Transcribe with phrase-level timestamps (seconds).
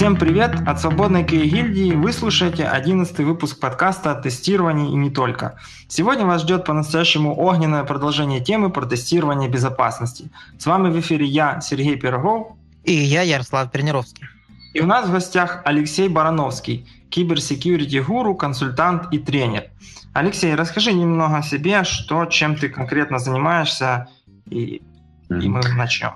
[0.00, 0.66] Всем привет!
[0.66, 5.58] От Свободной КИ гильдии вы слушаете 11 выпуск подкаста о тестировании и не только.
[5.88, 10.30] Сегодня вас ждет по-настоящему огненное продолжение темы про тестирование безопасности.
[10.58, 12.56] С вами в эфире я, Сергей Пирогов.
[12.84, 14.24] И я, Ярослав Пернировский.
[14.72, 19.64] И у нас в гостях Алексей Барановский, киберсекьюрити-гуру, консультант и тренер.
[20.14, 24.08] Алексей, расскажи немного о себе, что, чем ты конкретно занимаешься,
[24.46, 24.80] и,
[25.28, 26.12] и мы начнем.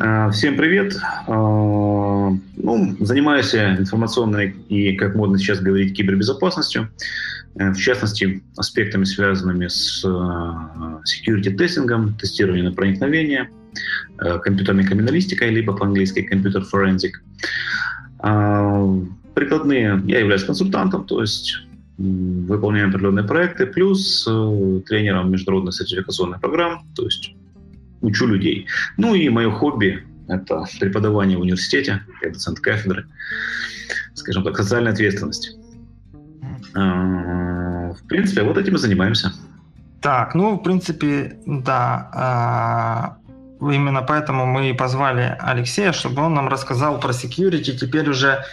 [0.00, 0.96] А, всем привет.
[1.28, 6.90] А, ну, занимаюсь информационной и, как модно сейчас говорить, кибербезопасностью.
[7.54, 13.50] Э, в частности, аспектами, связанными с а, security тестингом, тестированием на проникновение,
[14.18, 17.12] э, компьютерной криминалистикой, либо по-английски компьютер forensic.
[19.34, 21.58] Прикладные я являюсь консультантом, то есть
[21.98, 27.34] выполняем определенные проекты, плюс э, тренером международных сертификационных программ, то есть
[28.04, 28.66] учу людей.
[28.96, 33.06] Ну и мое хобби– это преподавание в университете, я доцент кафедры,
[34.14, 35.56] скажем так, социальная ответственность.
[36.74, 39.32] А, в принципе, вот этим и занимаемся.
[40.00, 42.10] Так, ну, в принципе, да.
[42.12, 43.16] А,
[43.60, 47.76] именно поэтому мы и позвали Алексея, чтобы он нам рассказал про security.
[47.76, 48.44] Теперь уже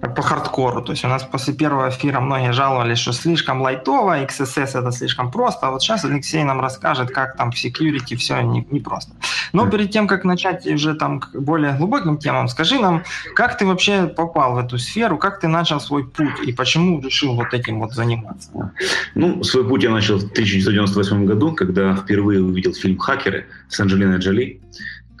[0.00, 0.82] по хардкору.
[0.82, 5.30] То есть у нас после первого эфира многие жаловались, что слишком лайтово, XSS это слишком
[5.30, 5.66] просто.
[5.66, 9.12] А вот сейчас Алексей нам расскажет, как там в security все не, не просто.
[9.52, 13.02] Но перед тем, как начать уже там к более глубоким темам, скажи нам,
[13.34, 17.34] как ты вообще попал в эту сферу, как ты начал свой путь и почему решил
[17.34, 18.72] вот этим вот заниматься?
[19.14, 24.18] Ну, свой путь я начал в 1998 году, когда впервые увидел фильм «Хакеры» с Анджелиной
[24.18, 24.60] Джоли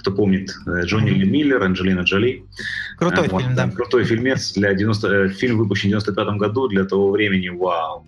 [0.00, 2.44] кто помнит, э, Джонни Ли Миллер, Анджелина Джоли.
[2.98, 3.70] Крутой вот, фильм, да.
[3.70, 4.52] Крутой фильмец.
[4.54, 5.08] Для 90...
[5.08, 8.06] Э, фильм выпущен в 95 году, для того времени, вау.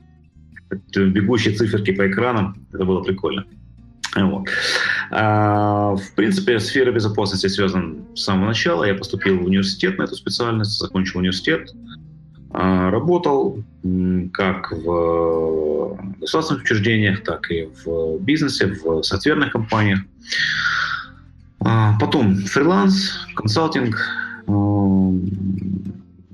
[0.96, 3.44] Бегущие циферки по экранам, это было прикольно.
[4.16, 4.48] Вот.
[5.10, 8.84] А, в принципе, сфера безопасности связана с самого начала.
[8.84, 11.70] Я поступил в университет на эту специальность, закончил университет,
[12.50, 13.62] а, работал
[14.32, 20.00] как в государственных учреждениях, так и в бизнесе, в софтверных компаниях.
[21.64, 23.96] А, потом фриланс, консалтинг.
[24.46, 25.12] А,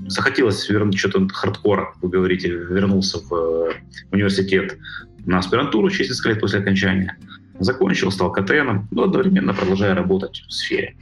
[0.09, 3.73] захотелось вернуть что-то хардкора, вы говорите, вернулся в э,
[4.11, 4.79] университет
[5.27, 7.17] на аспирантуру через несколько лет после окончания.
[7.61, 10.97] Закончил, стал КТНом, но одновременно продолжая работать в сфере.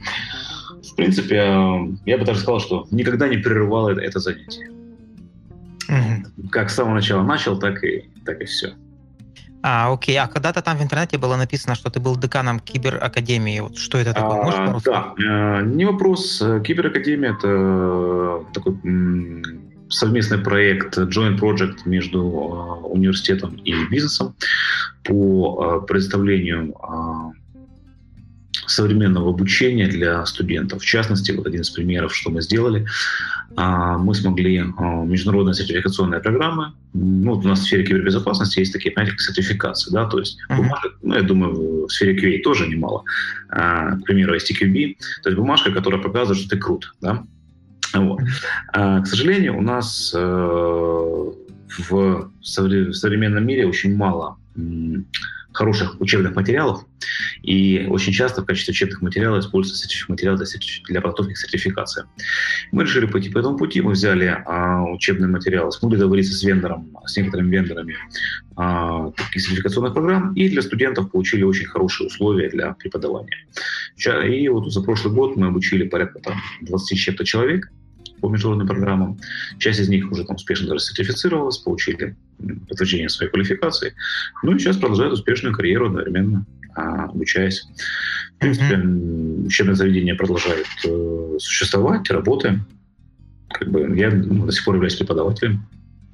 [0.83, 1.35] В принципе,
[2.05, 4.71] я бы даже сказал, что никогда не прерывал это, занятие.
[6.51, 8.73] Как с самого начала начал, так и, так и все.
[9.69, 10.17] А, окей.
[10.17, 13.59] А когда-то там в интернете было написано, что ты был деканом киберакадемии.
[13.59, 14.43] Вот что это такое?
[14.43, 16.43] Можешь а, Да, э, не вопрос.
[16.63, 18.75] Киберакадемия— это такой
[19.89, 24.35] совместный проект, joint project между э, университетом и бизнесом
[25.03, 26.73] по э, предоставлению
[28.67, 30.81] современного обучения для студентов.
[30.81, 32.85] В частности, вот один из примеров, что мы сделали,
[33.55, 36.75] а, мы смогли а, международная сертификационная программа.
[36.93, 40.89] Ну, вот у нас в сфере кибербезопасности есть такие, как сертификации, да, то есть бумажка,
[41.01, 43.03] ну, я думаю, в сфере QA тоже немало.
[43.49, 47.23] А, к примеру, STQB, то есть бумажка, которая показывает, что ты крут, да.
[47.93, 48.19] Вот.
[48.73, 51.31] К сожалению, у нас э,
[51.89, 54.35] в современном мире очень мало
[55.57, 56.85] хороших учебных материалов,
[57.41, 60.45] и очень часто в качестве учебных материалов используются материалы для,
[60.87, 62.03] для подготовки к сертификации.
[62.71, 66.95] Мы решили пойти по этому пути, мы взяли а, учебные материалы, смогли договориться с вендором,
[67.05, 67.97] с некоторыми вендорами
[68.55, 73.47] а, таких сертификационных программ, и для студентов получили очень хорошие условия для преподавания.
[74.25, 77.71] И вот за прошлый год мы обучили порядка там, 20 чем-то человек,
[78.19, 79.17] по международным программам.
[79.59, 82.15] Часть из них уже там успешно даже сертифицировалась, получили
[82.67, 83.93] подтверждение своей квалификации.
[84.43, 86.45] Ну и сейчас продолжают успешную карьеру одновременно,
[86.75, 87.67] а, обучаясь.
[88.35, 89.47] В принципе, mm-hmm.
[89.47, 92.65] учебное заведение продолжает э, существовать, работаем.
[93.49, 95.65] Как бы я ну, до сих пор являюсь преподавателем.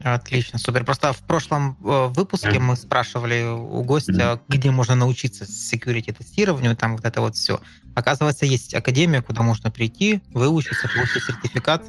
[0.04, 0.84] Отлично, супер.
[0.84, 6.98] Просто в прошлом э, выпуске мы спрашивали у гостя, где можно научиться security тестированию, там
[6.98, 7.62] вот это вот все.
[7.96, 11.84] Оказывается, есть академия, куда можно прийти, выучиться, получить сертификат.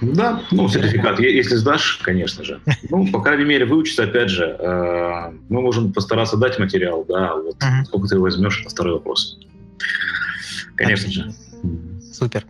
[0.00, 2.60] Да, ну, сертификат, если сдашь, конечно же.
[2.90, 7.56] Ну, по крайней мере, выучиться, опять же, э, мы можем постараться дать материал, да, вот
[7.86, 9.38] сколько ты возьмешь, это второй вопрос.
[10.76, 11.34] Конечно же.
[12.12, 12.44] Супер.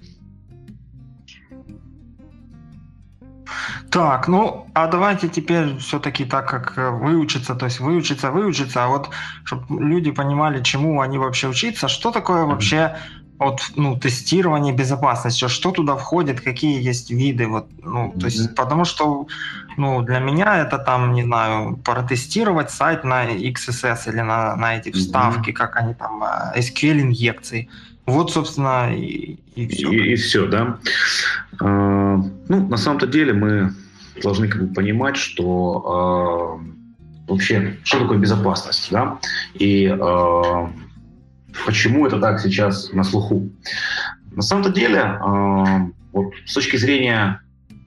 [3.91, 8.89] Так, ну, а давайте теперь все-таки так, как э, выучиться, то есть выучиться, выучиться, а
[8.89, 9.11] вот
[9.45, 12.97] чтобы люди понимали, чему они вообще учиться, что такое вообще
[13.41, 18.85] вот, ну, тестирование безопасности, что туда входит, какие есть виды, вот, ну, то есть, потому
[18.85, 19.27] что,
[19.79, 24.93] ну, для меня это там, не знаю, протестировать сайт на XSS или на, на эти
[24.93, 26.23] вставки, как они там,
[26.55, 27.71] SQL-инъекции,
[28.06, 29.91] вот, собственно, и, и все.
[29.91, 30.79] И, и все, да.
[31.61, 33.73] Ну, на самом-то деле мы
[34.23, 36.61] должны как бы понимать, что
[37.29, 39.19] вообще, что такое безопасность, да,
[39.55, 39.88] и
[41.64, 43.50] почему это так сейчас на слуху.
[44.32, 45.19] На самом-то деле,
[46.12, 47.43] вот с точки зрения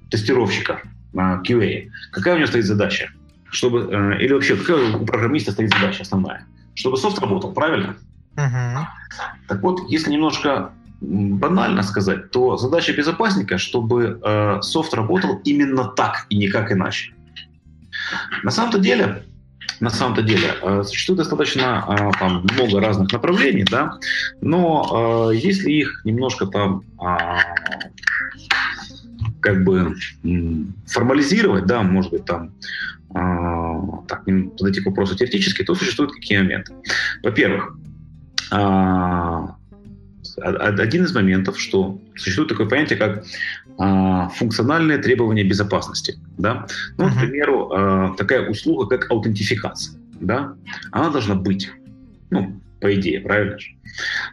[0.09, 0.81] тестировщика,
[1.13, 3.09] QA, какая у него стоит задача?
[3.50, 3.81] Чтобы,
[4.19, 6.45] или вообще, какая у программиста стоит задача основная?
[6.75, 7.98] Чтобы софт работал, правильно?
[8.35, 8.85] Uh-huh.
[9.47, 10.71] Так вот, если немножко
[11.03, 17.13] банально сказать, то задача безопасника, чтобы э, софт работал именно так и никак иначе.
[18.44, 19.24] На самом-то деле,
[19.80, 23.97] на самом-то деле э, существует достаточно э, там, много разных направлений, да,
[24.41, 27.39] но э, если их немножко там э,
[29.41, 29.95] как бы
[30.88, 32.53] формализировать, да, может быть, там
[33.13, 36.74] э, так, подойти к вопросу теоретически, то существуют какие моменты.
[37.21, 37.75] Во-первых,
[40.38, 43.24] один из моментов, что существует такое понятие, как
[43.78, 46.16] а, функциональные требования безопасности.
[46.38, 46.66] Да?
[46.98, 47.12] Ну, uh-huh.
[47.12, 50.00] к примеру, а, такая услуга, как аутентификация.
[50.20, 50.56] Да?
[50.92, 51.72] Она должна быть.
[52.30, 53.70] Ну, по идее, правильно же?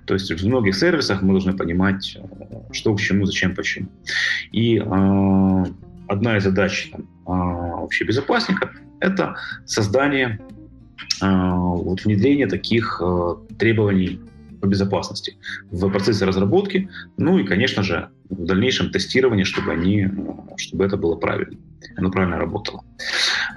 [0.07, 3.89] То есть в многих сервисах мы должны понимать, а, что к чему, зачем, почему.
[4.53, 5.65] И э,
[6.09, 8.71] одна из задач там, э, вообще безопасника–
[9.01, 9.37] это
[9.67, 10.60] создание, э,
[11.21, 14.21] вот, внедрение таких э, требований
[14.61, 15.37] по безопасности
[15.71, 20.09] в процессе разработки, ну и, конечно же, в дальнейшем тестировании, чтобы, они,
[20.57, 21.57] чтобы это было правильно,
[21.97, 22.85] оно правильно работало.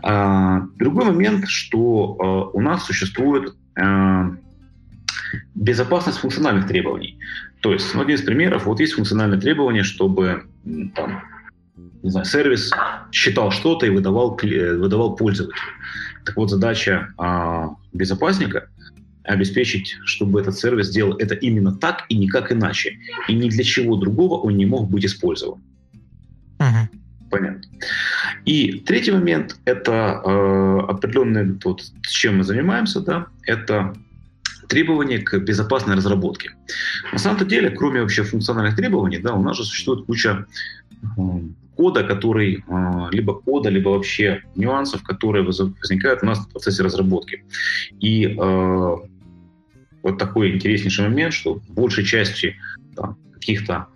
[0.01, 4.31] А, другой момент, что а, у нас существует а,
[5.55, 7.19] безопасность функциональных требований.
[7.61, 10.43] То есть, ну, один из примеров, вот есть функциональное требование, чтобы
[10.95, 11.23] там,
[12.01, 12.71] не знаю, сервис
[13.11, 15.61] считал что-то и выдавал, выдавал пользователю.
[16.25, 18.69] Так вот, задача а, безопасника
[19.23, 22.99] обеспечить, чтобы этот сервис сделал это именно так и никак иначе.
[23.27, 25.61] И ни для чего другого он не мог быть использован.
[26.59, 26.87] Uh-huh.
[27.29, 27.61] Понятно.
[28.45, 33.95] И третий момент– это э, определенный, вот, с чем мы занимаемся, да, это
[34.67, 36.51] требования к безопасной разработке.
[37.11, 40.45] На самом-то деле, кроме вообще функциональных требований, да, у нас же существует куча
[41.75, 47.43] кода, который, э, либо кода, либо вообще нюансов, которые возникают у нас в процессе разработки.
[47.99, 48.95] И э,
[50.03, 52.55] вот такой интереснейший момент, что большей части
[52.95, 53.87] там, каких-то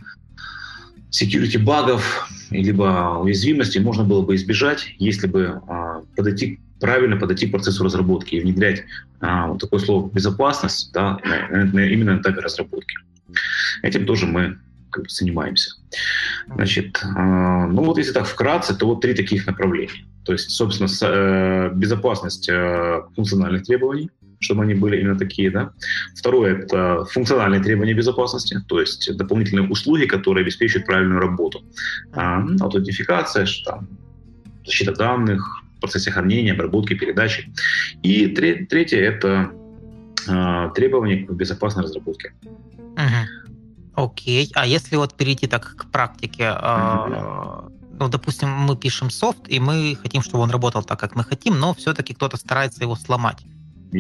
[1.12, 7.52] security багов либо уязвимостей можно было бы избежать, если бы а, подойти правильно подойти к
[7.52, 8.84] процессу разработки и внедрять
[9.20, 11.20] а, вот такое слово безопасность да,
[11.50, 12.98] на, на, именно на этапе разработки.
[13.82, 14.60] Этим тоже мы
[14.90, 15.72] как бы, занимаемся.
[16.48, 20.06] Значит, а, ну вот если так вкратце, то вот три таких направления.
[20.24, 25.72] То есть, собственно, э, безопасность э, функциональных требований, чтобы они были именно такие, да.
[26.16, 31.64] Второе— это функциональные требования безопасности, то есть дополнительные услуги, которые обеспечивают правильную работу.
[32.14, 33.88] А, аутентификация, там,
[34.66, 37.52] защита данных, процессе хранения, обработки, передачи.
[38.04, 39.52] И третье— это
[40.28, 42.34] а, требования к безопасной разработке.
[43.98, 44.52] Окей.
[44.54, 49.98] А если вот перейти так к практике, uh ну, допустим, мы пишем софт, и мы
[50.00, 53.44] хотим, чтобы он работал так, как мы хотим, но все-таки кто-то старается его сломать.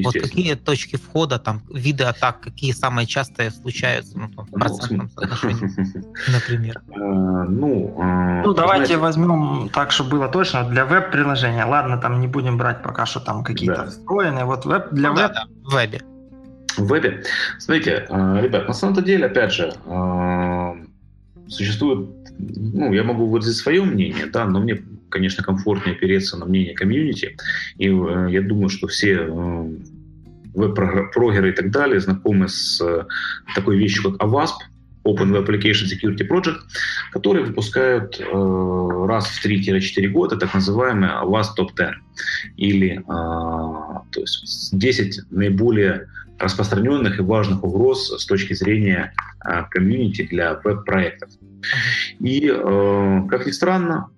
[0.03, 4.59] Вот какие точки входа, там, виды атак, какие самые частые случаются, ну, там, в ну,
[4.59, 6.81] процентном соотношении, например?
[6.89, 11.65] Э, ну, э, ну, давайте возьмем так, чтобы было точно, для веб-приложения.
[11.65, 14.45] Ладно, там не будем брать пока что там какие-то встроенные.
[14.45, 15.31] Вот веб для ну веб...
[15.63, 16.01] в вебе.
[16.77, 17.23] В вебе.
[17.59, 19.73] Смотрите, э, ребят, на самом деле, опять же,
[21.47, 26.73] существует, ну, я могу выразить свое мнение, да, но мне конечно, комфортнее опереться на мнение
[26.73, 27.37] комьюнити.
[27.77, 29.69] И э, я думаю, что все э,
[30.53, 33.05] веб-прогеры и так далее знакомы с э,
[33.55, 34.53] такой вещью, как AWASP,
[35.05, 36.57] Open Web Application Security Project,
[37.11, 41.95] которые выпускают э, раз в 3-4 года так называемый AWASP Top 10,
[42.57, 46.07] или э, то есть 10 наиболее
[46.39, 49.13] распространенных и важных угроз с точки зрения
[49.45, 51.29] э, комьюнити для веб-проектов.
[52.19, 54.09] И, э, как ни странно,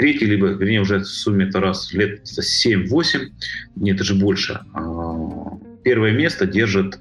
[0.00, 3.28] третий, либо, вернее, уже в сумме это раз лет 7-8,
[3.76, 4.60] нет, даже больше.
[4.72, 6.98] А, первое место держит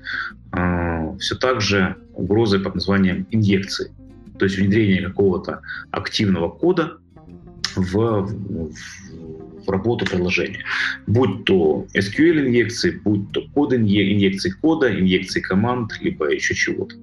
[0.52, 3.92] а, все так же угрозы под названием инъекции.
[4.38, 5.62] То есть внедрение какого-то
[5.92, 6.98] активного кода
[7.76, 8.72] в, в,
[9.66, 10.64] в работу приложения.
[11.08, 16.96] Будь то SQL-инъекции, будь то код инъекции кода, инъекции команд, либо еще чего-то.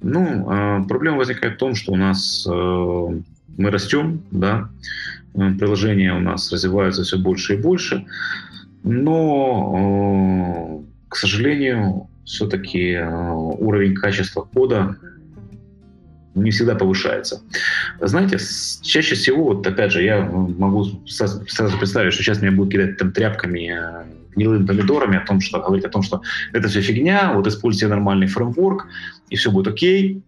[0.00, 2.46] Ну, а, проблема возникает в том, что у нас
[3.56, 4.68] мы растем, да,
[5.34, 8.04] э, приложения у нас развиваются все больше и больше,
[8.82, 9.62] но,
[11.08, 14.96] к сожалению, все-таки уровень качества кода
[16.34, 17.42] не всегда повышается.
[18.00, 18.38] Знаете,
[18.82, 23.12] чаще всего, вот опять же, я могу сразу представить, что сейчас меня будут кидать там
[23.12, 26.22] тряпками, э, гнилыми помидорами о том, что говорить о том, что
[26.52, 28.86] это все фигня, вот используйте нормальный фреймворк,
[29.28, 30.22] и все будет окей.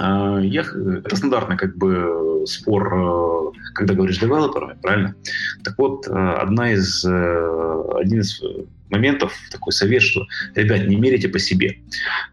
[0.00, 5.14] А, я, это стандартный как бы спор, э, когда говоришь с девелоперами, правильно?
[5.62, 8.42] Так вот, э, одна из, один из
[8.90, 11.78] моментов такой совет, что, ребят, не мерите по себе.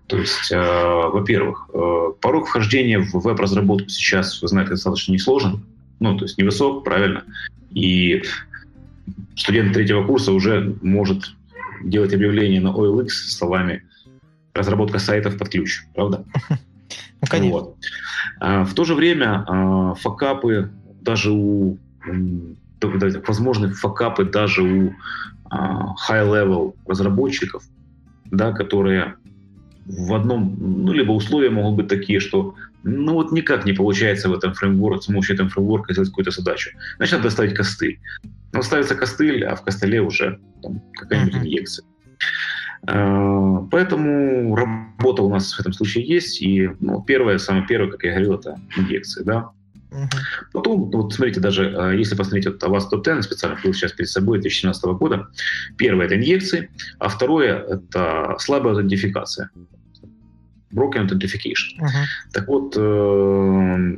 [0.08, 5.66] То есть, э, во-первых, э, порог вхождения в веб-разработку сейчас, вы знаете, достаточно несложен,
[6.00, 7.24] ну, то есть невысок, правильно,
[7.72, 8.24] и
[9.36, 11.34] студент третьего курса уже может
[11.84, 13.84] делать объявление на OLX с словами
[14.54, 16.26] «разработка сайтов под ключ», правда?
[17.22, 17.60] Ну, конечно.
[17.60, 17.78] Вот.
[18.40, 20.70] А, в то же время а, факапы
[21.02, 21.80] даже у
[22.82, 24.94] возможны факапы даже у
[25.52, 27.64] high-level разработчиков,
[28.32, 29.16] да, которые
[29.86, 34.34] в одном, ну, либо условия могут быть такие, что ну вот никак не получается в
[34.34, 36.72] этом фреймворке, с помощью этого фреймворка сделать какую-то задачу.
[36.98, 38.00] Значит, надо ставить костыль.
[38.54, 41.86] Но ставится костыль, а в костыле уже там, какая-нибудь инъекция.
[42.88, 46.42] А, поэтому работа у нас в этом случае есть.
[46.42, 49.24] И ну, первое, самое первое, как я говорил, это инъекции.
[49.24, 49.50] Да?
[49.96, 50.10] Угу.
[50.54, 54.40] Потом, вот смотрите, даже а, если посмотреть вот вас топ-10, специально был сейчас перед собой
[54.40, 55.28] 2017 года,
[55.78, 59.50] первое– это инъекции, а второе– это слабая аутентификация.
[60.74, 61.80] Broken Authentication.
[61.80, 62.06] Uh-huh.
[62.34, 63.98] Так вот, э,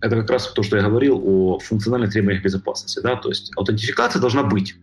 [0.00, 3.00] это как раз то, что я говорил о функциональных требованиях безопасности.
[3.02, 3.16] Да?
[3.16, 4.76] То есть аутентификация должна быть.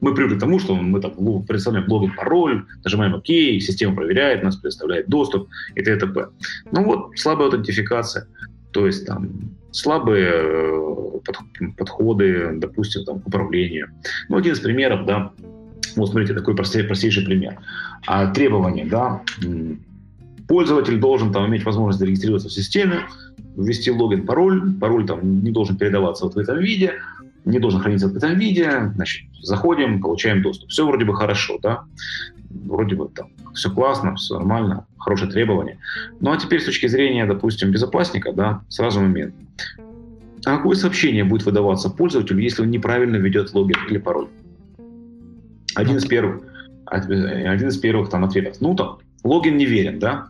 [0.00, 4.56] Мы привыкли к тому, что мы там представляем логин, пароль, нажимаем ОК, система проверяет нас,
[4.56, 6.26] предоставляет доступ и т.д.
[6.72, 8.26] Ну вот, слабая аутентификация.
[8.72, 9.28] То есть там
[9.70, 11.20] слабые э,
[11.76, 13.88] подходы, допустим, там, к управлению.
[14.28, 15.32] Ну, один из примеров, да,
[15.96, 17.58] вот смотрите, такой простей, простейший пример.
[18.06, 19.22] А, требования, да,
[20.48, 23.06] пользователь должен там иметь возможность зарегистрироваться в системе,
[23.56, 26.94] ввести логин, пароль, пароль там не должен передаваться вот в этом виде,
[27.44, 30.70] не должен храниться в этом виде, значит, заходим, получаем доступ.
[30.70, 31.84] Все вроде бы хорошо, да,
[32.66, 35.78] вроде бы там все классно, все нормально, хорошее требование.
[36.20, 39.34] Ну а теперь с точки зрения, допустим, безопасника, да, сразу момент.
[40.44, 44.28] А какое сообщение будет выдаваться пользователю, если он неправильно ведет логин или пароль?
[45.74, 46.42] Один из первых,
[46.86, 48.56] один из первых там ответов.
[48.60, 50.28] Ну там, логин неверен, да?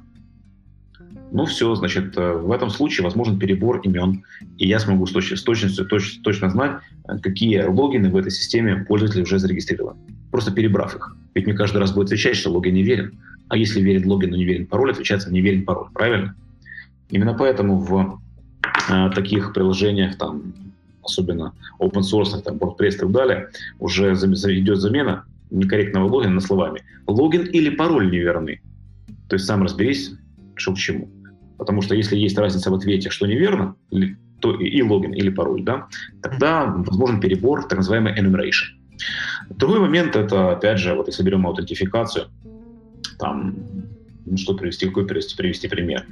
[1.35, 4.23] Ну все, значит, э, в этом случае возможен перебор имен,
[4.59, 8.31] и я смогу с, точ- с точностью точ- точно знать, э, какие логины в этой
[8.31, 9.97] системе пользователь уже зарегистрирован,
[10.31, 11.17] просто перебрав их.
[11.35, 13.19] Ведь мне каждый раз будет отвечать, что логин не верен.
[13.49, 16.35] А если верен логин, но не верен пароль, отвечается не верен пароль, правильно?
[17.09, 18.21] Именно поэтому в
[18.91, 20.53] э, таких приложениях, там,
[21.03, 23.49] особенно open source, там, WordPress и так далее,
[23.79, 28.61] уже идет замена некорректного логина на словами «логин или пароль неверны».
[29.29, 30.13] То есть сам разберись,
[30.57, 31.09] что к чему.
[31.63, 33.77] Потому что если есть разница в ответе, что неверно,
[34.41, 35.87] то и логин, или пароль, да,
[36.21, 38.67] тогда возможен перебор, так называемый enumeration.
[39.51, 42.25] Другой момент это, опять же, вот если берем аутентификацию,
[43.21, 43.55] там,
[44.27, 46.05] ну что привести, какой привести, привести пример?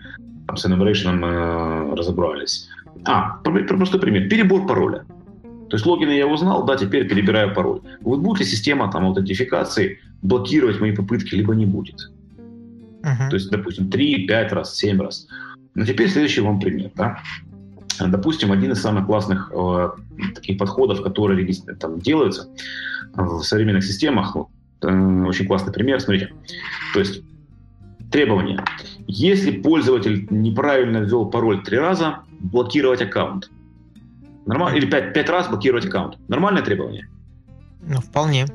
[0.47, 2.69] Там с enumeration мы э, разобрались.
[3.05, 4.29] А, простой пример.
[4.29, 5.05] Перебор пароля.
[5.69, 7.81] То есть логин я узнал, да, теперь перебираю пароль.
[8.03, 12.10] Вот будет ли система там аутентификации блокировать мои попытки, либо не будет.
[13.03, 13.29] Uh-huh.
[13.31, 15.27] То есть, допустим, 3, 5 раз, 7 раз.
[15.75, 16.91] Но теперь следующий вам пример.
[16.95, 17.19] Да?
[17.99, 19.91] Допустим, один из самых классных э,
[20.35, 21.47] таких подходов, которые
[21.79, 22.49] там делаются
[23.15, 24.49] в современных системах, вот,
[24.83, 26.33] э, очень классный пример, смотрите.
[26.95, 27.23] То есть
[28.11, 28.63] требование.
[29.07, 33.51] Если пользователь неправильно ввел пароль три раза, блокировать аккаунт.
[34.47, 34.77] Нормально?
[34.77, 36.17] Или пять, пять раз блокировать аккаунт.
[36.29, 37.09] Нормальное требование?
[37.83, 38.47] Ну, вполне.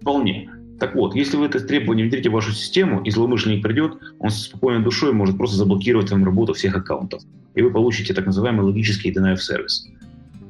[0.00, 0.50] Вполне.
[0.78, 4.40] Так вот, если вы это требование внедрите в вашу систему, и злоумышленник придет, он со
[4.44, 7.22] спокойной душой может просто заблокировать вам работу всех аккаунтов.
[7.54, 9.88] И вы получите так называемый логический deny of service.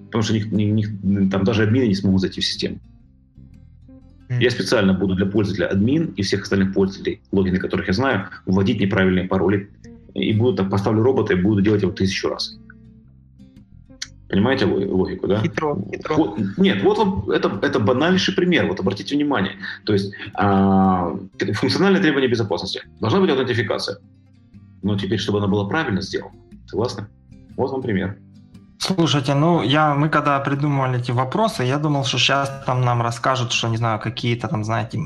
[0.06, 0.90] Потому что них, них,
[1.30, 2.78] там даже админы не смогут зайти в систему.
[4.40, 8.80] Я специально буду для пользователя админ и всех остальных пользователей, логины которых я знаю, вводить
[8.80, 9.70] неправильные пароли.
[10.14, 12.58] И буду так, поставлю робота и буду делать его тысячу раз.
[14.34, 15.40] Понимаете логику, да?
[15.40, 16.16] Хитро, хитро.
[16.16, 18.66] Вот, нет, вот вам это, это банальнейший пример.
[18.66, 19.52] Вот обратите внимание.
[19.84, 21.16] То есть а,
[21.52, 22.82] функциональное требование безопасности.
[22.98, 23.98] Должна быть аутентификация.
[24.82, 26.34] Но теперь, чтобы она была правильно сделана.
[26.66, 27.06] Согласны?
[27.56, 28.18] Вот вам пример.
[28.78, 33.52] Слушайте, ну я, мы когда придумывали эти вопросы, я думал, что сейчас там нам расскажут,
[33.52, 34.98] что, не знаю, какие-то там, знаете,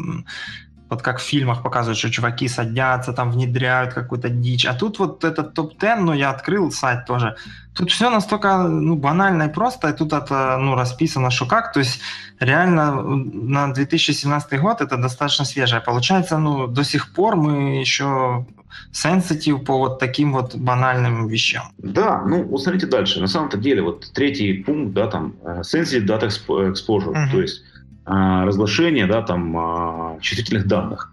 [0.90, 4.66] вот как в фильмах показывают, что чуваки садятся, там внедряют какую-то дичь.
[4.66, 7.36] А тут вот этот топ-10, ну, я открыл сайт тоже.
[7.74, 11.72] Тут все настолько ну, банально и просто, и тут это ну, расписано, что как.
[11.72, 12.00] То есть
[12.40, 15.80] реально на 2017 год это достаточно свежее.
[15.80, 18.46] Получается, ну, до сих пор мы еще
[18.92, 21.72] sensitive по вот таким вот банальным вещам.
[21.78, 23.20] Да, ну вот смотрите дальше.
[23.20, 27.30] На самом-то деле вот третий пункт, да, там э, sensitive data exposure, uh-huh.
[27.30, 27.62] то есть
[28.10, 31.12] а, разглашение, да, там а, чувствительных данных.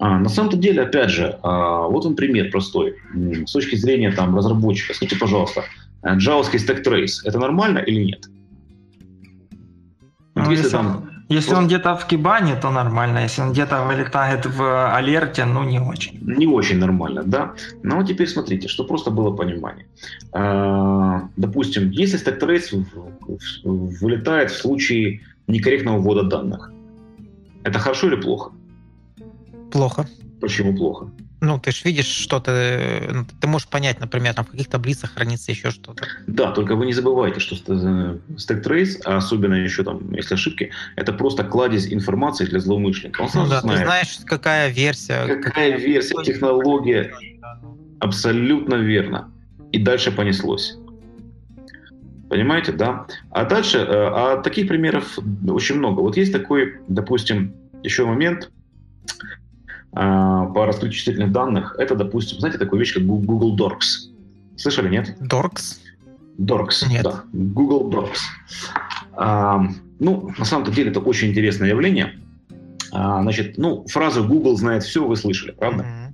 [0.00, 2.96] А, на самом-то деле, опять же, вот он пример простой.
[3.46, 5.62] С точки зрения там разработчика, скажите, пожалуйста,
[6.04, 8.24] джавовский stack trace это нормально или нет?
[10.34, 13.20] Ну, если, если там если он где-то в Кибане, то нормально.
[13.20, 16.18] Если он где-то вылетает в алерте, ну не очень.
[16.20, 17.54] Не очень нормально, да.
[17.82, 19.86] Но теперь смотрите, что просто было понимание.
[21.36, 22.84] Допустим, если stack trace
[23.64, 26.70] вылетает в случае некорректного ввода данных,
[27.64, 28.52] это хорошо или плохо?
[29.72, 30.06] Плохо.
[30.40, 31.10] Почему плохо?
[31.40, 35.52] Ну, ты же видишь что-то, ну, ты можешь понять, например, там в каких таблицах хранится
[35.52, 36.06] еще что-то.
[36.26, 41.12] Да, только вы не забывайте, что stack trace, а особенно еще там, если ошибки, это
[41.12, 43.22] просто кладезь информации для злоумышленника.
[43.22, 45.20] Он ну, да, знает, ты знаешь, какая версия.
[45.20, 47.12] Какая, какая версия, технология.
[48.00, 49.30] Абсолютно верно.
[49.72, 50.78] И дальше понеслось.
[52.28, 53.06] Понимаете, да?
[53.30, 56.00] А дальше, э, а таких примеров очень много.
[56.00, 58.50] Вот есть такой, допустим, еще момент,
[59.92, 64.10] а, по раскрытию чувствительных данных, это, допустим, знаете, такую вещь, как Google Docs.
[64.56, 65.16] Слышали, нет?
[65.20, 65.78] Docs?
[66.38, 67.04] Docs, нет.
[67.04, 67.22] да.
[67.32, 68.18] Google Docs.
[69.12, 69.64] А,
[70.00, 72.18] ну, на самом-то деле, это очень интересное явление.
[72.90, 75.84] А, значит, ну, фразу Google знает все, вы слышали, правда?
[75.84, 76.12] Mm-hmm.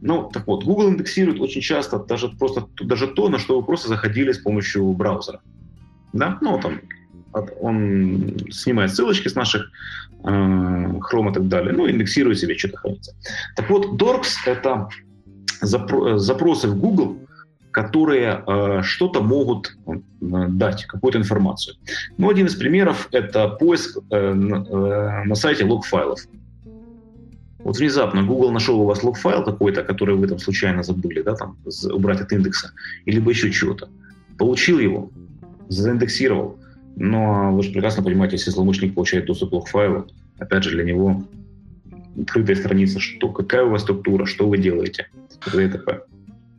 [0.00, 3.88] Ну, так вот, Google индексирует очень часто даже просто даже то, на что вы просто
[3.88, 5.40] заходили с помощью браузера.
[6.12, 6.80] Да, ну, там,
[7.60, 9.70] он снимает ссылочки с наших
[10.22, 13.14] э, Chrome и так далее, ну, индексирует себе, что-то хранится.
[13.56, 14.88] Так вот, Dorks— это
[15.62, 17.18] запро- запросы в Google,
[17.70, 21.76] которые э, что-то могут э, дать, какую-то информацию.
[22.18, 24.32] Ну, один из примеров— это поиск э, э,
[25.24, 26.20] на сайте лог-файлов.
[27.64, 31.56] Вот внезапно Google нашел у вас лог-файл какой-то, который вы там случайно забыли, да, там,
[31.92, 32.72] убрать от индекса,
[33.06, 33.88] или бы еще чего-то.
[34.38, 35.10] Получил его,
[35.68, 36.58] заиндексировал,
[36.96, 40.06] но вы же прекрасно понимаете, если злоумышленник получает доступ к файлу,
[40.38, 41.24] опять же, для него
[42.20, 45.08] открытая страница, что, какая у вас структура, что вы делаете,
[45.46, 46.02] и т.п.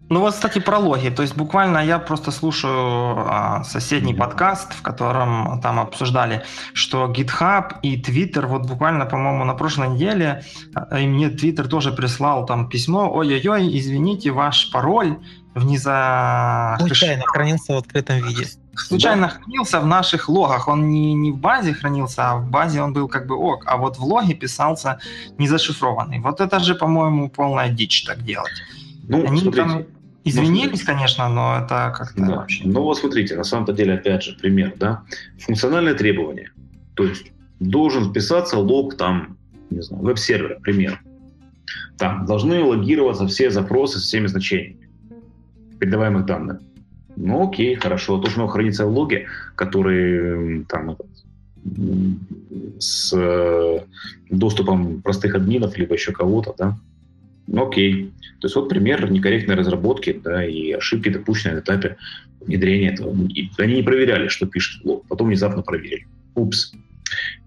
[0.10, 1.10] Ну вот, кстати, про логи.
[1.10, 7.80] То есть буквально я просто слушаю а, соседний подкаст, в котором там обсуждали, что GitHub
[7.82, 10.44] и Twitter, вот буквально, по-моему, на прошлой неделе,
[10.76, 15.18] а, и мне Twitter тоже прислал там письмо, ой-ой-ой, извините, ваш пароль
[15.56, 16.78] в за...
[16.80, 19.34] Случайно хранился в открытом виде случайно да.
[19.34, 20.68] хранился в наших логах.
[20.68, 23.64] Он не, не в базе хранился, а в базе он был как бы ок.
[23.66, 25.00] А вот в логе писался
[25.38, 26.20] не зашифрованный.
[26.20, 28.52] Вот это же, по-моему, полная дичь так делать.
[29.08, 29.86] Ну, Они смотрите, там
[30.24, 32.36] извинились, ну, конечно, но это как-то да.
[32.38, 32.64] вообще...
[32.66, 35.04] Ну вот смотрите, на самом-то деле, опять же, пример, да.
[35.40, 36.52] Функциональное требование.
[36.96, 39.38] То есть должен писаться лог там,
[39.70, 41.02] не знаю, веб-сервера, пример.
[41.98, 44.86] Там должны логироваться все запросы с всеми значениями
[45.80, 46.60] передаваемых данных.
[47.16, 48.18] Ну окей, хорошо.
[48.18, 50.98] То, что оно хранится в логе, который там
[52.80, 53.80] с э,
[54.30, 56.78] доступом простых админов, либо еще кого-то, да,
[57.48, 58.14] ну окей.
[58.40, 61.98] То есть вот пример некорректной разработки, да, и ошибки, допущенные на этапе
[62.42, 63.16] внедрения этого.
[63.28, 66.08] И они не проверяли, что пишет лог, потом внезапно проверили.
[66.36, 66.74] Упс.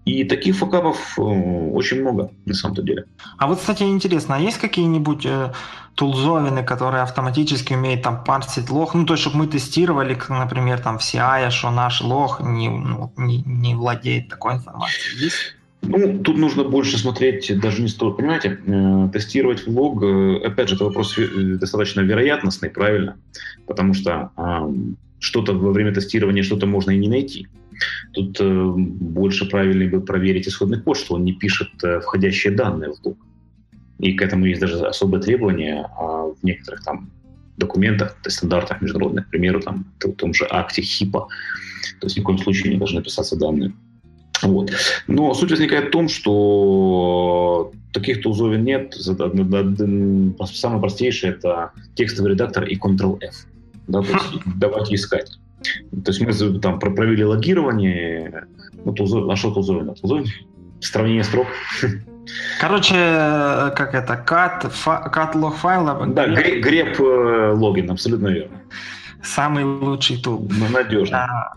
[0.05, 3.05] И таких факапов э, очень много, на самом-то деле.
[3.37, 5.53] А вот, кстати, интересно, а есть какие-нибудь э,
[5.95, 10.97] тулзовины, которые автоматически умеют там парсить лог, ну, то есть, чтобы мы тестировали, например, там
[10.97, 15.25] в CI, что наш лог не, ну, не, не владеет такой информацией?
[15.25, 15.55] Есть?
[15.81, 20.69] Ну, тут нужно больше смотреть, даже не стоит, понимаете, э, тестировать в лог, э, опять
[20.69, 21.27] же, это вопрос э,
[21.59, 23.17] достаточно вероятностный, правильно,
[23.65, 24.73] потому что э,
[25.19, 27.47] что-то во время тестирования, что-то можно и не найти.
[28.13, 32.91] Тут э, больше правильно бы проверить исходный код, что он не пишет э, входящие данные
[32.91, 33.17] в лог.
[33.99, 37.09] И к этому есть даже особые требования а в некоторых там
[37.57, 41.27] документах, стандартах международных, к примеру, там, в том же акте ХИПа.
[41.99, 43.73] То есть ни в коем случае не должны писаться данные.
[44.43, 44.71] Вот.
[45.07, 48.95] Но суть возникает в том, что таких тулзовин нет.
[48.95, 53.35] Самое простейшее– это текстовый редактор и Ctrl-F.
[53.87, 54.25] Да, то есть
[54.55, 55.31] давайте искать.
[56.05, 58.45] То есть мы там провели логирование,
[58.85, 60.25] ну, тулзов, нашел тулзовин, тулзовин,
[60.79, 61.47] сравнение строк.
[62.59, 66.05] Короче, как это, cat, cat лог файла.
[66.07, 68.61] Да, греб э, логин, абсолютно верно.
[69.23, 70.47] Самый лучший тул.
[70.49, 71.25] Ну, надежно.
[71.25, 71.53] А,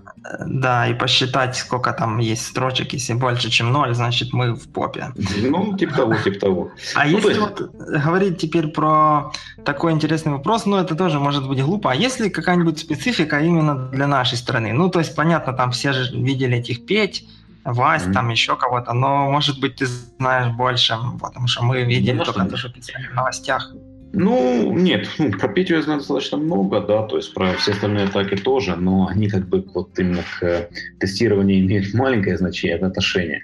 [0.46, 2.92] да, и посчитать, сколько там есть строчек.
[2.92, 5.12] Если больше, чем ноль, значит, мы в попе.
[5.42, 6.70] Ну, типа того, типа того.
[6.94, 7.40] А ну, если есть...
[7.40, 7.60] вот
[8.04, 9.32] говорить теперь про
[9.64, 11.92] такой интересный вопрос, ну, это тоже может быть глупо.
[11.92, 14.72] А есть ли какая-нибудь специфика именно для нашей страны?
[14.72, 17.26] Ну, то есть, понятно, там все же видели этих петь,
[17.64, 18.12] Вась, mm-hmm.
[18.12, 22.44] там еще кого-то, но, может быть, ты знаешь больше, потому что мы видели ну, только
[22.44, 23.72] то, что писали в новостях.
[24.14, 28.04] Ну, нет, ну, про Петю я знаю достаточно много, да, то есть про все остальные
[28.04, 30.68] атаки тоже, но они как бы вот именно к
[31.00, 33.42] тестированию имеют маленькое значение, отношение.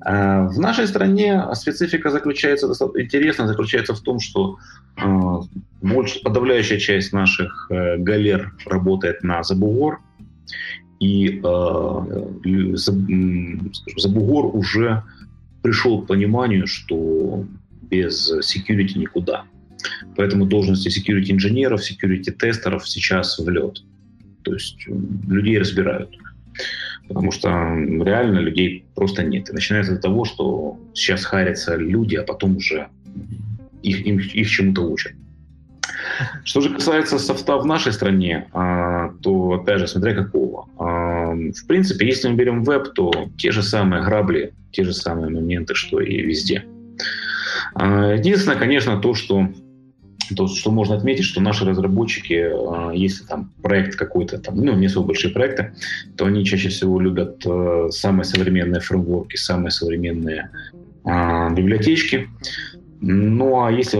[0.00, 4.56] А в нашей стране специфика заключается, интересно, заключается в том, что
[4.96, 5.02] э,
[5.82, 10.00] больше, подавляющая часть наших э, галер работает на забугор,
[10.98, 12.76] и э,
[13.96, 15.02] забугор уже
[15.62, 17.44] пришел к пониманию, что
[17.82, 19.44] без security никуда.
[20.16, 23.82] Поэтому должности security инженеров, security тестеров сейчас в лед.
[24.42, 24.76] То есть
[25.28, 26.10] людей разбирают.
[27.08, 29.48] Потому что реально людей просто нет.
[29.48, 32.88] И начинается с того, что сейчас харятся люди, а потом уже
[33.82, 35.12] их, их, их чему-то учат.
[36.44, 40.68] Что же касается софта в нашей стране, а, то, опять же, смотря какого.
[40.78, 45.30] А, в принципе, если мы берем веб, то те же самые грабли, те же самые
[45.30, 46.64] моменты, что и везде.
[47.74, 49.48] А, единственное, конечно, то, что
[50.34, 54.86] то, что можно отметить, что наши разработчики, а, если там проект какой-то, там, ну, не
[54.86, 55.72] особо большие проекты,
[56.16, 60.50] то они чаще всего любят э, самые современные фреймворки, самые современные
[61.04, 62.28] а, библиотечки.
[63.00, 63.98] Ну, а если,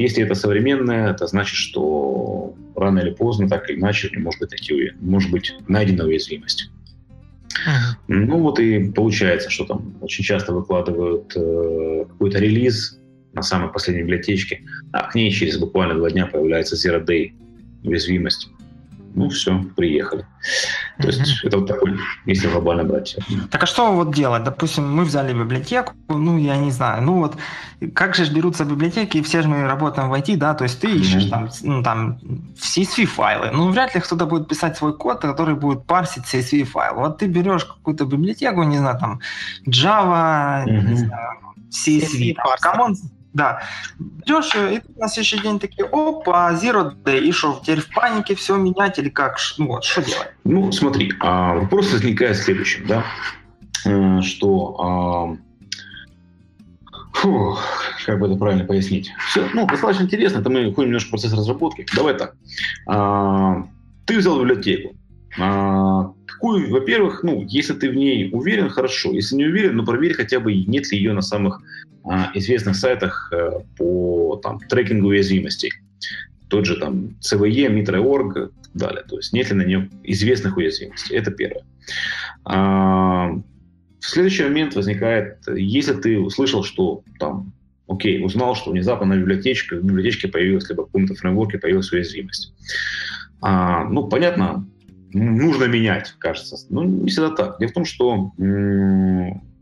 [0.00, 4.92] если, это современное, это значит, что рано или поздно, так или иначе, может быть, найти,
[5.00, 6.70] может быть найдена уязвимость.
[8.08, 12.98] Ну вот и получается, что там очень часто выкладывают э, какой-то релиз,
[13.34, 17.32] на самой последней библиотечке, а к ней через буквально два дня появляется Zero Day
[17.82, 18.48] уязвимость.
[19.16, 20.26] Ну, все, приехали.
[20.98, 21.46] То есть mm-hmm.
[21.46, 23.16] это вот такой, если глобально брать.
[23.50, 24.42] Так а что вот делать?
[24.42, 27.36] Допустим, мы взяли библиотеку, ну, я не знаю, ну вот
[27.94, 31.26] как же берутся библиотеки, все же мы работаем в IT, да, то есть ты ищешь
[31.26, 31.30] mm-hmm.
[31.30, 32.18] там, ну, там
[32.56, 36.94] CSV файлы, ну, вряд ли кто-то будет писать свой код, который будет парсить CSV файл.
[36.96, 39.20] Вот ты берешь какую-то библиотеку, не знаю, там
[39.66, 40.88] Java, mm-hmm.
[40.88, 41.38] не знаю,
[41.70, 42.94] CSV, там, common,
[43.34, 43.62] да.
[44.24, 48.56] Идешь, и на следующий день такие, опа, Zero Day, и что, теперь в панике все
[48.56, 49.36] менять или как?
[49.58, 50.30] Ну вот, что делать?
[50.44, 53.04] Ну, смотри, а, вопрос возникает следующим, да,
[53.84, 55.36] э, что, а,
[57.12, 57.58] фу,
[58.06, 59.12] как бы это правильно пояснить?
[59.28, 61.84] Все, ну, достаточно интересно, это мы ходим немножко в процесс разработки.
[61.94, 62.36] Давай так.
[62.86, 63.66] А,
[64.06, 64.94] ты взял библиотеку,
[65.40, 69.12] а, какую, во-первых, ну, если ты в ней уверен, хорошо.
[69.12, 71.62] Если не уверен, ну, проверь хотя бы, нет ли ее на самых
[72.04, 75.72] а, известных сайтах э, по там, трекингу уязвимостей.
[76.48, 79.04] Тот же там CVE, Mitre.org и так далее.
[79.08, 81.16] То есть нет ли на нее известных уязвимостей.
[81.16, 81.64] Это первое.
[82.44, 83.30] А,
[84.00, 87.52] в следующий момент возникает, если ты услышал, что там
[87.88, 92.52] окей, узнал, что внезапно на библиотечке, в библиотечке появилась, либо в каком-то фреймворке появилась уязвимость.
[93.40, 94.66] А, ну, понятно,
[95.14, 96.56] нужно менять, кажется.
[96.70, 97.58] Но не всегда так.
[97.58, 98.32] Дело в том, что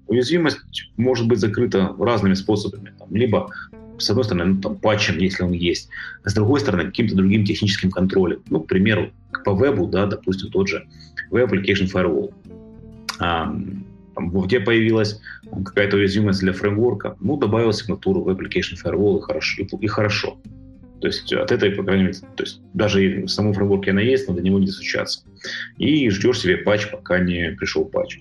[0.07, 0.59] уязвимость
[0.97, 2.93] может быть закрыта разными способами.
[2.99, 3.51] Там, либо,
[3.99, 5.89] с одной стороны, ну, там, патчем, если он есть,
[6.25, 8.43] а с другой стороны, каким-то другим техническим контролем.
[8.51, 9.11] Ну, к примеру,
[9.45, 10.87] по вебу, да, допустим, тот же
[11.31, 12.33] Web Application Firewall.
[13.21, 13.55] А,
[14.15, 15.21] там, где появилась
[15.65, 19.63] какая-то уязвимость для фреймворка, ну, добавил сигнатуру Web Application Firewall и хорошо.
[19.63, 20.39] И, и хорошо.
[21.03, 24.29] То есть от этой, по крайней мере, то есть даже в самом фреймворке она есть,
[24.29, 25.25] но до него не достучаться.
[25.77, 28.21] И ждешь себе патч, пока не пришел патч.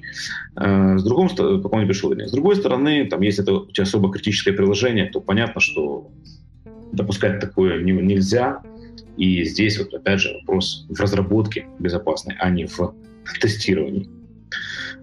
[0.55, 2.11] А, с другой стороны, пока не пришел.
[2.11, 6.09] С другой стороны, там, если это у тебя особо критическое приложение, то понятно, что
[6.91, 8.63] допускать такое не, нельзя.
[9.15, 12.95] И здесь вот опять же вопрос в разработке безопасной, а не в
[13.39, 14.09] тестировании.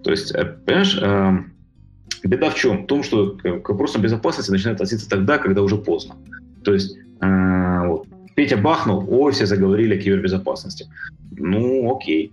[0.03, 2.83] То есть, э, понимаешь, э, беда в чем?
[2.83, 6.17] В том, что к вопросам безопасности начинают относиться тогда, когда уже поздно.
[6.65, 8.07] То есть а, вот.
[8.35, 10.87] Петя бахнул, ой, все заговорили о кибербезопасности.
[11.31, 12.31] Ну, окей.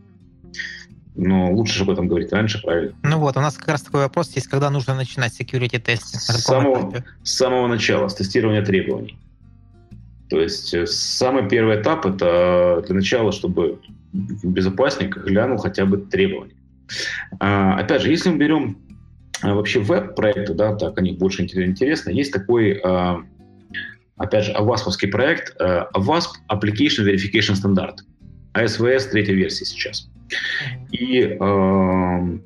[1.17, 2.95] Но лучше же об этом говорить раньше, правильно?
[3.03, 6.21] Ну вот, у нас как раз такой вопрос есть, когда нужно начинать security тестинг.
[6.21, 9.19] С самого, с самого начала, с тестирования требований.
[10.29, 13.81] То есть э, самый первый этап– это для начала, чтобы
[14.13, 16.55] безопасник глянул хотя бы требования.
[17.41, 18.79] А, опять же, если мы берем
[19.43, 23.23] а, вообще веб-проекты, да, так о них больше интересно, есть такой а,
[24.17, 27.97] опять же, авасповский проект, AWASP э, Application Verification Standard,
[28.55, 30.09] ASVS третья версия сейчас.
[30.91, 32.43] И эм,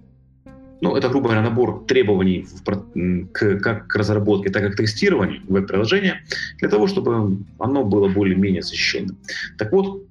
[0.80, 2.62] ну, это, грубо говоря, набор требований в,
[3.32, 6.22] к, как к разработке, так и к тестированию веб-приложения,
[6.58, 9.16] для того, чтобы оно было более-менее защищенным.
[9.58, 10.02] Так вот,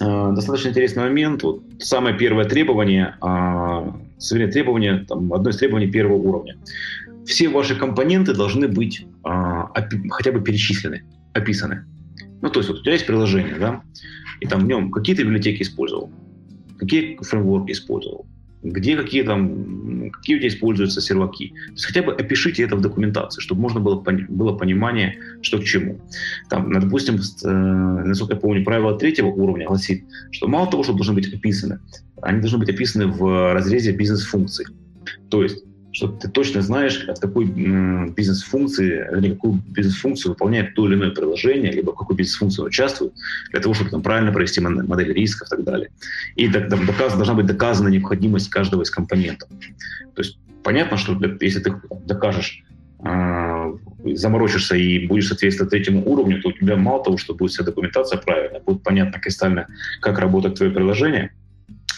[0.00, 1.42] э, достаточно интересный момент.
[1.42, 6.56] Вот самое первое требование, э, требование, там, одно из требований первого уровня
[7.24, 11.84] все ваши компоненты должны быть а, опи- хотя бы перечислены, описаны.
[12.40, 13.82] Ну, то есть вот у тебя есть приложение, да,
[14.40, 16.10] и там в нем какие то библиотеки использовал,
[16.78, 18.26] какие фреймворки использовал,
[18.62, 21.48] где какие там, какие у тебя используются серваки.
[21.66, 25.64] То есть хотя бы опишите это в документации, чтобы можно было, было понимание, что к
[25.64, 26.00] чему.
[26.50, 31.14] Там, допустим, э, насколько я помню, правило третьего уровня гласит, что мало того, что должны
[31.14, 31.78] быть описаны,
[32.20, 34.66] они должны быть описаны в разрезе бизнес-функций.
[35.28, 40.94] То есть что ты точно знаешь, от какой бизнес-функции, или какую бизнес-функцию выполняет то или
[40.94, 43.12] иное приложение, либо в какой бизнес-функции участвует,
[43.50, 45.90] для того, чтобы там, правильно провести модель рисков и так далее.
[46.36, 49.50] И там, доказ, должна быть доказана необходимость каждого из компонентов.
[50.14, 51.74] То есть понятно, что если ты
[52.06, 52.64] докажешь,
[53.04, 53.74] э,
[54.14, 58.18] заморочишься и будешь соответствовать третьему уровню, то у тебя мало того, что будет вся документация
[58.18, 59.66] правильная, будет понятно кристально,
[60.00, 61.32] как работает твое приложение,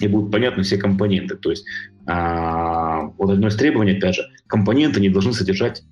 [0.00, 1.36] и будут понятны все компоненты.
[1.36, 1.64] То есть
[2.06, 5.82] а, вот одно из требований, опять же, компоненты не должны содержать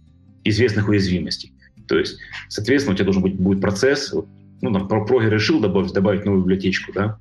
[0.44, 1.52] известных уязвимостей.
[1.88, 4.14] То есть, соответственно, у тебя должен быть будет процесс,
[4.60, 7.18] ну, там, про проги решил добавить, добавить новую библиотечку, да,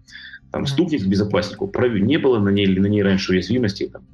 [0.52, 1.94] там, стукнет к безопаснику, пров...
[1.94, 4.06] не было на ней, на ней раньше уязвимости, там,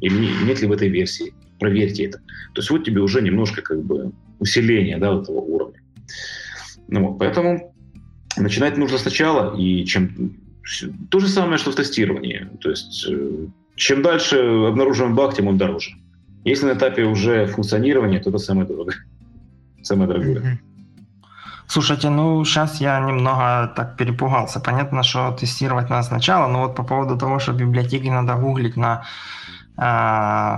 [0.00, 2.18] или нет ли в этой версии, проверьте это.
[2.54, 5.80] То есть вот тебе уже немножко как бы усиление, да, этого уровня.
[6.88, 7.74] Ну, вот, поэтому
[8.36, 10.40] начинать нужно сначала, и чем
[11.10, 12.48] то же самое, что в тестировании.
[12.60, 13.46] То есть э,
[13.76, 14.36] чем дальше
[14.68, 15.92] обнаруживаем баг, тем он дороже.
[16.44, 18.96] Если на этапе уже функционирования, то это самое дорогое.
[19.82, 20.60] Самое дорогое.
[21.66, 24.60] Слушайте, ну сейчас я немного так перепугался.
[24.60, 29.04] Понятно, что тестировать надо сначала, но вот по поводу того, что библиотеки надо гуглить на
[29.76, 30.56] э,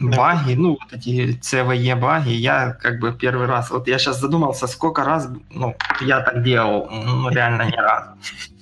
[0.00, 4.66] баги, ну вот эти CVE баги, я как бы первый раз, вот я сейчас задумался,
[4.66, 8.08] сколько раз, ну я так делал, ну реально не раз.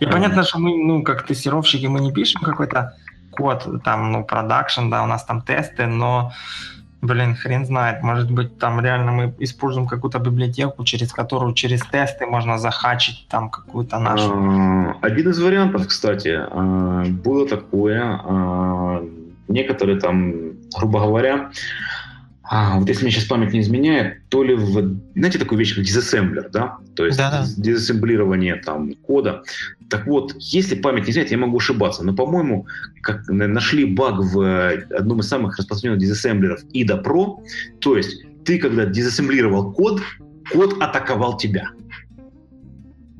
[0.00, 2.94] И понятно, что мы, ну, как тестировщики, мы не пишем какой-то
[3.30, 6.32] код, там, ну, продакшн, да, у нас там тесты, но,
[7.02, 12.26] блин, хрен знает, может быть, там реально мы используем какую-то библиотеку, через которую, через тесты
[12.26, 14.32] можно захачить там какую-то нашу.
[14.34, 19.04] А, один из вариантов, кстати, а, было такое, а,
[19.48, 20.32] некоторые там,
[20.76, 21.50] грубо говоря,
[22.50, 25.84] а, вот если мне сейчас память не изменяет, то ли в, знаете, такую вещь, как
[25.84, 26.78] дизассемблер, да?
[26.96, 27.44] То есть да, да.
[27.56, 29.42] дизассемблирование там кода.
[29.90, 32.66] Так вот, если память не изменяет, я могу ошибаться, но, по-моему,
[33.02, 37.36] как нашли баг в одном из самых распространенных дизассемблеров IDA Pro,
[37.80, 40.00] то есть ты, когда дизассемблировал код,
[40.50, 41.68] код атаковал тебя.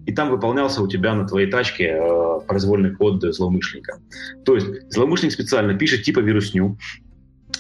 [0.07, 4.01] И там выполнялся у тебя на твоей тачке э, произвольный код злоумышленника.
[4.47, 6.79] То есть злоумышленник специально пишет типа вирусню,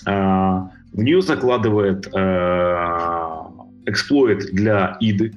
[0.07, 0.61] э,
[0.93, 3.39] в нее закладывает э,
[3.87, 5.33] эксплойт для иды,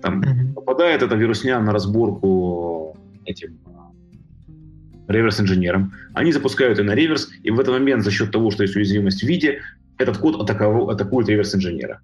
[0.00, 0.54] там mm-hmm.
[0.54, 5.92] попадает эта вирусня на разборку этим э, реверс-инженерам.
[6.14, 9.22] Они запускают ее на реверс, и в этот момент за счет того, что есть уязвимость
[9.22, 9.60] в виде,
[9.98, 12.00] этот код атаку, атакует реверс-инженера.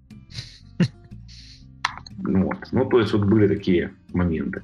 [2.19, 2.57] Вот.
[2.73, 4.61] ну, то есть вот были такие моменты.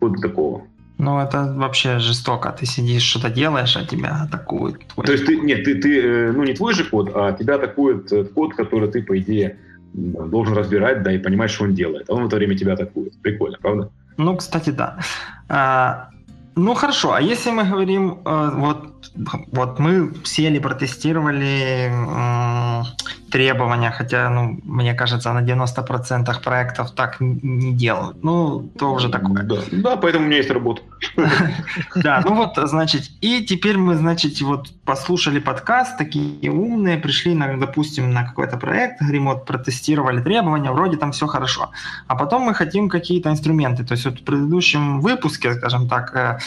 [0.00, 0.68] Вот такого.
[0.98, 2.52] Ну, это вообще жестоко.
[2.58, 4.86] Ты сидишь, что-то делаешь, а тебя атакуют.
[4.96, 8.10] То есть ты, нет, ты, ты, э, ну, не твой же код, а тебя атакует
[8.12, 9.58] э, код, который ты, по идее,
[9.92, 12.08] должен разбирать, да, и понимать, что он делает.
[12.08, 13.12] А он в это время тебя атакует.
[13.20, 13.90] Прикольно, правда?
[14.16, 16.10] Ну, кстати, да.
[16.56, 17.12] Ну, хорошо.
[17.12, 18.94] А если мы говорим, э, вот,
[19.52, 21.92] вот мы сели, протестировали
[23.30, 28.24] требования, хотя, ну, мне кажется, на 90% проектов так не делают.
[28.24, 29.42] Ну, то уже такое.
[29.42, 30.82] Да, да поэтому у меня есть работа.
[31.94, 37.56] Да, ну вот, значит, и теперь мы, значит, вот послушали подкаст, такие умные, пришли, на,
[37.56, 41.70] допустим, на какой-то проект, говорим, вот, протестировали требования, вроде там все хорошо.
[42.06, 43.84] А потом мы хотим какие-то инструменты.
[43.84, 46.38] То есть вот в предыдущем выпуске, скажем так, э,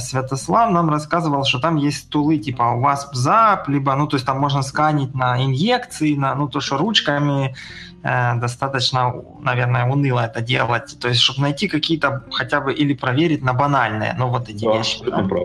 [0.00, 4.62] Святослав нам рассказывал, что там есть тулы типа WASP-ZAP, либо, ну, то есть там можно
[4.62, 7.54] сканить на инъекции, на, ну, то, что ручками
[8.02, 10.98] э, достаточно, наверное, уныло это делать.
[11.00, 14.78] То есть, чтобы найти какие-то хотя бы или проверить на банальные, ну, вот эти да,
[14.78, 15.00] вещи.
[15.02, 15.38] Это да?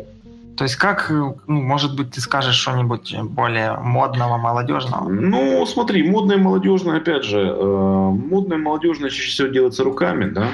[0.60, 5.08] То есть как, ну, может быть, ты скажешь что-нибудь более модного, молодежного?
[5.08, 10.50] Ну, смотри, модное, молодежное, опять же, э, модное, молодежное чаще всего делается руками, да,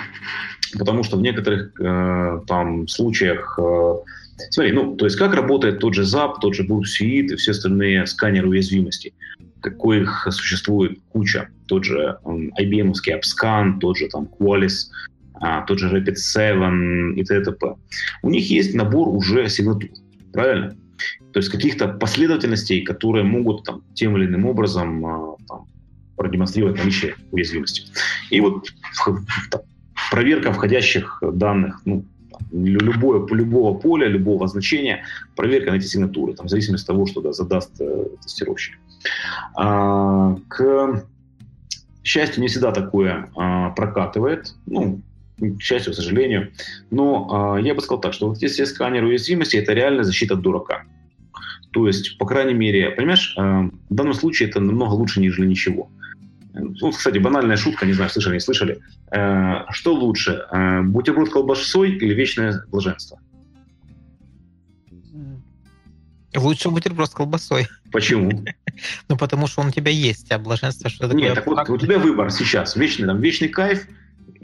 [0.78, 3.96] потому что в некоторых э, там случаях э,
[4.52, 8.06] Смотри, ну, то есть как работает тот же ZAP, тот же BootSuite и все остальные
[8.06, 9.14] сканеры уязвимости
[9.62, 11.50] какой их существует куча.
[11.66, 14.92] Тот же IBM AppScan, тот же там Qualys,
[15.68, 17.56] тот же Rapid7 и т.д.
[18.22, 19.90] У них есть набор уже сигнатур,
[20.34, 20.76] правильно?
[21.34, 25.68] То есть каких-то последовательностей, которые могут там, тем или иным образом а, там,
[26.16, 27.84] продемонстрировать наличие уязвимости.
[28.30, 28.70] И вот
[29.52, 29.62] там,
[30.12, 32.06] проверка входящих данных, ну,
[32.52, 35.04] любое, любого поля, любого значения,
[35.36, 38.78] проверка на эти сигнатуры, там, в зависимости от того, что да, задаст э, тестировщик.
[39.56, 41.04] А, к
[42.04, 44.56] счастью, не всегда такое а, прокатывает.
[44.66, 45.02] Ну,
[45.38, 46.52] к счастью, к сожалению.
[46.92, 50.42] Но э, я бы сказал так, что вот если сканер уязвимости, это реально защита от
[50.42, 50.84] дурака.
[51.72, 55.90] То есть, по крайней мере, понимаешь, э, в данном случае это намного лучше, нежели ничего.
[56.54, 58.80] Ну, кстати, банальная шутка, не знаю, слышали, не слышали.
[59.12, 63.20] Э, что лучше, э, бутерброд колбасой или вечное блаженство?
[66.34, 67.68] Лучше бутерброд с колбасой.
[67.92, 68.46] Почему?
[69.08, 71.24] Ну, потому что он у тебя есть, а блаженство что такое?
[71.24, 72.76] Нет, так вот, у тебя выбор сейчас.
[72.76, 73.88] Вечный, там, вечный кайф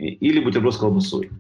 [0.02, 1.32] или бутерброд с колбасой.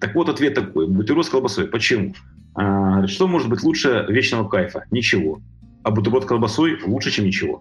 [0.00, 0.86] Так вот, ответ такой.
[0.88, 1.66] Бутерброд с колбасой.
[1.66, 2.14] Почему?
[2.54, 4.84] А, что может быть лучше вечного кайфа?
[4.90, 5.40] Ничего.
[5.82, 7.60] А бутерброд с колбасой лучше, чем ничего.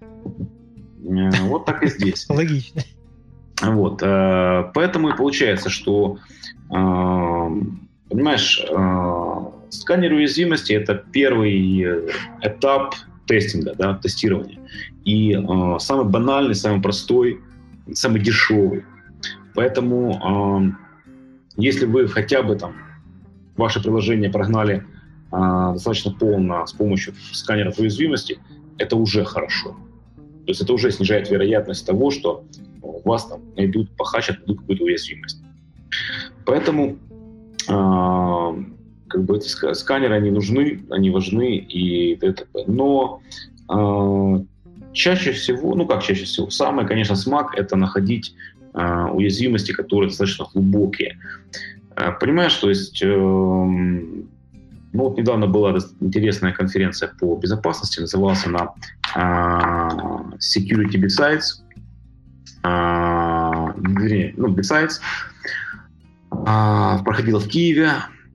[1.03, 2.25] Э, вот так и здесь.
[2.29, 2.81] Логично.
[3.61, 4.01] Вот.
[4.01, 6.17] Э, поэтому и получается, что,
[6.69, 7.49] э,
[8.09, 8.65] понимаешь,
[9.69, 12.09] сканер уязвимости– это первый
[12.41, 14.59] этап тестинга, да, тестирования.
[15.05, 15.33] И
[15.79, 17.39] самый банальный, самый простой,
[17.93, 18.83] самый дешевый.
[19.55, 20.75] Поэтому,
[21.57, 22.73] если вы хотя бы там
[23.57, 24.85] ваше приложение прогнали
[25.31, 28.39] достаточно полно с помощью сканера уязвимости,
[28.77, 29.75] это уже хорошо.
[30.45, 32.43] То есть это уже снижает вероятность того, что
[32.81, 35.41] у вас там найдут, похачат, найдут какую-то уязвимость.
[36.45, 36.97] Поэтому
[37.69, 38.63] э,
[39.07, 42.45] как бы эти сканеры, они нужны, они важны и т.д.
[42.67, 43.21] Но
[43.69, 44.43] э,
[44.91, 48.35] чаще всего, ну как чаще всего, самое, конечно, смак– это находить
[48.73, 51.19] э, уязвимости, которые достаточно глубокие.
[51.95, 53.07] Э, понимаешь, то есть э,
[54.93, 58.73] ну вот недавно была интересная конференция по безопасности, называлась она
[59.15, 61.63] uh, Security Besides,
[62.63, 65.01] вернее, ну, Besides,
[66.29, 67.91] uh, проходила в Киеве,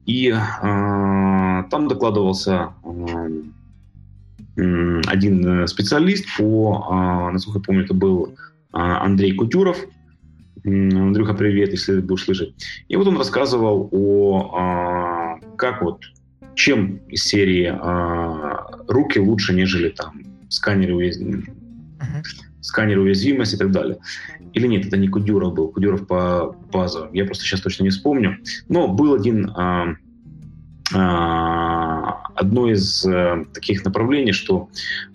[0.06, 3.52] и uh, там докладывался uh,
[5.06, 8.34] один специалист по, uh, насколько я помню, это был
[8.72, 9.78] Андрей Кутюров,
[10.64, 12.54] Андрюха, привет, если ты будешь слышать.
[12.88, 16.02] И вот он рассказывал о, как вот
[16.54, 21.20] чем из серии э, руки лучше, нежели там сканеры, уяз...
[21.20, 22.24] uh-huh.
[22.60, 23.98] сканеры уязвимости и так далее.
[24.54, 27.12] Или нет, это не Кудюров был, Кудюров по базовым.
[27.12, 28.38] Я просто сейчас точно не вспомню.
[28.68, 29.94] Но был один э,
[32.34, 34.68] одно из э, таких направлений, что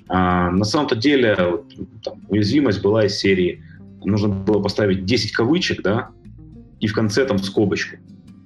[0.08, 3.62] э, на самом-то деле вот, там, уязвимость была из серии
[4.06, 6.10] нужно было поставить 10 кавычек, да,
[6.80, 7.98] и в конце там скобочку.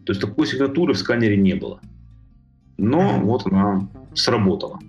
[0.06, 1.80] То есть такой сигнатуры в сканере не было
[2.78, 4.80] но вот она сработала.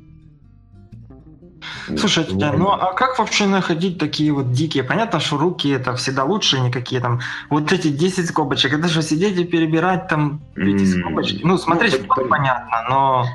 [1.96, 2.58] Слушайте, вот.
[2.58, 4.84] ну а как вообще находить такие вот дикие?
[4.84, 7.20] Понятно, что руки это всегда лучше, никакие там.
[7.50, 11.40] Вот эти 10 скобочек, это же сидеть и перебирать там эти скобочки.
[11.42, 13.26] Ну, смотреть ну, по- понятно, но...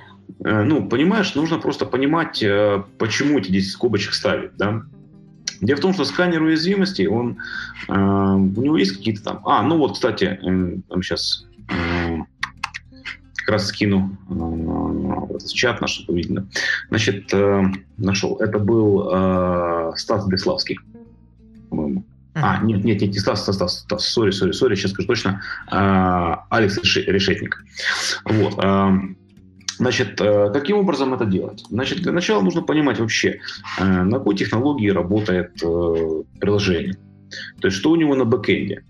[0.45, 4.83] Э, ну, понимаешь, нужно просто понимать, э, почему эти 10 скобочек ставить, да?
[5.61, 7.37] Дело в том, что сканер уязвимости, он,
[7.87, 9.47] э, у него есть какие-то там...
[9.47, 10.39] А, ну вот, кстати,
[10.89, 11.45] там сейчас
[13.43, 16.47] как раз скину э, в чат наш, чтобы видно.
[16.89, 17.63] Значит, э,
[17.97, 18.37] нашел.
[18.37, 20.79] Это был э, Стас Беславский,
[21.69, 22.05] по-моему.
[22.35, 25.41] А, нет, нет, нет, не Стас, Стас, Стас, Стас, сори, сори, сори, сейчас скажу точно.
[25.71, 27.63] Э, Алекс Решетник.
[28.25, 28.63] Вот.
[28.63, 28.91] Э,
[29.77, 31.63] Значит, э, каким образом это делать?
[31.69, 33.39] Значит, для начала нужно понимать вообще,
[33.79, 36.97] э, на какой технологии работает э, приложение.
[37.59, 38.83] То есть, что у него на бэкэнде.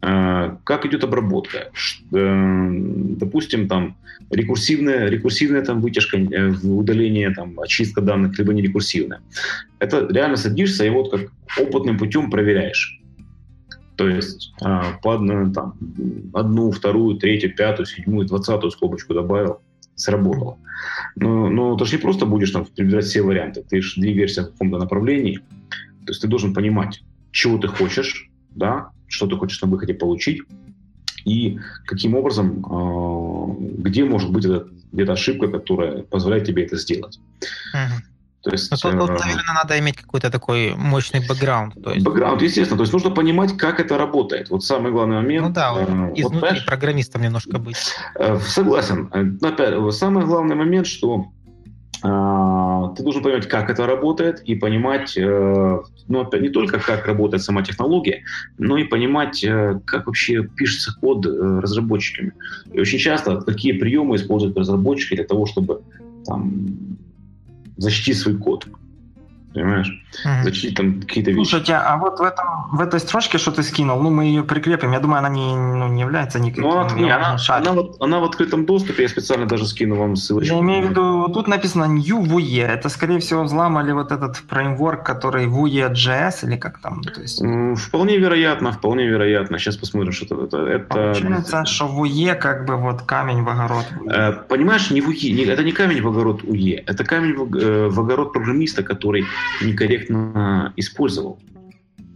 [0.00, 1.72] Как идет обработка?
[2.12, 3.96] Допустим, там
[4.30, 6.18] рекурсивная, рекурсивная там вытяжка,
[6.62, 9.20] удаление, там, очистка данных, либо не рекурсивная.
[9.80, 13.00] Это реально садишься и вот как опытным путем проверяешь.
[13.96, 15.16] То есть по
[15.54, 15.74] там,
[16.34, 19.60] одну, вторую, третью, пятую, седьмую, двадцатую скобочку добавил,
[19.96, 20.58] сработало.
[21.16, 24.52] Но, но ты же не просто будешь там перебирать все варианты, ты же двигаешься в
[24.52, 25.40] каком-то направлении.
[26.04, 30.42] То есть ты должен понимать, чего ты хочешь, да, что ты хочешь на выходе получить,
[31.24, 37.18] и каким образом, э, где может быть эта, где-то ошибка, которая позволяет тебе это сделать.
[37.74, 38.15] Угу.
[38.46, 41.74] То есть, ну, тут, тут, э, наверное, надо иметь какой-то такой мощный бэкграунд.
[41.74, 42.06] Есть...
[42.06, 42.76] Бэкграунд, естественно.
[42.76, 44.50] То есть нужно понимать, как это работает.
[44.50, 45.48] Вот самый главный момент.
[45.48, 47.76] Ну да, э, изнутри вот, программистом немножко быть.
[48.14, 49.10] Э, согласен.
[49.42, 51.26] Опять, самый главный момент, что
[52.02, 57.06] а, ты должен понимать, как это работает, и понимать, э, ну, опять, не только как
[57.06, 58.22] работает сама технология,
[58.58, 61.30] но и понимать, э, как вообще пишется код э,
[61.60, 62.32] разработчиками.
[62.72, 65.82] И очень часто какие приемы используют разработчики для того, чтобы
[66.26, 66.98] там,
[67.76, 68.66] защитить свой код.
[69.56, 69.88] Понимаешь?
[70.24, 70.44] Угу.
[70.44, 71.48] Зачем там какие-то вещи?
[71.48, 74.92] Слушайте, а вот в, этом, в этой строчке, что ты скинул, ну, мы ее прикрепим.
[74.92, 76.64] Я думаю, она не, ну, не является никаким...
[76.64, 80.14] Ну, от, не, она, она, вот, она в открытом доступе, я специально даже скину вам
[80.16, 80.54] ссылочку.
[80.54, 82.66] Я имею в виду, тут написано New Vue.
[82.66, 87.02] Это, скорее всего, взломали вот этот фреймворк, который Vue.js или как там?
[87.02, 87.42] То есть...
[87.78, 89.58] Вполне вероятно, вполне вероятно.
[89.58, 90.58] Сейчас посмотрим, что это.
[90.66, 90.94] это...
[90.94, 93.86] Получается, что Vue как бы вот камень в огород.
[94.10, 97.88] Э, понимаешь, не Vue, не, это не камень в огород Vue, это камень в, э,
[97.88, 99.24] в огород программиста, который
[99.62, 101.38] некорректно использовал.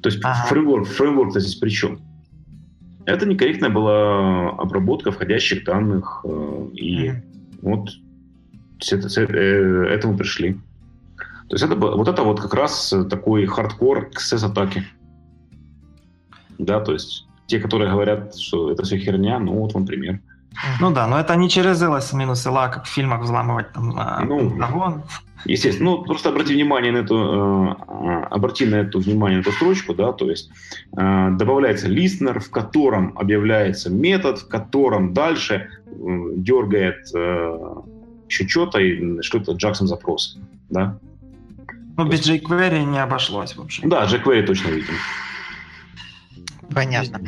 [0.03, 0.47] То есть ага.
[0.49, 2.01] фреймворк, фреймворк здесь при чем?
[3.07, 7.23] Это некорректная была обработка входящих данных, э, и ага.
[7.63, 7.91] вот
[8.81, 10.55] с, с, э, этому пришли.
[11.49, 14.85] То есть это, вот это вот как раз такой хардкор XS-атаки.
[16.59, 20.21] Да, то есть те, которые говорят, что это все херня, ну вот вам пример.
[20.81, 24.21] Ну да, но это не через LS минус LA, как в фильмах взламывать там а,
[24.25, 25.03] ну, Пентагон.
[25.47, 29.95] Естественно, ну просто обрати внимание на эту, э, обрати на эту внимание на эту строчку,
[29.95, 30.51] да, то есть
[30.97, 35.91] э, добавляется листнер, в котором объявляется метод, в котором дальше э,
[36.37, 37.59] дергает э,
[38.29, 40.39] еще что-то и что-то Джаксон запрос,
[40.69, 40.99] да.
[41.97, 43.89] Ну без jQuery не обошлось, в общем.
[43.89, 44.95] Да, jQuery точно видим.
[46.75, 47.19] Понятно.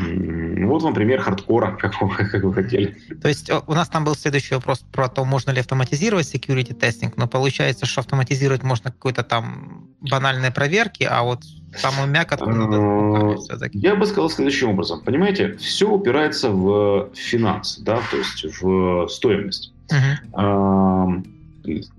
[0.67, 2.97] Вот вам пример хардкора, как, как вы хотели.
[3.21, 7.17] То есть у нас там был следующий вопрос про то, можно ли автоматизировать security тестинг,
[7.17, 11.41] но получается, что автоматизировать можно какой-то там банальные проверки, а вот
[11.77, 13.37] самую мякотку а,
[13.73, 15.03] Я бы сказал следующим образом.
[15.03, 19.73] Понимаете, все упирается в финанс, да, то есть в стоимость.
[19.91, 21.25] Uh-huh.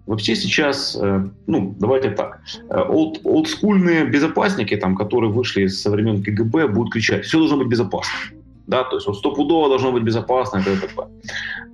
[0.05, 6.23] Вообще сейчас, э, ну, давайте так, олд, э, олдскульные безопасники, там, которые вышли со времен
[6.23, 8.13] КГБ, будут кричать, все должно быть безопасно.
[8.67, 11.07] Да, то есть вот стопудово должно быть безопасно, это такое.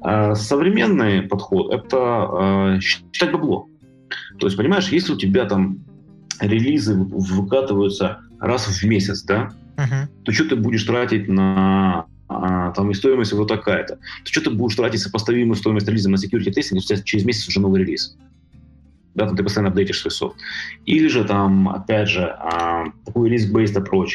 [0.01, 3.67] А современный подход– это э, считать бабло.
[4.39, 5.79] То есть, понимаешь, если у тебя там
[6.39, 10.07] релизы выкатываются раз в месяц, да, uh-huh.
[10.23, 14.51] то что ты будешь тратить на а, там и стоимость вот такая-то, то что ты
[14.51, 18.15] будешь тратить сопоставимую стоимость релиза на security тестинг, если через месяц уже новый релиз?
[19.15, 20.37] Да, там ты постоянно апдейтишь свой софт.
[20.85, 24.11] Или же там, опять же, а, такой risk-based approach,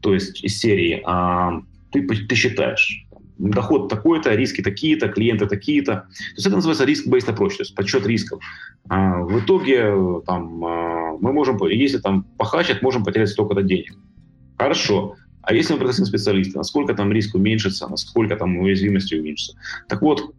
[0.00, 1.60] то есть из серии а,
[1.90, 3.04] ты, ты считаешь,
[3.38, 5.92] доход такой-то, риски такие-то, клиенты такие-то.
[5.92, 8.40] То есть это называется risk-based approach, то есть подсчет рисков.
[8.88, 9.92] А, в итоге
[10.24, 10.46] там,
[11.20, 13.92] мы можем, если там похачат, можем потерять столько-то денег.
[14.56, 15.16] Хорошо.
[15.46, 19.56] А если мы пригласим специалиста, насколько там риск уменьшится, насколько там уязвимости уменьшится.
[19.88, 20.34] Так вот,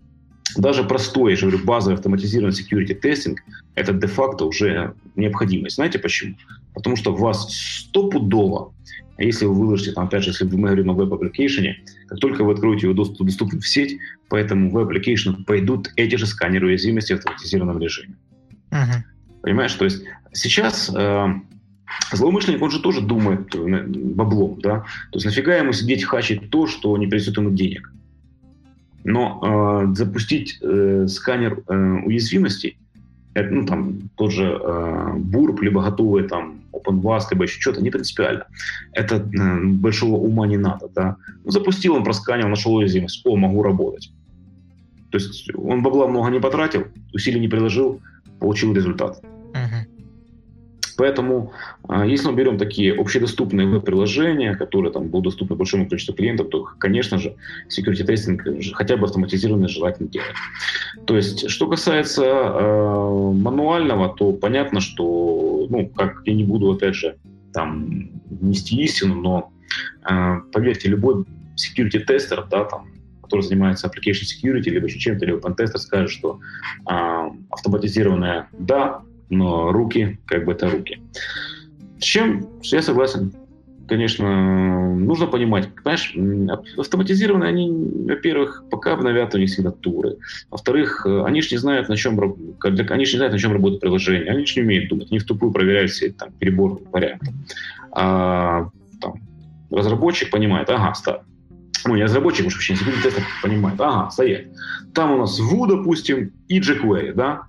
[0.58, 3.40] даже простой, я же говорю, базовый автоматизированный security testing–
[3.76, 5.76] это де-факто уже необходимость.
[5.76, 6.36] Знаете почему?
[6.74, 8.74] Потому что вас стопудово,
[9.18, 12.20] а если вы выложите, там, опять же, если мы говорим о web application е, как
[12.20, 13.98] только вы откроете его доступ, доступен в сеть,
[14.30, 18.16] по этому web application у пойдут эти же сканеры уязвимости в автоматизированном режиме.
[18.72, 19.04] Uh-huh.
[19.42, 19.74] Понимаешь?
[19.74, 20.04] То есть
[20.34, 21.28] сейчас э,
[22.12, 24.80] Злоумышленник, он же тоже думает э, баблом, да?
[25.12, 27.92] То есть нафига ему сидеть хачить то, что не принесет ему денег?
[29.04, 31.76] Но э, запустить э, сканер э,
[32.06, 32.78] уязвимостей,
[33.34, 37.92] это, ну, там, тот же э, Бурп, либо готовый там OpenVAST, либо еще что-то, не
[37.92, 38.48] принципиально.
[38.94, 41.18] Это э, большого ума не надо, да?
[41.46, 44.12] Ну, запустил он, просканил, нашел уязвимость, о, могу работать.
[45.12, 48.02] То есть он бабла много не потратил, усилий не приложил,
[48.40, 49.22] получил результат.
[50.98, 51.54] Поэтому,
[51.88, 56.68] а, если мы берем такие общедоступные веб-приложения, которые там будут доступны большому количеству клиентов, то,
[56.80, 57.36] конечно же,
[57.70, 58.44] security тестинг
[58.74, 60.36] хотя бы автоматизированный желательно делать.
[61.06, 66.96] То есть, что касается э, мануального, то понятно, что, ну, как я не буду, опять
[66.96, 67.18] же,
[67.54, 68.10] там
[68.42, 69.52] нести истину, но
[70.10, 71.26] э, поверьте, любой
[71.56, 72.88] security тестер, да, там,
[73.22, 76.40] который занимается application security, либо еще чем-то, либо пентестер, скажет, что
[76.90, 81.02] э, автоматизированное да, но руки, как бы это руки.
[82.00, 83.34] С чем я согласен.
[83.88, 86.14] Конечно, нужно понимать, знаешь,
[86.78, 87.72] автоматизированные, они,
[88.06, 89.74] во-первых, пока обновят, у них всегда.
[90.50, 94.30] Во-вторых, они же не знают, на чем, они же не знают, на чем работает приложение,
[94.34, 97.34] они же не умеют думать, они в тупую проверяют все там перебор вариантов.
[97.94, 98.70] А,
[99.00, 99.22] там,
[99.72, 101.22] разработчик понимает, ага, ста,
[101.86, 104.48] ну, не разработчик, уж вообще не тестер понимает, ага, стоять.
[104.94, 107.47] Там у нас Vue, допустим, и jQuery, да,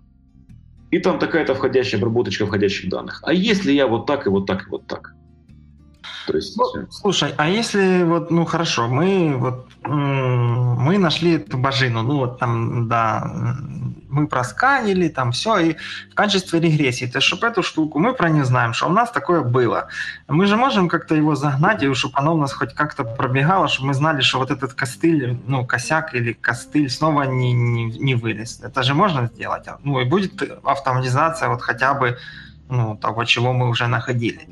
[0.91, 3.21] и там такая-то входящая обработочка входящих данных.
[3.25, 5.15] А если я вот так и вот так и вот так?
[6.27, 6.57] То есть...
[6.57, 12.39] Ну, слушай, а если вот, ну хорошо, мы вот мы нашли эту божину, ну вот
[12.39, 13.57] там, да,
[14.09, 15.77] мы просканили, там все, и
[16.11, 19.11] в качестве регрессии, то есть, чтобы эту штуку, мы про нее знаем, что у нас
[19.11, 19.89] такое было.
[20.27, 23.89] Мы же можем как-то его загнать, и чтобы оно у нас хоть как-то пробегало, чтобы
[23.89, 28.61] мы знали, что вот этот костыль, ну, косяк или костыль снова не, не, не вылез.
[28.63, 29.67] Это же можно сделать.
[29.85, 32.19] Ну, и будет автоматизация вот хотя бы
[32.69, 34.49] ну, того, чего мы уже находили.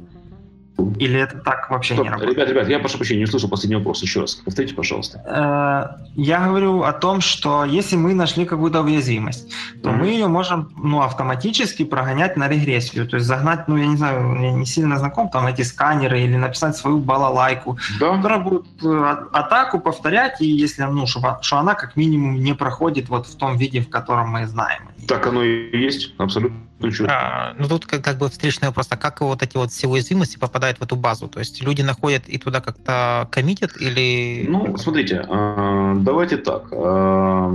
[0.99, 2.37] Или это так вообще Стоп, не работает?
[2.37, 4.03] Ребят, ребят, я прошу прощения, не услышал последний вопрос.
[4.03, 5.23] Еще раз, повторите, пожалуйста.
[5.27, 9.53] Э, Я говорю о том, что если мы нашли какую-то уязвимость,
[9.83, 9.99] то Мгм.
[10.01, 13.07] мы ее можем ну, автоматически прогонять на регрессию.
[13.07, 16.37] То есть загнать, ну, я не знаю, я не сильно знаком, там эти сканеры или
[16.37, 21.57] написать свою балалайку, Да, которая будет э, а- атаку повторять, и если, ну, чтобы, что
[21.59, 24.83] она как минимум не проходит вот в том виде, в котором мы знаем.
[25.09, 27.07] так оно и есть, абсолютно четко.
[27.09, 30.39] А, ну тут как, как бы встречный вопрос, а как вот эти вот все уязвимости
[30.39, 31.29] попадают в эту базу?
[31.29, 34.47] То есть люди находят и туда как-то коммитят или...
[34.49, 36.69] Ну, смотрите, а, давайте так.
[36.73, 37.53] а,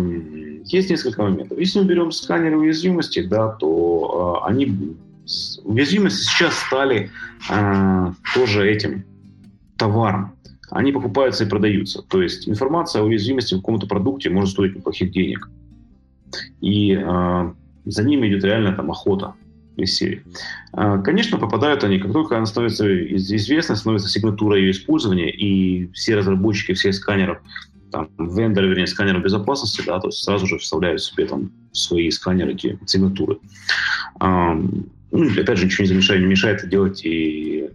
[0.65, 1.57] Есть несколько моментов.
[1.57, 4.95] Если мы берем сканеры уязвимости, да, то а, они
[5.63, 7.11] уязвимости сейчас стали
[8.33, 9.05] тоже этим
[9.77, 10.33] товаром.
[10.71, 12.01] Они покупаются и продаются.
[12.01, 15.49] То есть информация о уязвимости в каком-то продукте может стоить неплохих денег.
[16.61, 16.97] И
[17.85, 19.33] за ними идет реально там охота
[19.77, 20.23] из серии.
[20.73, 25.91] А, Конечно, попадают они, как только она становится из- известной, становится сигнатура ее использования, и
[25.93, 27.39] все разработчики всех сканеров,
[27.91, 32.53] там, вендоры, вернее, сканеров безопасности, да, то есть сразу же вставляют себе там свои сканеры
[32.53, 33.39] эти сигнатуры.
[34.19, 37.69] А, ну, опять же, ничего не замешает, не мешает это делать и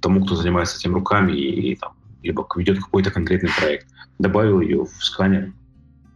[0.00, 1.92] тому, кто занимается этим руками, и, там,
[2.22, 3.86] либо ведет какой-то конкретный проект.
[4.18, 5.52] Добавил ее в сканер,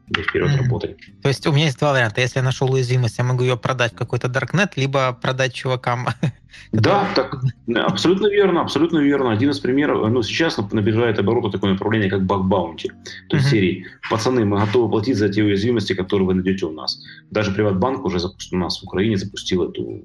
[0.09, 0.65] и вперед Мгм.
[0.65, 0.97] работай.
[1.23, 2.21] То есть у меня есть два варианта.
[2.21, 6.07] Если я нашел уязвимость, я могу ее продать в какой-то даркнет, либо продать чувакам.
[6.73, 7.37] Да, так,
[7.75, 9.31] абсолютно верно, абсолютно верно.
[9.31, 12.93] Один из примеров, ну, сейчас набирает обороты такое направление, как баг-баунти.
[13.29, 16.99] То есть серии, пацаны, мы готовы платить за те уязвимости, которые вы найдете у нас.
[17.31, 20.03] Даже Приватбанк уже запустил, у нас в Украине запустил эту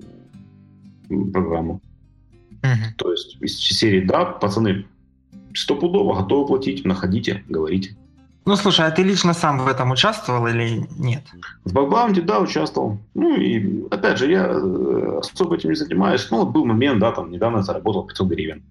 [1.32, 1.82] программу.
[2.97, 4.86] То есть из серии, да, пацаны,
[5.54, 7.95] стопудово готовы платить, находите, говорите.
[8.45, 11.23] Ну, слушай, а ты лично сам в этом участвовал или нет?
[11.63, 12.97] В бакбаунте, да, участвовал.
[13.13, 16.27] Ну и, опять же, я э, особо этим не занимаюсь.
[16.31, 18.63] Ну, вот был момент, да, там, недавно заработал 500 гривен.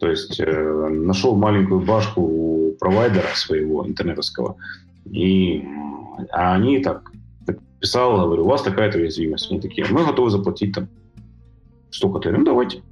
[0.00, 4.56] То есть э, нашел маленькую башку у провайдера своего интернетовского,
[5.04, 5.64] и
[6.32, 7.12] а они так,
[7.80, 9.50] писал, говорю, у вас такая-то уязвимость.
[9.50, 10.88] Они такие, мы готовы заплатить там
[11.90, 12.32] столько-то.
[12.32, 12.82] Ну, давайте.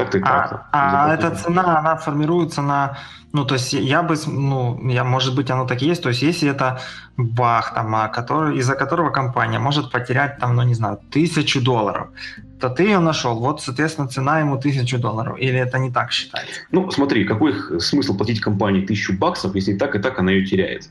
[0.00, 0.66] Так-то и так.
[0.72, 2.96] А, а эта цена, она формируется на...
[3.32, 6.02] Ну, то есть я бы, ну, я, может быть, оно так и есть.
[6.02, 6.80] То есть если это
[7.16, 12.08] бах, там, а, который, из-за которого компания может потерять, там, ну, не знаю, тысячу долларов,
[12.60, 13.38] то ты ее нашел.
[13.38, 15.38] Вот, соответственно, цена ему тысячу долларов.
[15.38, 16.60] Или это не так считается?
[16.72, 20.46] Ну, смотри, какой смысл платить компании тысячу баксов, если и так, и так она ее
[20.46, 20.88] теряет?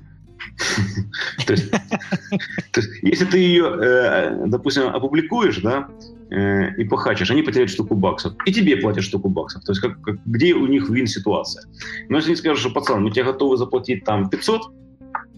[1.46, 1.72] То есть,
[2.72, 5.88] то есть, если ты ее, э, допустим, опубликуешь, да,
[6.32, 9.64] э, и похачешь, они потеряют штуку баксов, и тебе платят штуку баксов.
[9.64, 11.64] То есть, как, как- где у них вин-ситуация?
[12.10, 14.62] Но если они скажут, что, пацан, мы тебе готовы заплатить там 500,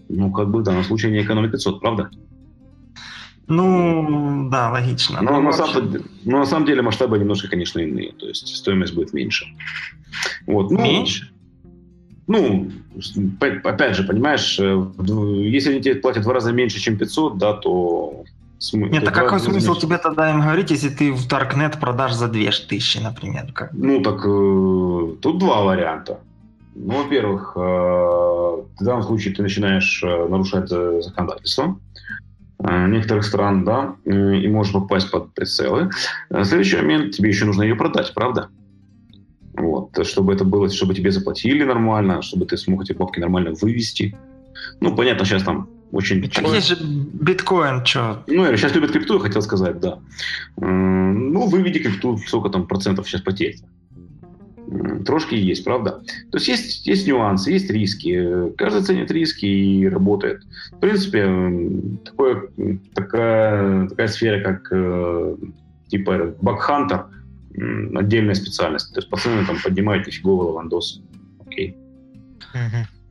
[0.08, 2.10] ну, как бы в данном случае не экономит 500, правда?
[3.48, 5.20] Ну, да, логично.
[5.20, 5.92] Но, Ну, на вообще- самом,
[6.24, 8.12] но на самом деле масштабы немножко, конечно, иные.
[8.12, 9.46] То есть стоимость будет меньше.
[10.46, 10.70] Вот.
[10.70, 11.28] Ну, Меньше?
[12.28, 12.70] Ну,
[13.64, 14.86] опять же, понимаешь, э,
[15.50, 18.24] если они тебе платят в два раза меньше, чем 500, да, то...
[18.62, 22.28] смы- Нет, а какой смысл тебе тогда им говорить, если ты в Darknet продашь за
[22.28, 23.52] 2000, например?
[23.52, 23.72] Как?
[23.72, 26.20] Ну, так э, тут два варианта.
[26.74, 31.78] Ну, во-первых, э, в данном случае ты начинаешь э, нарушать законодательство
[32.60, 35.90] э, некоторых стран, да, э, и можешь попасть под прицелы.
[36.30, 38.48] Э, Следующий момент, тебе еще нужно ее продать, правда?
[39.54, 43.52] Вот, э, чтобы это было, чтобы тебе заплатили нормально, чтобы ты смог эти бабки нормально
[43.60, 44.16] вывести.
[44.80, 46.22] Ну, понятно, сейчас там очень...
[46.30, 48.22] Так есть же биткоин, что?
[48.26, 49.98] Ну, я сейчас любят крипту, я хотел сказать, да.
[50.56, 53.56] Ну, выведи крипту, сколько там процентов сейчас потерь.
[54.68, 56.02] М, Трошки есть, правда?
[56.30, 58.50] То есть есть, есть нюансы, есть риски.
[58.56, 60.42] Каждый ценит риски и работает.
[60.72, 61.26] В принципе,
[62.04, 62.48] такое,
[62.94, 65.36] такая, такая сфера, как э,
[65.88, 67.06] типа бакхантер,
[67.94, 68.94] отдельная специальность.
[68.94, 71.02] То есть пацаны там поднимают нифиговый лавандос.
[71.46, 71.76] Окей.
[72.54, 72.82] Мгм.
[72.82, 73.01] Э,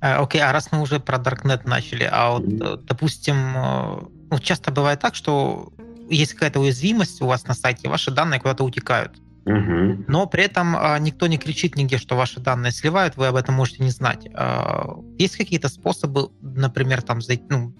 [0.00, 4.72] Окей, а раз мы уже про Darknet начали, а вот, э, допустим, э, ну, часто
[4.72, 5.72] бывает так, что
[6.08, 9.20] есть какая-то уязвимость у вас на сайте, ваши данные куда-то утекают.
[9.44, 10.04] Мгм.
[10.08, 13.54] Но при этом а, никто не кричит нигде, что ваши данные сливают, вы об этом
[13.54, 14.28] можете не знать.
[14.34, 17.72] А, Есть какие-то способы, например, там зайти, ну,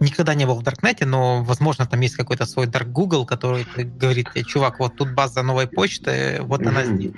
[0.00, 4.28] никогда не был в Даркнете, но, возможно, там есть какой-то свой Dark Google, который говорит,
[4.34, 7.12] «Э, чувак, вот тут база новой почты, вот она здесь.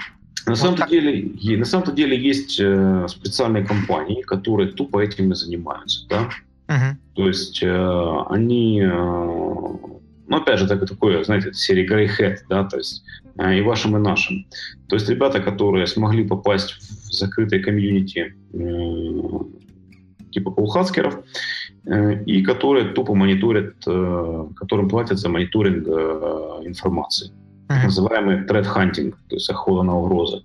[0.49, 0.91] На Вот самом-то так.
[0.91, 6.31] деле, на самом-то деле есть э, специальные компании, которые тупо этим и занимаются, да.
[6.69, 6.99] Мгм.
[7.15, 12.65] То есть э, они, э, ну опять же, так, такое, знаете, серии Grey Hat, да,
[12.65, 13.05] то есть
[13.37, 14.47] э, и вашим, и нашим.
[14.89, 18.59] То есть ребята, которые смогли попасть в закрытое комьюнити э,
[20.31, 21.25] типа полхаскеров,
[21.85, 27.33] э, и которые тупо мониторят, э, которым платят за мониторинг э, информации.
[27.69, 30.43] Так называемый threat hunting, то есть охота на угрозы.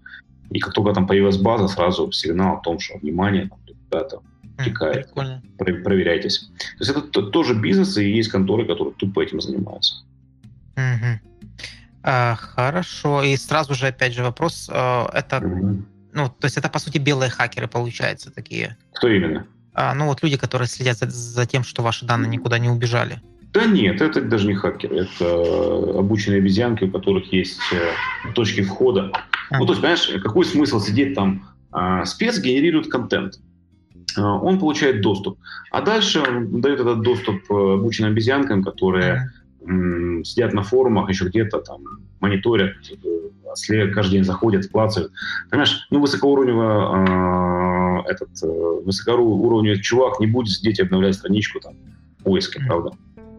[0.49, 4.19] И как только там появилась база, сразу сигнал о том, что внимание, там, ребята,
[4.63, 5.11] текает.
[5.13, 6.49] Про- проверяйтесь.
[6.77, 10.03] То есть это тоже бизнес, и есть конторы, которые тупо этим занимаются.
[10.75, 11.19] Угу.
[12.03, 13.23] А, хорошо.
[13.23, 14.69] И сразу же, опять же, вопрос.
[14.71, 15.83] А, это, угу.
[16.13, 18.77] ну, то есть это, по сути, белые хакеры, получается, такие?
[18.93, 19.47] Кто именно?
[19.73, 23.21] А, ну, вот люди, которые следят за, за тем, что ваши данные никуда не убежали.
[23.53, 29.11] Да нет, это даже не хакеры, это обученные обезьянки, у которых есть э, точки входа.
[29.51, 29.59] А.
[29.59, 31.45] Ну, то есть, понимаешь, какой смысл сидеть там?
[31.71, 33.35] А, спец генерирует контент,
[34.17, 35.37] а, он получает доступ,
[35.69, 39.31] а дальше он дает этот доступ э, обученным обезьянкам, которые
[39.63, 41.83] м, сидят на форумах, еще где-то там
[42.21, 42.73] мониторят,
[43.69, 45.11] э, каждый день заходят, клацают.
[45.51, 48.31] Понимаешь, ну, высокоуровневый э, этот
[48.83, 51.75] высокоуровневый чувак не будет сидеть и обновлять страничку там
[52.23, 52.93] поиска, правда?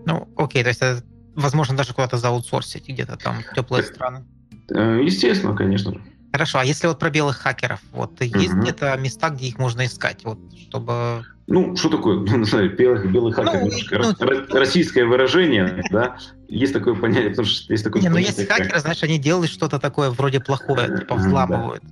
[0.06, 1.02] Ну, окей, то есть это,
[1.34, 4.24] возможно, даже куда-то заутсорсить, где-то там теплые так, страны.
[4.70, 6.00] Э, естественно, конечно же.
[6.32, 8.62] Хорошо, а если вот про белых хакеров, вот есть угу.
[8.62, 10.38] где-то места, где их можно искать, вот,
[10.68, 11.24] чтобы...
[11.46, 16.16] Ну, что такое, ну, не знаю, белых, белый хакер, ну, немножко ну, российское выражение, да,
[16.48, 19.78] есть такое понятие, потому что есть такое Не, ну есть хакеры, знаешь, они делают что-то
[19.78, 21.84] такое вроде плохое, типа взламывают.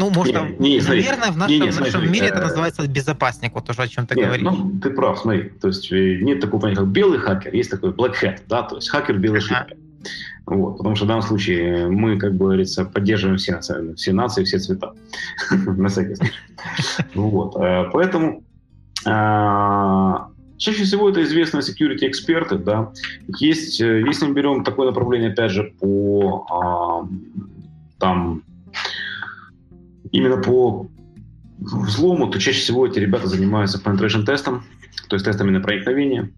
[0.00, 2.40] Ну, может, не, не, смотри, наверное, в нашем, не, не, смотри, нашем мире э, это
[2.40, 4.46] называется безопасник, вот тоже о чем ты нет, говоришь.
[4.46, 7.90] Ну, ты прав, смотри, то есть э, нет такого понятия, как белый хакер, есть такой
[7.90, 9.76] black hat, да, то есть хакер белый шапка.
[10.46, 13.60] Вот, потому что в данном случае мы, как говорится, поддерживаем все,
[13.94, 14.94] все нации, все цвета.
[15.50, 16.32] На всякий случай.
[17.14, 18.42] Вот, э, поэтому
[20.58, 22.92] Чаще всего это известные security эксперты, да.
[23.38, 27.08] Есть, если мы берем такое направление, опять же, по
[27.98, 28.42] там
[30.12, 30.88] именно по
[31.58, 34.64] взлому, то чаще всего эти ребята занимаются penetration тестом,
[35.08, 36.30] то есть тестами на проникновение.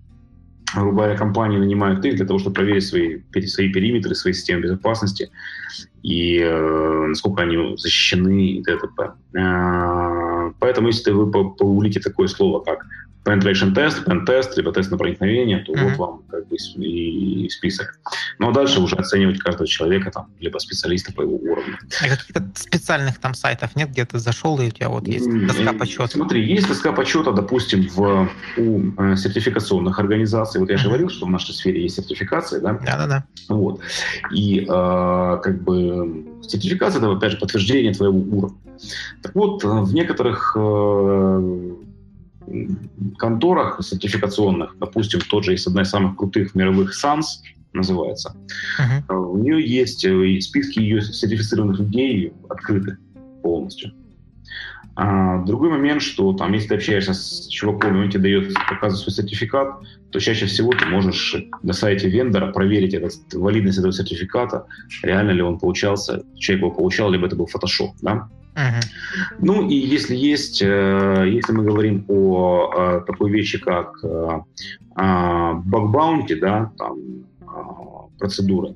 [0.75, 5.31] Говоря, компании нанимают их для того, чтобы проверить свои, свои периметры, свои системы безопасности
[6.03, 9.13] и э, насколько они защищены и т.д.
[9.39, 12.87] Э, поэтому, если вы поулите такое слово, как
[13.25, 15.89] penetration тест, pen тест, либо тест на проникновение, то mm-hmm.
[15.89, 17.99] вот вам как бы и список.
[18.39, 21.79] Ну а дальше уже оценивать каждого человека, там, либо специалиста по его уровню.
[22.01, 25.73] А каких-то специальных там сайтов нет, где ты зашел, и у тебя вот есть доска
[25.73, 26.09] почета?
[26.09, 30.61] Смотри, есть доска почета, допустим, в, у э, сертификационных организаций.
[30.61, 30.89] Вот я же mm-hmm.
[30.89, 32.73] говорил, что в нашей сфере есть сертификация, да?
[32.73, 33.25] Да-да-да.
[33.49, 33.81] Вот.
[34.33, 38.57] И э, как бы сертификация, это, опять же, подтверждение твоего уровня.
[39.23, 41.73] Так вот, в некоторых э,
[43.19, 47.25] конторах сертификационных, допустим, тот же есть одна из самых крутых мировых SANS,
[47.73, 48.37] называется,
[48.79, 49.15] uh-huh.
[49.17, 52.99] у нее есть э, списки ее сертифицированных людей открыты
[53.43, 53.93] полностью.
[54.95, 58.99] А другой момент, что там, если ты общаешься с чуваком, и он тебе дает, показывает
[58.99, 59.81] свой сертификат,
[60.11, 64.67] то чаще всего ты можешь на сайте вендора проверить этот, валидность этого сертификата,
[65.03, 68.29] реально ли он получался, человек его получал, либо это был фотошоп, да?
[69.39, 74.05] Ну и если есть, э, если мы говорим о, такой вещи, как
[74.95, 76.99] бакбаунти, да, там
[78.19, 78.75] процедуры,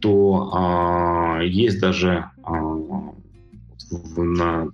[0.00, 2.24] то есть даже
[4.16, 4.68] на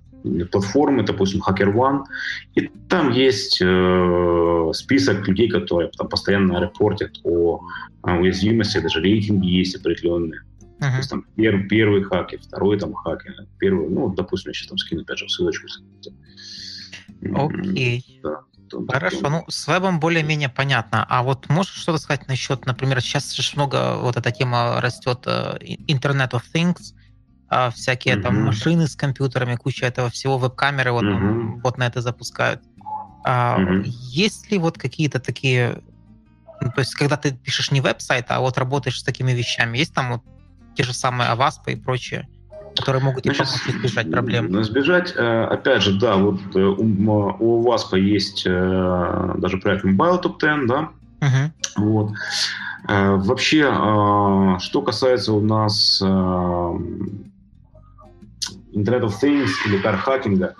[0.50, 2.04] платформы, допустим, HackerOne,
[2.54, 7.60] и там есть э, список людей, которые там постоянно репортят о
[8.02, 10.40] уязвимости, даже рейтинги есть определенные.
[10.78, 10.90] Uh-huh.
[10.90, 14.78] То есть там пер, первый хакер, второй там хакер, первый, ну, допустим, я сейчас там
[14.78, 15.66] скину опять же ссылочку.
[17.34, 18.04] Окей.
[18.22, 18.22] Okay.
[18.22, 18.40] Да.
[18.92, 21.04] Хорошо, ну с вебом более-менее понятно.
[21.08, 25.56] А вот можешь что-то сказать насчет, например, сейчас же много вот эта тема растет э,
[25.88, 26.94] Internet of Things,
[27.48, 28.22] а всякие mm-hmm.
[28.22, 31.60] там машины с компьютерами, куча этого всего, веб-камеры вот, mm-hmm.
[31.62, 32.62] вот на это запускают.
[33.24, 33.82] А, mm-hmm.
[33.86, 35.82] Есть ли вот какие-то такие,
[36.60, 39.94] ну, то есть когда ты пишешь не веб-сайт, а вот работаешь с такими вещами, есть
[39.94, 40.22] там вот
[40.78, 42.28] те же самые Аваспы и прочее,
[42.76, 44.60] которые могут Значит, помочь избежать проблем.
[44.62, 46.84] Избежать, э, опять же, да, вот э, у,
[47.40, 51.50] у Аваспа есть э, даже проект Mobile Top 10, да, uh-huh.
[51.78, 52.12] вот.
[52.86, 53.64] Вообще,
[54.60, 57.02] что касается у нас Internet
[58.72, 60.54] of Things или кархакинга,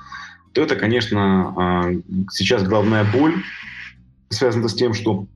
[0.53, 3.37] то это, конечно, сейчас главная боль,
[4.29, 5.27] связана с тем, что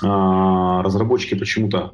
[0.00, 1.92] разработчики почему-то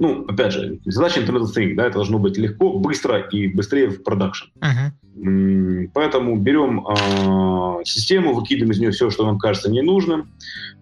[0.00, 3.90] ну, опять же, задача Internet of Things, да, это должно быть легко, быстро и быстрее
[3.90, 4.46] в продакшн.
[4.58, 5.90] Uh-huh.
[5.92, 10.24] Поэтому берем э, систему, выкидываем из нее все, что нам кажется ненужным, э,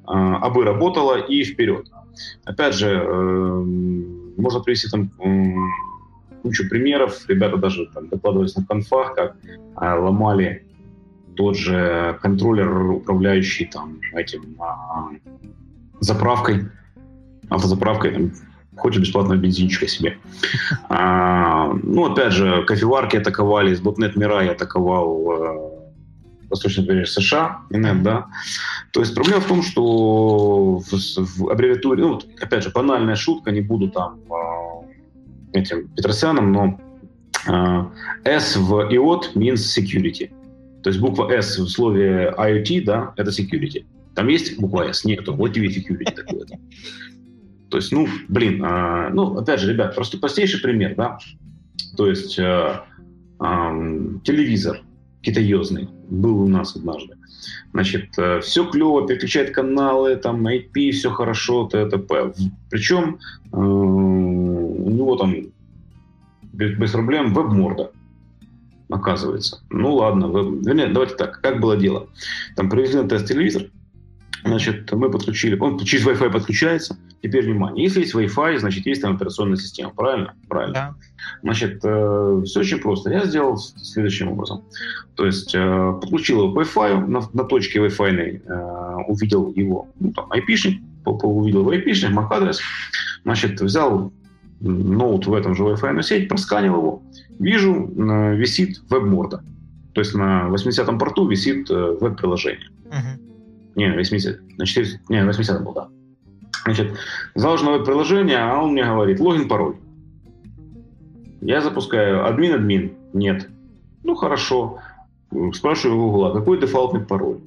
[0.07, 1.89] абы работало и вперед.
[2.45, 3.65] Опять же, э,
[4.37, 7.29] можно привести там э, кучу примеров.
[7.29, 10.65] Ребята даже там, докладывались на конфах, как э, ломали
[11.35, 15.33] тот же контроллер, управляющий там этим э,
[15.99, 16.67] заправкой,
[17.49, 18.33] автозаправкой, там,
[18.79, 20.19] хочешь бесплатного бензинчика себе.
[20.89, 25.79] А, ну, опять же, кофеварки атаковали, с .NET Mirai атаковал э,
[26.51, 28.27] восточный побережье США, Инет, да.
[28.93, 33.61] То есть проблема в том, что в, в аббревиатуре, ну, опять же, банальная шутка, не
[33.61, 36.81] буду там э, этим Петросяном, но
[37.47, 37.85] э,
[38.25, 40.31] S в IOT means security.
[40.83, 43.85] То есть буква S в слове IoT, да, это security.
[44.15, 45.05] Там есть буква S?
[45.05, 45.35] Нету.
[45.35, 46.59] Вот тебе security такое-то.
[47.71, 51.19] То есть, ну, блин, э, ну, опять же, ребят, просто простейший пример, да.
[51.97, 52.81] То есть э,
[53.41, 54.83] э, телевизор
[55.21, 57.17] китаезный был у нас однажды.
[57.73, 62.33] Значит, э, все клево, переключает каналы, там IP, все хорошо, т.т.п.
[62.71, 63.19] Причем
[63.53, 65.35] э, у него там
[66.53, 67.93] без, без проблем веб-морда
[68.91, 69.61] оказывается.
[69.71, 70.67] Ну ладно, веб...
[70.67, 72.09] Вернее, давайте так, как было дело.
[72.57, 73.65] Там привезли на тест телевизор,
[74.45, 76.97] Значит, мы подключили, он через Wi-Fi подключается.
[77.23, 80.35] Теперь внимание, если есть Wi-Fi, значит, есть там операционная система, правильно?
[80.49, 80.75] Правильно.
[80.75, 80.95] Да.
[81.43, 83.11] Значит, э, все очень просто.
[83.11, 84.65] Я сделал следующим образом.
[85.15, 90.13] То есть э, подключил его к Wi-Fi, на, на точке Wi-Fi э, увидел его, ну,
[90.13, 92.61] там, IP-шник, увидел его IP-шник, MAC-адрес.
[93.25, 94.13] Значит, взял
[94.61, 97.03] ноут в этом же Wi-Fi сеть, просканил его,
[97.39, 99.43] вижу, э, висит веб-морда.
[99.95, 102.69] То есть на 80-м порту висит э, веб-приложение.
[102.85, 103.28] Uh-huh.
[103.79, 104.59] Не, 80.
[104.59, 105.89] На 4, не, 80 был, да.
[106.65, 106.99] Значит,
[107.37, 109.77] заложено веб-приложение, а он мне говорит, логин, пароль.
[111.41, 112.95] Я запускаю админ-админ.
[113.13, 113.49] Нет.
[114.03, 114.81] Ну, хорошо.
[115.53, 117.39] Спрашиваю у Гугла, какой дефолтный пароль?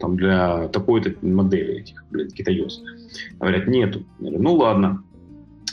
[0.00, 2.82] Там для такой-то модели этих, блин, китаёс.
[3.40, 4.02] Говорят, нету.
[4.18, 5.02] Говорю, ну, ладно.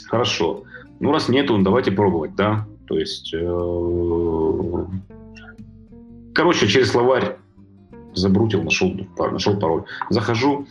[0.06, 0.64] Хорошо.
[1.00, 2.66] Ну, раз нету, давайте пробовать, да?
[2.88, 3.34] То есть...
[3.34, 4.86] Э,
[6.34, 7.36] короче, через словарь
[8.14, 9.84] забрутил, нашел, нашел пароль.
[10.10, 10.66] Захожу,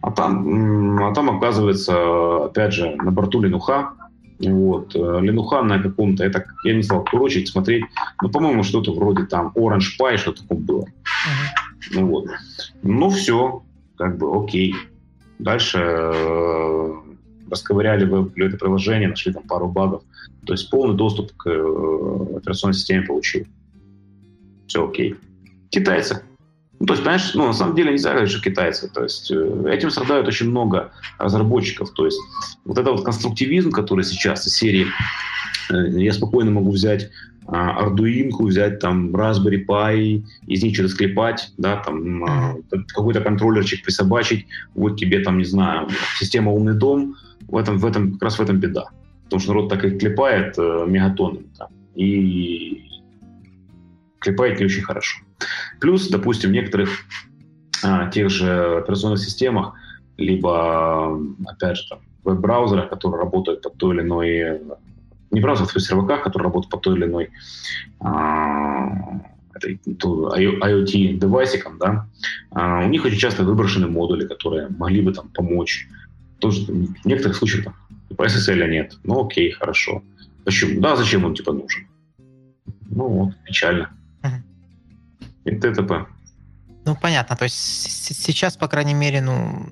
[0.00, 3.92] а там, а там оказывается, опять же, на борту Ленуха,
[4.38, 7.84] вот, э, Ленуха на каком-то, это, я не стал курочить, смотреть,
[8.20, 10.82] но, по-моему, что-то вроде там Orange Pie, что-то такое было.
[10.82, 11.64] Uh-huh.
[11.92, 12.26] Ну вот.
[12.82, 13.62] Ну все,
[13.96, 14.74] как бы окей.
[15.38, 16.92] Дальше э,
[17.50, 20.02] расковыряли веб, это приложение, нашли там пару багов.
[20.46, 23.46] То есть полный доступ к э, операционной системе получил.
[24.66, 25.16] Все окей.
[25.70, 26.22] Китайцы.
[26.84, 28.90] Ну, то есть, понимаешь, ну, на самом деле нельзя говорить, что китайцы.
[28.92, 31.90] То есть э, этим страдают очень много разработчиков.
[31.94, 32.20] То есть
[32.66, 34.88] вот это вот конструктивизм, который сейчас из серии
[35.70, 37.08] э, я спокойно могу взять
[37.46, 42.84] а, Arduino, взять там Raspberry Pi, из них что-то склепать, да, там mm-hmm.
[42.88, 47.16] какой-то контроллерчик присобачить, вот тебе там, не знаю, система «Умный дом»,
[47.48, 48.88] в этом, в этом, как раз в этом беда.
[49.24, 52.90] Потому что народ так и клепает э, мегатоннами там, и
[54.18, 55.23] клепает не очень хорошо.
[55.80, 56.90] Плюс, допустим, в некоторых
[57.82, 59.74] а, тех же операционных системах,
[60.16, 64.60] либо, опять же, там, веб-браузерах, которые работают под той или иной...
[65.30, 67.30] Не браузерах, а серваках, которые работают под той или иной
[68.00, 69.20] а,
[69.62, 72.06] IoT-девайсиком, да,
[72.50, 75.88] а, у них очень часто выброшены модули, которые могли бы там помочь.
[76.38, 77.74] Тоже в некоторых случаях там,
[78.16, 78.96] по SSL нет.
[79.02, 80.04] Ну окей, хорошо.
[80.44, 80.80] Почему?
[80.80, 81.88] Да, зачем он типа нужен?
[82.90, 83.90] Ну вот, печально
[85.44, 86.06] и т.д.
[86.86, 87.36] Ну, понятно.
[87.36, 89.66] То есть сейчас, по крайней мере, ну,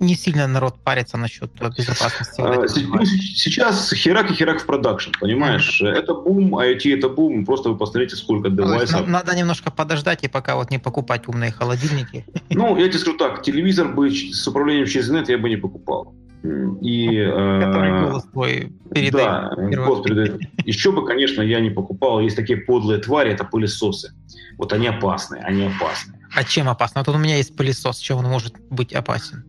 [0.00, 2.40] не сильно народ парится насчет безопасности.
[2.40, 5.82] А, ну, сейчас херак и херак в продакшн, понимаешь?
[5.82, 5.88] Mm-hmm.
[5.88, 9.00] Это бум, IoT это бум, просто вы посмотрите, сколько девайсов.
[9.00, 12.24] Ну, надо немножко подождать и пока вот не покупать умные холодильники.
[12.50, 16.14] Ну, я тебе скажу так, телевизор бы с управлением через интернет я бы не покупал.
[16.42, 19.26] И, Который э, голос твой передает.
[19.26, 20.40] Да, голос передает.
[20.64, 22.20] Еще бы, конечно, я не покупал.
[22.20, 24.12] Есть такие подлые твари, это пылесосы.
[24.56, 26.18] Вот они опасные, они опасны.
[26.34, 27.02] А чем опасно?
[27.04, 29.44] Вот у меня есть пылесос, чем он может быть опасен?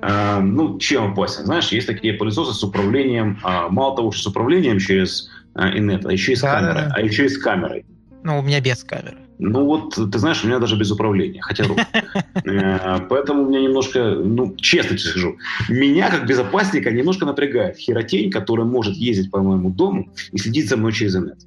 [0.00, 1.44] А, ну, чем опасен?
[1.44, 6.06] Знаешь, есть такие пылесосы с управлением, а, мало того, что с управлением через а, инет,
[6.06, 6.88] а еще и с да, камерой.
[6.88, 6.94] Да.
[6.96, 7.84] А еще и с камерой.
[8.24, 9.18] Ну, у меня без камеры.
[9.38, 11.64] Ну вот, ты знаешь, у меня даже без управления, хотя
[12.44, 15.36] э, Поэтому у меня немножко, ну, честно тебе скажу,
[15.68, 20.76] меня как безопасника немножко напрягает херотень, которая может ездить по моему дому и следить за
[20.76, 21.46] мной через интернет.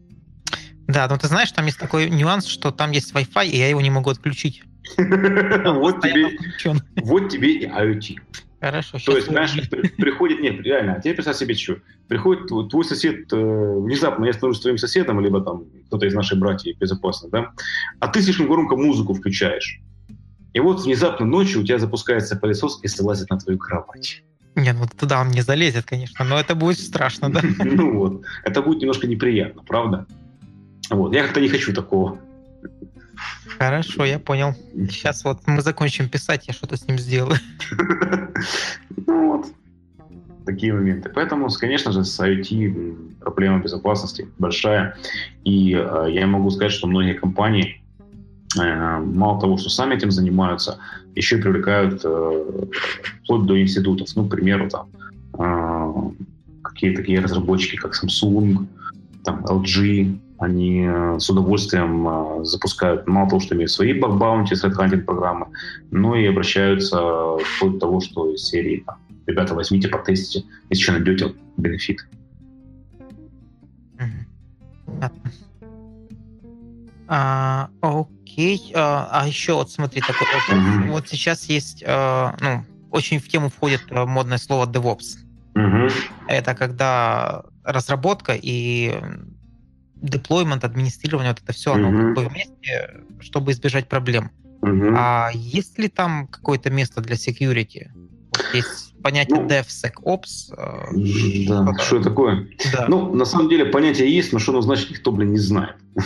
[0.88, 3.81] Да, но ты знаешь, там есть такой нюанс, что там есть Wi-Fi, и я его
[3.81, 4.63] не могу отключить.
[4.97, 6.38] Вот тебе,
[6.97, 8.17] вот тебе и IoT.
[8.59, 8.97] Хорошо.
[9.05, 9.53] То есть, знаешь,
[9.97, 11.77] приходит, нет, реально, а теперь представь себе что.
[12.07, 16.77] Приходит твой сосед, э, внезапно я становлюсь твоим соседом, либо там кто-то из наших братьев
[16.77, 17.51] безопасно, да,
[17.99, 19.79] а ты слишком громко музыку включаешь.
[20.53, 24.23] И вот внезапно ночью у тебя запускается пылесос и залазит на твою кровать.
[24.55, 27.41] Не, ну туда он не залезет, конечно, но это будет страшно, да?
[27.59, 30.07] Ну вот, это будет немножко неприятно, правда?
[30.89, 32.19] Вот, я как-то не хочу такого.
[33.57, 34.53] Хорошо, я понял.
[34.89, 37.39] Сейчас вот мы закончим писать, я что-то с ним сделаю.
[39.07, 39.45] Ну вот.
[40.45, 41.09] такие моменты.
[41.09, 44.95] Поэтому, конечно же, с IoT проблема безопасности большая.
[45.43, 47.82] И э, я могу сказать, что многие компании
[48.59, 50.80] э, мало того, что сами этим занимаются,
[51.16, 52.68] еще и привлекают э,
[53.24, 54.07] вплоть до институтов.
[54.16, 54.89] Ну, к примеру, там
[55.38, 56.11] э,
[56.63, 58.66] какие-то такие разработчики, как Samsung,
[59.24, 65.05] там, LG, они э, с удовольствием э, запускают, мало того, что имеют свои баг-баунти, средхантинг
[65.05, 65.47] программы,
[65.91, 70.93] но и обращаются вплоть до того, что из серии там, ребята, возьмите, потестите, если что
[70.93, 72.05] найдете бенефит.
[77.07, 78.71] А, окей.
[78.75, 80.49] А, а еще вот смотри, такой вопрос.
[80.49, 80.91] Mm-hmm.
[80.91, 85.17] Вот сейчас есть, а, ну, очень в тему входит э, модное слово DevOps.
[85.53, 85.93] Mm-hmm.
[86.27, 88.93] Это когда разработка и
[90.09, 94.31] деплоймент, администрирование, вот это все, оно как бы вместе, чтобы избежать проблем.
[94.61, 94.93] Mm-hmm.
[94.97, 97.89] А есть ли там какое-то место для security?
[98.53, 100.53] Есть понятие ну, DevSecOps.
[100.57, 102.47] Э, да, что такое?
[102.73, 102.85] Да.
[102.87, 105.75] Ну, на самом деле понятие есть, но что оно значит, никто, блин, не знает.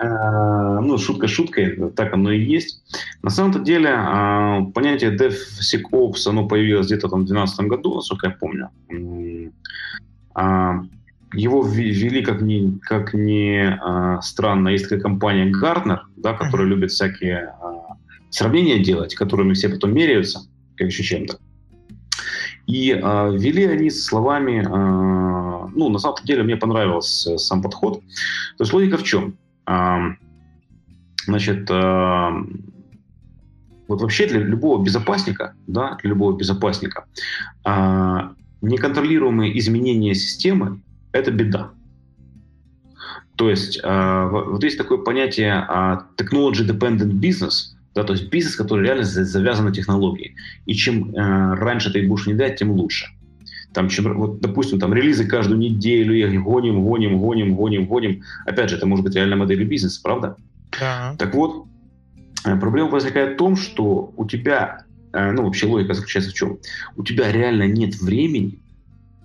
[0.00, 2.84] Э, ну, шутка шуткой, так оно и есть.
[3.22, 8.32] На самом-то деле э, понятие DevSecOps, оно появилось где-то там в 2012 году, насколько я
[8.32, 8.70] помню.
[11.34, 13.78] Его ввели, как ни, как ни
[14.22, 17.54] странно, есть такая компания Gartner, да, которая любит всякие
[18.30, 20.40] сравнения делать, которыми все потом меряются
[20.76, 21.38] как еще чем-то.
[22.66, 28.00] И э, вели они словами, э, ну, на самом деле мне понравился сам подход.
[28.56, 29.36] То есть логика в чем?
[29.66, 29.98] Э,
[31.26, 32.30] значит, э,
[33.86, 37.04] вот вообще для любого безопасника, да, для любого безопасника,
[37.66, 38.20] э,
[38.62, 40.80] неконтролируемые изменения системы–
[41.14, 41.70] это беда.
[43.36, 48.56] То есть э, вот есть такое понятие э, technology dependent business– да, то есть бизнес,
[48.56, 50.34] который реально завязан на технологии.
[50.66, 53.06] И чем э, раньше ты их будешь внедрять, тем лучше.
[53.72, 58.22] Там, чем, вот, допустим, там релизы каждую неделю, их гоним, гоним, гоним, гоним, гоним.
[58.46, 60.36] Опять же, это может быть реальная модель бизнеса, правда?
[60.78, 61.14] Да.
[61.18, 61.66] Так вот,
[62.44, 66.58] э, проблема возникает в том, что у тебя, э, ну, вообще логика заключается в чем?
[66.96, 68.58] У тебя реально нет времени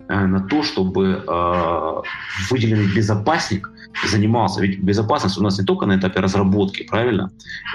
[0.09, 2.01] на то, чтобы э,
[2.49, 3.71] выделенный безопасник
[4.07, 4.61] занимался.
[4.61, 7.31] Ведь безопасность у нас не только на этапе разработки, правильно?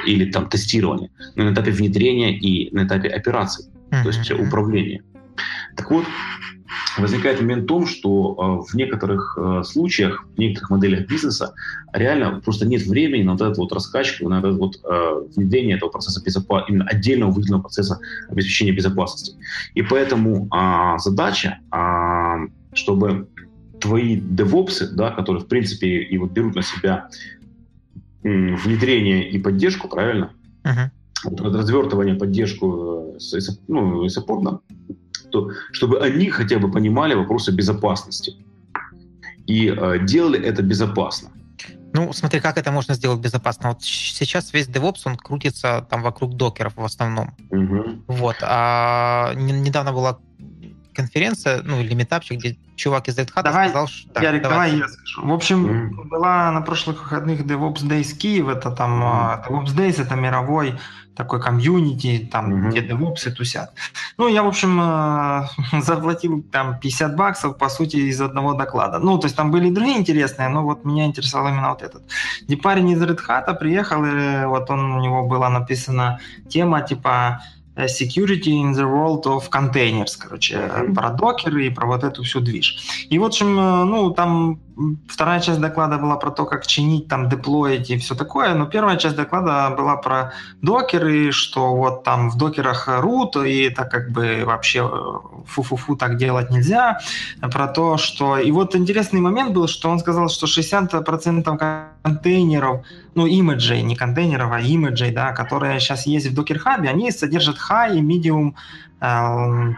[0.06, 4.02] Или там тестирования, но и на этапе внедрения и на этапе операций, mm-hmm.
[4.02, 5.02] то есть управления.
[5.76, 6.04] Так вот,
[6.98, 11.54] возникает момент в том, что э, в некоторых э, случаях, в некоторых моделях бизнеса
[11.92, 15.90] реально просто нет времени на вот эту вот раскачку, на это вот э, внедрение этого
[15.90, 17.98] процесса безопасности, именно отдельного выделенного процесса
[18.28, 19.36] обеспечения безопасности.
[19.74, 23.28] И поэтому э, задача, э, чтобы
[23.80, 27.08] твои девопсы, да, которые, в принципе, и вот берут на себя
[28.22, 30.32] внедрение и поддержку, правильно?
[30.62, 30.90] Uh-huh.
[31.24, 33.18] Вот, развертывание, поддержку,
[33.68, 34.60] ну, и саппорт, да,
[35.34, 38.32] то, чтобы они хотя бы понимали вопросы безопасности
[39.46, 41.30] и э, делали это безопасно.
[41.92, 43.68] Ну, смотри, как это можно сделать безопасно.
[43.68, 47.34] Вот сейчас весь DevOps, он крутится там вокруг докеров в основном.
[47.50, 47.84] Угу.
[48.08, 48.36] Вот.
[48.42, 50.18] А недавно была
[50.94, 54.22] конференция, ну, или метапчик, где чувак из Red Hat давай, сказал, что...
[54.22, 55.26] Ярик, давай, давай я скажу.
[55.26, 56.08] В общем, mm-hmm.
[56.08, 59.48] была на прошлых выходных DevOps Days Киев, это там mm-hmm.
[59.48, 60.78] DevOps Days, это мировой
[61.14, 62.70] такой комьюнити, там, mm-hmm.
[62.70, 63.72] где девопсы тусят.
[64.18, 68.98] Ну, я, в общем, э, заплатил там 50 баксов, по сути, из одного доклада.
[68.98, 72.02] Ну, то есть там были другие интересные, но вот меня интересовал именно вот этот.
[72.48, 76.18] И парень из Red Hat приехал, и вот он, у него была написана
[76.48, 77.42] тема, типа,
[77.86, 80.94] security in the world of containers, короче, mm-hmm.
[80.94, 83.06] про докеры и про вот эту всю движ.
[83.10, 84.60] И, в общем, э, ну, там
[85.08, 88.96] вторая часть доклада была про то, как чинить, там, деплоить и все такое, но первая
[88.96, 94.42] часть доклада была про докеры, что вот там в докерах root, и это как бы
[94.44, 96.98] вообще э, фу-фу-фу так делать нельзя,
[97.40, 98.38] про то, что...
[98.38, 104.52] И вот интересный момент был, что он сказал, что 60% контейнеров, ну, имиджей, не контейнеров,
[104.52, 108.54] а имиджей, да, которые сейчас есть в Docker Hub, они содержат high и medium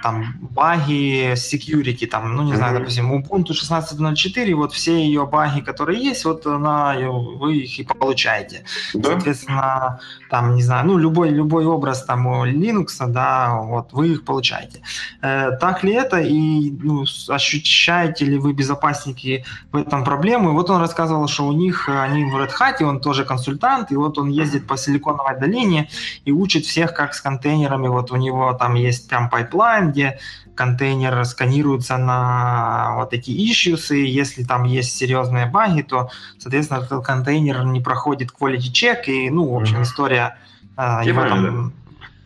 [0.02, 6.00] там баги security, там, ну не знаю, допустим, Ubuntu 16.04, вот все ее баги, которые
[6.00, 8.64] есть, вот она, вы их и получаете.
[8.94, 9.10] Да?
[9.10, 10.00] Соответственно,
[10.30, 14.80] там, не знаю, ну любой, любой образ там у Linux, да, вот вы их получаете.
[15.22, 20.50] Э, так ли это и ну, ощущаете ли вы безопасники в этом проблему?
[20.50, 23.96] И вот он рассказывал, что у них, они в Red Hat, он тоже консультант, и
[23.96, 25.88] вот он ездит по Силиконовой долине
[26.24, 30.18] и учит всех, как с контейнерами, вот у него там есть прям pipeline, где
[30.54, 37.04] контейнер сканируется на вот эти issues, и если там есть серьезные баги, то, соответственно, этот
[37.04, 39.82] контейнер не проходит quality check, и, ну, в общем, mm-hmm.
[39.82, 40.36] история
[40.76, 41.72] э, его там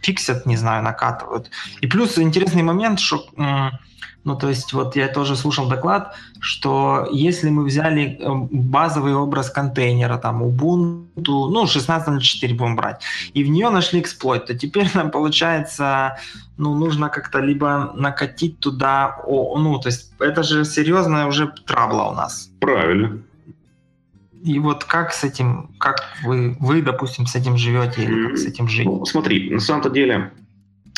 [0.02, 1.50] фиксят, не знаю, накатывают.
[1.80, 3.24] И плюс интересный момент, что
[4.24, 9.50] ну, то есть вот я тоже слушал доклад, что если мы взяли э, базовый образ
[9.50, 13.02] контейнера, там, Ubuntu, ну, 16.04 будем брать,
[13.32, 16.18] и в нее нашли эксплойт, то теперь нам получается,
[16.58, 22.10] ну, нужно как-то либо накатить туда, о, ну, то есть это же серьезная уже трабла
[22.10, 22.50] у нас.
[22.60, 23.22] Правильно.
[24.42, 28.46] И вот как с этим, как вы, вы, допустим, с этим живете или как с
[28.46, 28.86] этим жить?
[28.86, 30.32] Ну, смотри, на самом-то деле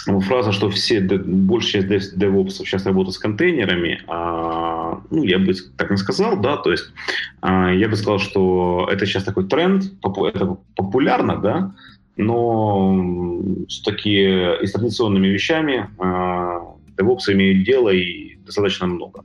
[0.06, 5.90] фраза, что все, большая часть DevOps сейчас работают с контейнерами, а, ну, я бы так
[5.90, 6.92] не сказал, да, то есть
[7.40, 11.74] а, я бы сказал, что это сейчас такой тренд, это популярно, да,
[12.16, 13.40] но
[13.84, 16.60] такими и с традиционными вещами а,
[16.96, 19.24] DevOps имеют дело и достаточно много.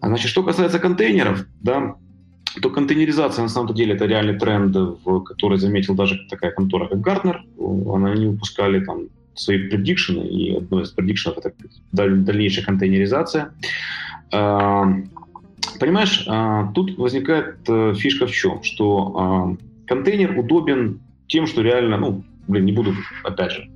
[0.00, 1.96] А, значит, что касается контейнеров, да,
[2.62, 4.74] то контейнеризация на самом деле это реальный тренд,
[5.26, 7.40] который заметил даже такая контора, как Gartner.
[7.94, 11.52] Она не выпускали там свои предикшены, и одно из предикшенов— это
[11.92, 13.52] дальнейшая контейнеризация.
[14.32, 14.86] А,
[15.78, 19.56] понимаешь, а, тут возникает э, фишка в чем, что а,
[19.86, 23.70] контейнер удобен тем, что реально, ну, блин, не буду, опять же,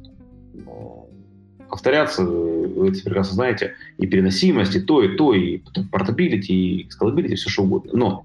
[1.71, 7.37] повторяться, вы это прекрасно знаете, и переносимость, и то, и то, и портабилити, и скалабилити,
[7.37, 7.93] все что угодно.
[7.95, 8.25] Но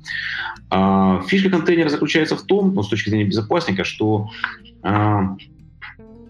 [0.70, 4.30] а, фишка контейнера заключается в том, ну, с точки зрения безопасника, что
[4.82, 5.38] а,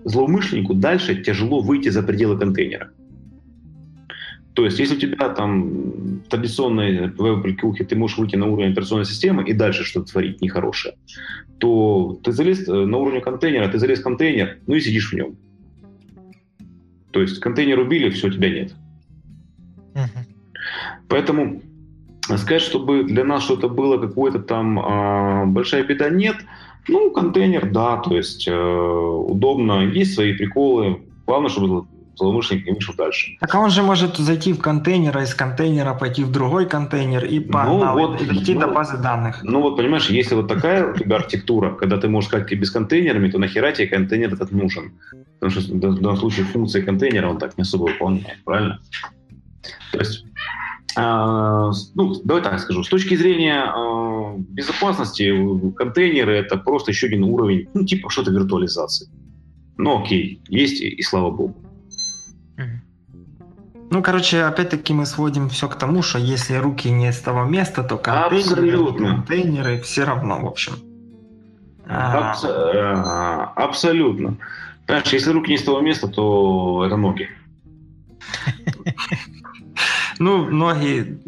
[0.05, 2.91] злоумышленнику дальше тяжело выйти за пределы контейнера.
[4.53, 9.43] То есть, если у тебя там традиционные веб-аппликухи, ты можешь выйти на уровень операционной системы
[9.43, 10.95] и дальше что-то творить нехорошее,
[11.57, 15.13] то ты залез э, на уровне контейнера, ты залез в контейнер, ну и сидишь в
[15.13, 15.35] нем.
[17.11, 18.75] То есть контейнер убили, все, тебя нет.
[19.93, 20.25] Uh-huh.
[21.09, 21.61] Поэтому
[22.21, 26.37] сказать, чтобы для нас что-то было какое-то там э, большая беда, нет.
[26.87, 31.01] Ну, контейнер, да, то есть э, удобно, есть свои приколы.
[31.25, 33.37] Главное, чтобы злоумышленник не вышел дальше.
[33.39, 37.25] Так а он же может зайти в контейнер, а из контейнера пойти в другой контейнер
[37.25, 39.43] и погнал, ну, вот, и дойти ну, до базы данных.
[39.43, 42.71] Ну вот, понимаешь, если вот такая у тебя архитектура, когда ты можешь сказать, ты без
[42.71, 44.93] контейнерами, то нахера тебе контейнер этот нужен?
[45.39, 48.79] Потому что в данном случае функции контейнера он так не особо выполняет, правильно?
[49.91, 50.25] То есть
[50.95, 55.33] ну, давай так скажу, с точки зрения а, безопасности,
[55.73, 59.09] контейнеры— это просто еще один уровень, ну, типа что-то виртуализации.
[59.77, 61.55] Ну, окей, есть и, и слава богу.
[63.91, 67.83] Ну, короче, опять-таки мы сводим все к тому, что если руки не с того места,
[67.83, 69.07] то контейнеры, Абсолютно.
[69.07, 70.73] контейнеры все равно, в общем.
[71.87, 73.53] Абс- а...
[73.55, 74.37] Абсолютно.
[74.87, 77.29] Понимаешь, если руки не с того места, то это ноги.
[80.19, 81.19] Ну, ноги,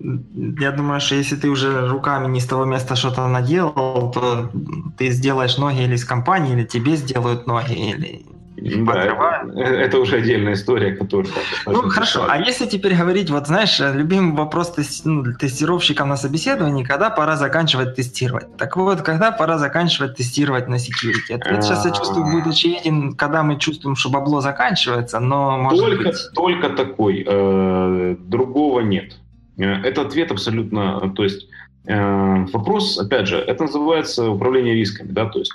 [0.59, 4.49] я думаю, что если ты уже руками не с того места что-то наделал, то
[4.97, 8.25] ты сделаешь ноги или с компании, или тебе сделают ноги, или
[8.57, 11.31] да, это, это уже отдельная история, которая...
[11.65, 16.83] Ну, хорошо, а если теперь говорить, вот знаешь, любимый вопрос тест, ну, тестировщикам на собеседовании,
[16.83, 18.57] когда пора заканчивать тестировать?
[18.57, 21.33] Так вот, когда пора заканчивать тестировать на security?
[21.33, 26.03] Ответ сейчас, я чувствую, будет очевиден, когда мы чувствуем, что бабло заканчивается, но может только,
[26.03, 26.17] быть...
[26.33, 29.17] Только такой, э, другого нет.
[29.57, 31.47] Э, это ответ абсолютно, то есть
[31.85, 35.51] э, вопрос, опять же, это называется управление рисками, да, то есть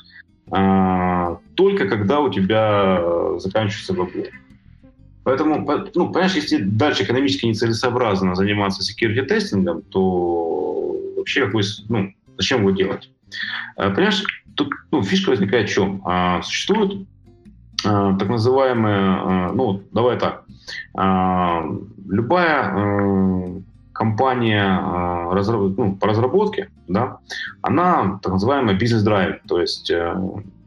[0.51, 4.25] а, только когда у тебя заканчивается бабло.
[5.25, 5.65] Поэтому,
[5.95, 12.73] ну, понимаешь, если дальше экономически нецелесообразно заниматься security тестингом, то вообще какой, ну, зачем его
[12.73, 13.09] делать?
[13.77, 14.25] А, понимаешь,
[14.57, 16.03] тут ну, фишка возникает в чем?
[16.05, 17.07] А, существует
[17.85, 20.45] а, так называемая, а, ну, давай так,
[22.09, 23.63] любая
[23.93, 27.19] компания а, ну, по разработке, да,
[27.61, 30.15] она так называемая бизнес-драйв, то есть э,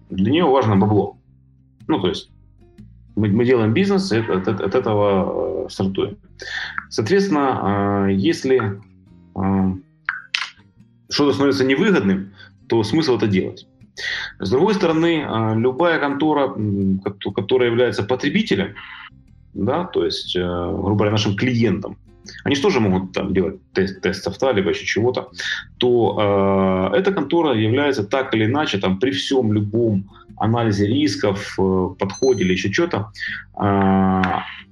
[0.09, 1.17] для нее важно бабло.
[1.87, 2.29] Ну, то есть
[3.15, 6.17] мы, мы делаем бизнес, и от, от, от этого э, стартуем.
[6.89, 8.81] Соответственно, э, если
[11.09, 12.33] что-то становится невыгодным,
[12.67, 13.67] то смысл это делать.
[14.39, 16.55] С другой стороны, любая контора,
[17.35, 18.75] которая является потребителем,
[19.53, 21.97] да, то есть, грубо говоря, нашим клиентом,
[22.43, 25.29] они же тоже могут там делать тест, тест софта, либо еще чего-то,
[25.77, 31.89] то э, эта контора является так или иначе, там, при всем любом анализе рисков, э,
[31.99, 33.11] подходе или еще что-то,
[33.59, 34.21] э,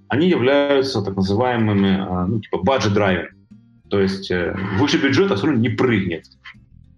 [0.07, 3.27] они являются так называемыми, э, ну, типа, budget driver.
[3.89, 6.25] То есть э, выше бюджета все равно не прыгнет.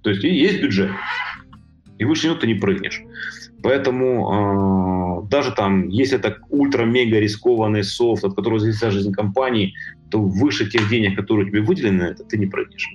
[0.01, 0.91] То есть и есть бюджет,
[1.97, 3.01] и выше него ты не прыгнешь.
[3.63, 9.73] Поэтому э, даже там, если это ультра-мега рискованный софт, от которого зависит вся жизнь компании,
[10.15, 12.89] то выше тех денег, которые тебе выделены, это ты не прыгнешь.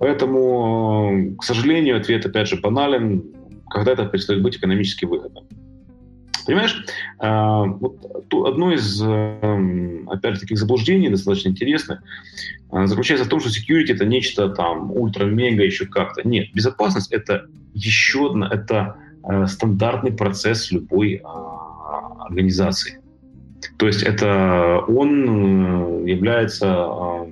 [0.00, 3.22] Поэтому, э, к сожалению, ответ опять же банален,
[3.70, 5.44] когда это перестает быть экономически выгодным.
[6.46, 6.84] Понимаешь,
[7.20, 7.98] а, вот
[8.32, 12.02] одно из, эм, опять же, таких заблуждений достаточно интересных
[12.72, 16.26] заключается в том, что security это нечто там ультра-мега еще как-то.
[16.26, 22.99] Нет, безопасность это еще одна, это э, стандартный процесс любой а, организации.
[23.76, 27.26] То есть это он э, является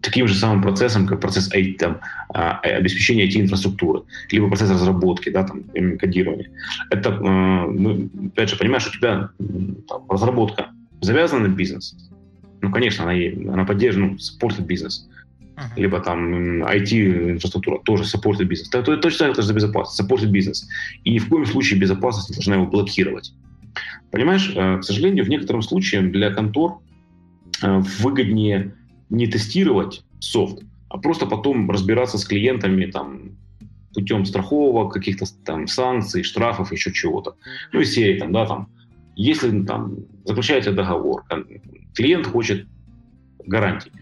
[0.00, 2.00] таким же самым процессом, как процесс IT, там,
[2.32, 5.64] а, э, обеспечения IT-инфраструктуры, либо процесс разработки, да, там,
[5.98, 6.50] кодирования.
[6.90, 9.30] Это, ну, опять же, понимаешь, у тебя
[9.88, 11.96] там, разработка завязана на бизнес.
[12.62, 13.14] Ну, конечно, она,
[13.52, 15.08] она поддерживает, ну, саппортит бизнес.
[15.56, 15.62] Uh-huh.
[15.76, 18.72] Либо там IT-инфраструктура тоже саппортит бизнес.
[18.74, 20.68] Это, точно так же безопасность, саппортит бизнес.
[21.04, 23.32] И ни в коем случае безопасность не должна его блокировать.
[24.10, 26.78] Понимаешь, э, к сожалению, в некотором случае для контор
[27.62, 28.74] выгоднее
[29.10, 33.36] не тестировать софт, а просто потом разбираться с клиентами там,
[33.94, 37.36] путем страховок, каких-то там санкций, штрафов, еще чего-то.
[37.72, 38.68] Ну и серии там, да, там,
[39.16, 41.24] если там заключаете договор,
[41.94, 42.66] клиент хочет
[43.46, 43.92] гарантий.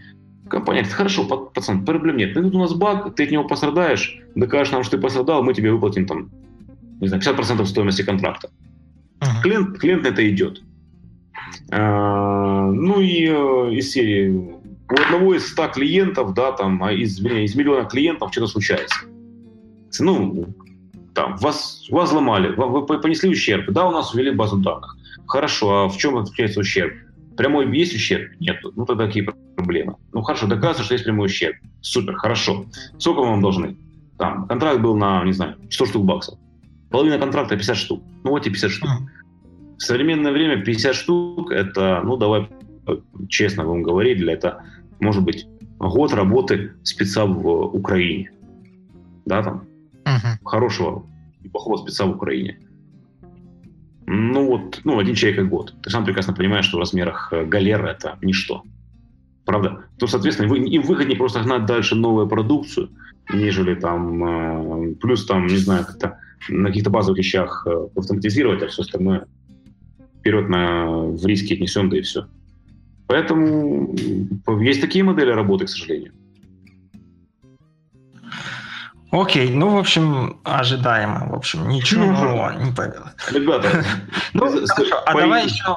[0.49, 2.35] Компания говорит, хорошо, пацан, проблем нет.
[2.35, 5.53] Ну, тут у нас баг, ты от него пострадаешь, докажешь нам, что ты пострадал, мы
[5.53, 6.31] тебе выплатим там,
[6.99, 8.49] не знаю, 50% стоимости контракта.
[9.19, 9.41] Uh-huh.
[9.43, 10.61] Клиент, клиент это идет.
[11.71, 14.61] А, ну и э, из серии у
[14.93, 19.05] одного из 100 клиентов, да, там, а из, из миллиона клиентов что-то случается.
[19.99, 20.47] Ну,
[21.13, 24.95] там, вас, вас взломали, вы понесли ущерб, да, у нас ввели базу данных.
[25.27, 26.93] Хорошо, а в чем заключается ущерб?
[27.37, 28.31] Прямой есть ущерб?
[28.39, 28.57] Нет.
[28.75, 29.95] Ну, тогда какие проблемы?
[30.11, 31.55] Ну, хорошо, доказывается, что есть прямой ущерб.
[31.81, 32.65] Супер, хорошо.
[32.97, 33.77] Сколько вам должны?
[34.17, 36.37] Там, контракт был на, не знаю, 100 штук баксов.
[36.89, 38.03] Половина контракта 50 штук.
[38.23, 38.89] Ну, вот и 50 штук.
[39.77, 42.49] В современное время 50 штук, это, ну, давай
[43.29, 44.63] честно вам говорить, для этого
[44.99, 45.47] может быть,
[45.79, 48.31] год работы спеца в Украине.
[49.25, 49.63] Да, там.
[50.05, 50.37] Uh-huh.
[50.43, 51.05] Хорошего
[51.41, 52.59] и плохого спеца в Украине.
[54.05, 55.75] Ну вот, ну, один человек и год.
[55.83, 58.63] Ты сам прекрасно понимаешь, что в размерах э, галеры это ничто.
[59.45, 59.85] Правда?
[59.99, 62.89] То, соответственно, им выгоднее просто гнать дальше новую продукцию,
[63.31, 66.17] нежели там, э, плюс там, не знаю, как-то
[66.47, 69.27] на каких-то базовых вещах э, автоматизировать, а все остальное
[70.19, 72.27] вперед на, в риски отнесем, да и все.
[73.07, 73.95] Поэтому
[74.61, 76.13] есть такие модели работы, к сожалению.
[79.11, 81.27] Окей, ну, в общем, ожидаемо.
[81.29, 83.13] В общем, ничего нового не появилось.
[83.31, 83.83] Ребята,
[84.33, 85.75] ну, хорошо, а давай еще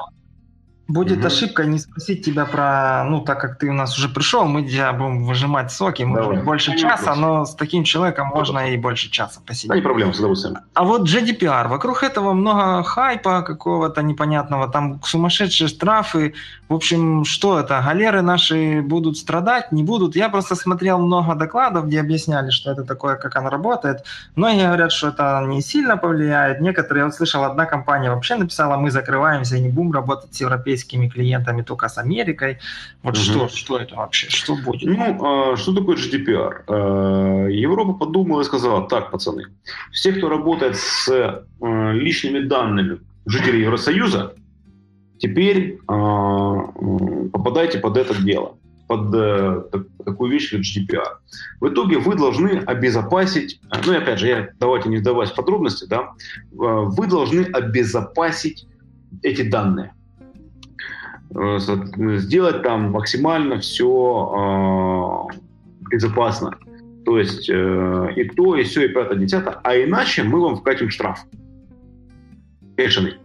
[0.89, 1.27] Будет угу.
[1.27, 4.91] ошибка не спросить тебя про, ну, так как ты у нас уже пришел, мы тебя
[4.91, 7.17] будем выжимать соки, может быть, больше не часа, вопрос.
[7.17, 9.69] но с таким человеком ну, можно и больше часа посидеть.
[9.69, 10.57] Да, не проблема, с удовольствием.
[10.73, 16.33] А вот GDPR, вокруг этого много хайпа какого-то непонятного, там сумасшедшие штрафы,
[16.67, 20.17] в общем, что это, галеры наши будут страдать, не будут?
[20.17, 24.03] Я просто смотрел много докладов, где объясняли, что это такое, как оно работает.
[24.35, 28.75] Многие говорят, что это не сильно повлияет, некоторые, я вот слышал, одна компания вообще написала,
[28.75, 32.57] мы закрываемся и не будем работать с европейскими европейскими клиентами, только с Америкой.
[33.03, 33.23] Вот угу.
[33.23, 34.83] что, что это вообще, что будет?
[34.83, 36.63] Ну, а, что такое GDPR?
[36.67, 39.45] А, Европа подумала и сказала, так, пацаны,
[39.91, 44.33] все, кто работает с а, личными данными жителей Евросоюза,
[45.19, 49.63] теперь попадайте под это дело под э,
[50.05, 51.15] такую вещь, как GDPR.
[51.61, 55.85] В итоге вы должны обезопасить, ну и опять же, я давайте не вдаваясь в подробности,
[55.85, 56.11] да,
[56.51, 58.67] вы должны обезопасить
[59.23, 59.93] эти данные.
[61.35, 61.59] Э,
[62.17, 65.37] сделать там максимально все э,
[65.89, 66.57] безопасно.
[67.05, 69.59] То есть э, и то, и все, и пятое, десятое.
[69.63, 71.25] А иначе мы вам вкатим штраф.
[72.75, 73.15] Бешеный.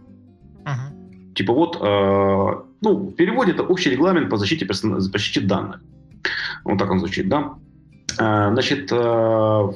[0.63, 1.33] Uh-huh.
[1.35, 4.99] Типа вот, э, ну, в переводе это общий регламент по защите, персон...
[4.99, 5.81] защите данных.
[6.65, 7.53] Вот так он звучит, да?
[8.19, 9.69] Э, значит, э,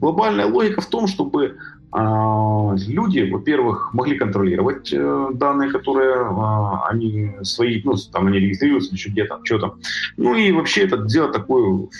[0.00, 7.32] глобальная логика в том, чтобы а, люди, во-первых, могли контролировать э, данные, которые а, они
[7.42, 9.76] свои, ну, там они регистрируются еще где-то, что-то.
[10.16, 11.90] Ну и вообще это сделать такую,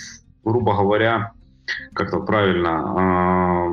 [0.44, 1.32] грубо говоря,
[1.92, 3.68] как-то правильно, а,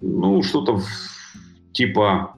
[0.00, 0.80] ну, что-то
[1.72, 2.34] типа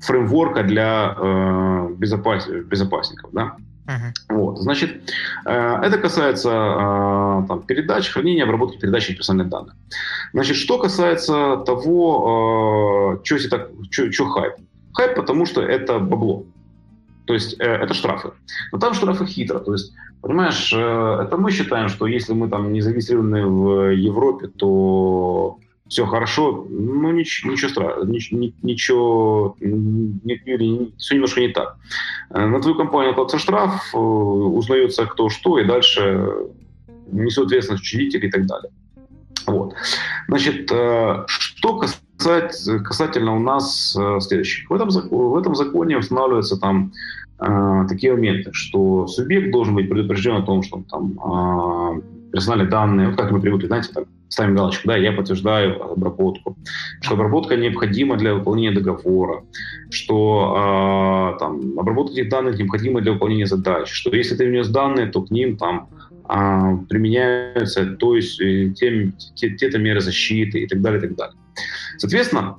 [0.00, 2.48] фреймворка для э, безопас...
[2.48, 3.56] безопасников, да.
[3.88, 4.36] Uh-huh.
[4.36, 5.14] Вот, значит,
[5.46, 9.76] э, это касается э, там, передач, хранения, обработки передачи персональных данных.
[10.34, 14.54] Значит, что касается того, э, что так, что хайп.
[14.92, 16.44] Хайп, потому что это бабло.
[17.26, 18.32] То есть это штрафы.
[18.72, 19.58] Но там штрафы хитро.
[19.58, 19.92] То есть,
[20.22, 25.58] понимаешь, это мы считаем, что если мы там не зарегистрированы в Европе, то
[25.88, 29.56] все хорошо, ну ничего, ничего страшного, ничего, ничего,
[30.98, 31.76] все немножко не так.
[32.30, 36.30] Э, на твою компанию платится штраф, э, узнается кто что, и дальше
[37.10, 38.70] несет ответственность учредитель и так далее.
[39.46, 39.74] Вот.
[40.28, 41.78] Значит, э, что
[42.18, 44.68] касается касательно у нас следующих.
[44.68, 46.92] В этом, в этом законе устанавливаются там
[47.88, 52.02] такие моменты, что субъект должен быть предупрежден о том, что там
[52.32, 56.56] персональные данные, вот как мы привыкли, знаете, так, ставим галочку, да, я подтверждаю обработку,
[57.00, 59.44] что обработка необходима для выполнения договора,
[59.90, 65.06] что э, там, обработка этих данных необходима для выполнения задач, что если ты внес данные,
[65.06, 65.88] то к ним там
[66.28, 71.16] э, применяются то есть, э, те, те, те-то меры защиты и так далее, и так
[71.16, 71.36] далее.
[71.96, 72.56] Соответственно,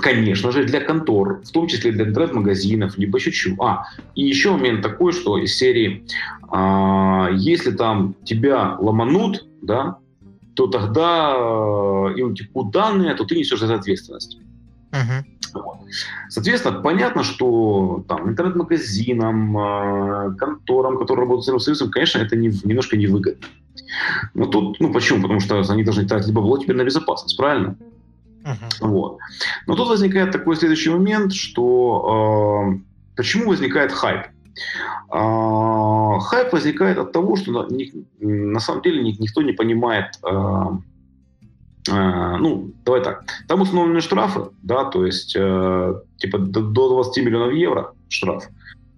[0.00, 3.64] конечно же, для контор, в том числе для интернет-магазинов, либо еще чего.
[3.64, 6.04] А, и еще момент такой, что из серии,
[6.48, 9.98] а, если там тебя ломанут, да,
[10.54, 14.38] то тогда э, им текут данные, то ты несешь за это ответственность.
[14.90, 15.24] Uh-huh.
[16.28, 22.48] Соответственно, понятно, что там интернет-магазинам, э, конторам, которые работают с Советским Союзом, конечно, это не,
[22.64, 23.46] немножко невыгодно.
[24.34, 25.22] Но тут, ну почему?
[25.22, 27.76] Потому что они должны тратить бабло теперь на безопасность, правильно?
[28.42, 28.88] Uh-huh.
[28.88, 29.18] Вот.
[29.66, 32.80] Но тут возникает такой следующий момент, что э,
[33.16, 34.26] почему возникает хайп?
[35.12, 37.66] Э, хайп возникает от того, что
[38.20, 40.18] на, самом деле никто не понимает.
[40.24, 40.66] Э,
[41.88, 43.24] э, ну, давай так.
[43.48, 48.44] Там установлены штрафы, да, то есть э, типа до, до 20 миллионов евро штраф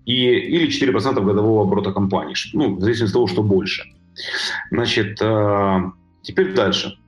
[0.06, 3.84] и, или 4% годового оборота компании, ну, в зависимости от того, что больше.
[4.70, 5.80] Значит, э,
[6.22, 6.98] теперь дальше.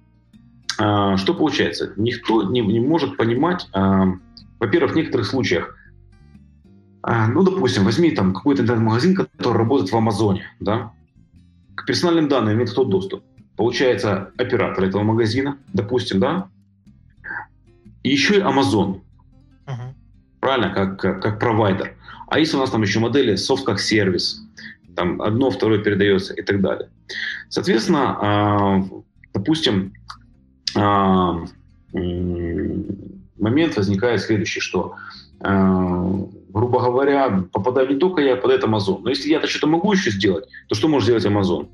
[0.78, 1.92] А, что получается?
[1.96, 4.06] Никто не, не может понимать, а,
[4.58, 5.83] во-первых, в некоторых случаях, а,
[7.06, 10.92] ну, допустим, возьми там какой-то интернет-магазин, который работает в Амазоне, да,
[11.74, 13.22] к персональным данным имеет кто доступ?
[13.56, 16.48] Получается, оператор этого магазина, допустим, да,
[18.02, 19.00] и еще и Amazon,
[19.66, 19.94] uh-huh.
[20.40, 21.94] правильно, как, как, как провайдер.
[22.28, 24.42] А если у нас там еще модели софт как сервис,
[24.96, 26.88] там одно, второе передается и так далее.
[27.48, 28.88] Соответственно,
[29.32, 29.92] допустим,
[33.44, 34.94] момент возникает следующий, что,
[35.40, 39.00] а, грубо говоря, попадаю не только я, под Amazon.
[39.02, 41.68] Но если я-то что-то могу еще сделать, то что может сделать Amazon?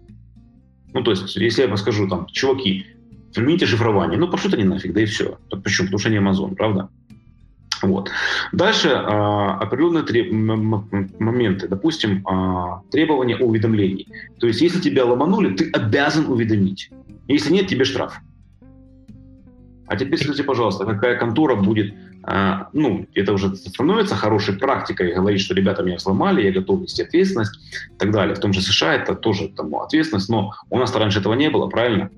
[0.93, 2.86] Ну, то есть, если я скажу, там, чуваки,
[3.35, 5.39] примените шифрование, ну, пошлют они нафиг, да и все.
[5.62, 5.86] Почему?
[5.89, 6.89] Потому что они Amazon, правда?
[7.82, 8.11] Вот.
[8.52, 10.32] Дальше э, определенные треб...
[10.32, 14.09] моменты, допустим, э, требования о уведомлении.
[14.39, 16.90] То есть, если тебя ломанули, ты обязан уведомить.
[17.28, 18.19] Если нет, тебе штраф.
[19.91, 21.93] А теперь скажите, пожалуйста, какая контора будет,
[22.23, 27.03] а, ну, это уже становится хорошей практикой, говорить, что ребята меня сломали, я готов нести
[27.03, 27.59] ответственность
[27.93, 28.37] и так далее.
[28.37, 31.67] В том же США это тоже там, ответственность, но у нас раньше этого не было,
[31.67, 32.09] правильно?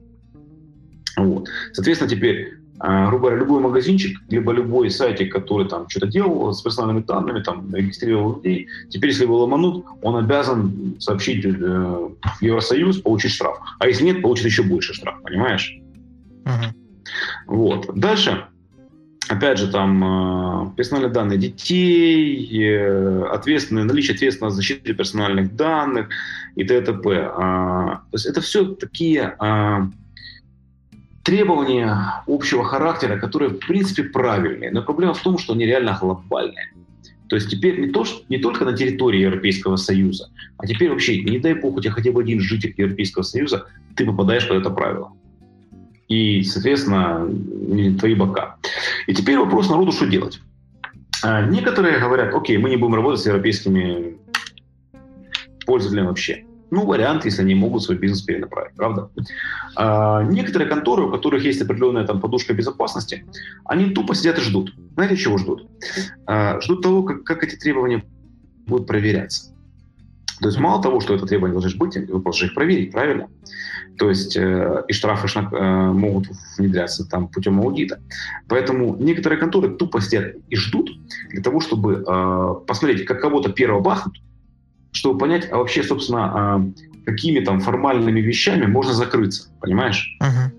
[1.17, 1.49] Вот.
[1.73, 6.61] Соответственно, теперь а, грубо говоря, любой магазинчик, либо любой сайтик, который там что-то делал с
[6.61, 13.01] персональными данными, там, регистрировал людей, теперь, если его ломанут, он обязан сообщить э, в Евросоюз,
[13.01, 13.57] получить штраф.
[13.79, 15.75] А если нет, получит еще больше штраф, понимаешь?
[16.45, 16.82] Uh-huh.
[17.47, 17.89] Вот.
[17.95, 18.47] Дальше,
[19.29, 26.09] опять же, там э, персональные данные детей, э, ответственное, наличие ответственности за защиту персональных данных
[26.57, 26.93] и т.д.
[27.37, 29.89] А, то есть это все такие а,
[31.23, 34.71] требования общего характера, которые, в принципе, правильные.
[34.71, 36.73] Но проблема в том, что они реально глобальные.
[37.29, 41.23] То есть теперь не, то, что, не только на территории Европейского Союза, а теперь вообще,
[41.23, 43.67] не дай бог, у тебя хотя бы один житель Европейского Союза,
[43.97, 45.13] ты попадаешь под это правило
[46.09, 47.29] и, соответственно,
[47.99, 48.57] твои бока.
[49.07, 50.41] И теперь вопрос народу, что делать.
[51.23, 54.19] А, некоторые говорят, окей, мы не будем работать с европейскими
[55.65, 56.45] пользователями вообще.
[56.71, 59.11] Ну, вариант, если они могут свой бизнес перенаправить, правда?
[59.77, 63.27] А, некоторые конторы, у которых есть определенная там подушка безопасности,
[63.65, 64.75] они тупо сидят и ждут.
[64.95, 65.69] Знаете, чего ждут?
[66.27, 68.05] А, ждут того, как, как эти требования
[68.67, 69.55] будут проверяться.
[70.41, 73.29] То есть мало того, что это требование должны быть, вы должны их проверить, правильно?
[73.99, 76.29] То есть э, и штрафы э, могут
[76.59, 78.01] внедряться там путем аудита.
[78.49, 80.91] Поэтому некоторые конторы тупо сидят и ждут
[81.31, 84.17] для того, чтобы э, посмотреть, как кого-то первого бахнут,
[84.91, 90.17] чтобы понять, а вообще, собственно, э, какими там формальными вещами можно закрыться, понимаешь?
[90.21, 90.51] Uh-huh.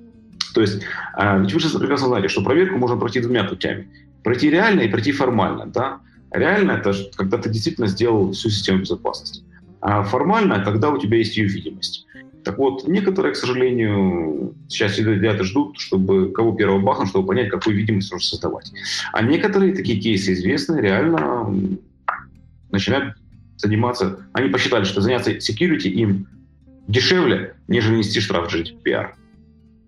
[0.54, 0.84] То есть,
[1.18, 3.90] э, ведь вы же прекрасно знаете, что проверку можно пройти двумя путями.
[4.24, 6.00] Пройти реально и пройти формально, да?
[6.32, 9.44] Реально это когда ты действительно сделал всю систему безопасности.
[9.86, 12.06] А формально, когда у тебя есть ее видимость.
[12.46, 17.50] Так вот, некоторые, к сожалению, сейчас сидят и ждут, чтобы кого первого бахнуть, чтобы понять,
[17.50, 18.72] какую видимость нужно создавать.
[19.12, 21.78] А некоторые такие кейсы известны, реально
[22.72, 23.18] начинают
[23.58, 24.26] заниматься...
[24.32, 26.28] Они посчитали, что заняться security им
[26.88, 29.10] дешевле, нежели нести штраф GDPR.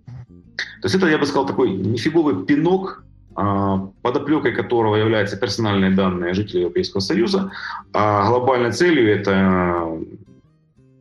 [0.05, 3.04] То есть это, я бы сказал, такой нифиговый пинок
[3.35, 7.51] подоплекой которого являются персональные данные жителей Европейского Союза,
[7.93, 9.99] а глобальной целью это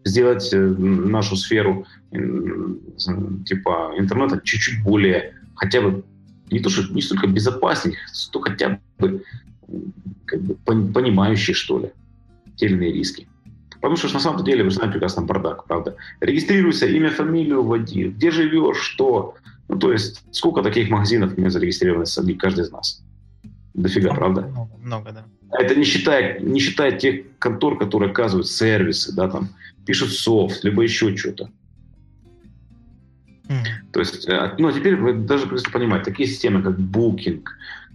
[0.04, 6.04] сделать э, нашу сферу типа интернета чуть-чуть более хотя бы
[6.50, 9.22] не то, что не столько безопаснее, что хотя бы,
[10.26, 11.90] как бы понимающие, что ли,
[12.56, 13.26] те или иные риски.
[13.80, 15.96] Потому что на самом деле, вы знаете, прекрасно бардак, правда.
[16.20, 19.34] Регистрируйся, имя, фамилию вводи, где живешь, что.
[19.68, 23.02] Ну, то есть, сколько таких магазинов мне зарегистрировано среди каждый из нас?
[23.74, 24.40] Дофига, много, правда?
[24.42, 25.24] Много, много, да.
[25.50, 29.48] А это не считая, не считая тех контор, которые оказывают сервисы, да, там,
[29.86, 31.50] пишут софт, либо еще что-то.
[33.48, 33.64] Mm.
[33.92, 37.42] То есть, э, ну, а теперь вы даже просто понимаете, такие системы, как Booking,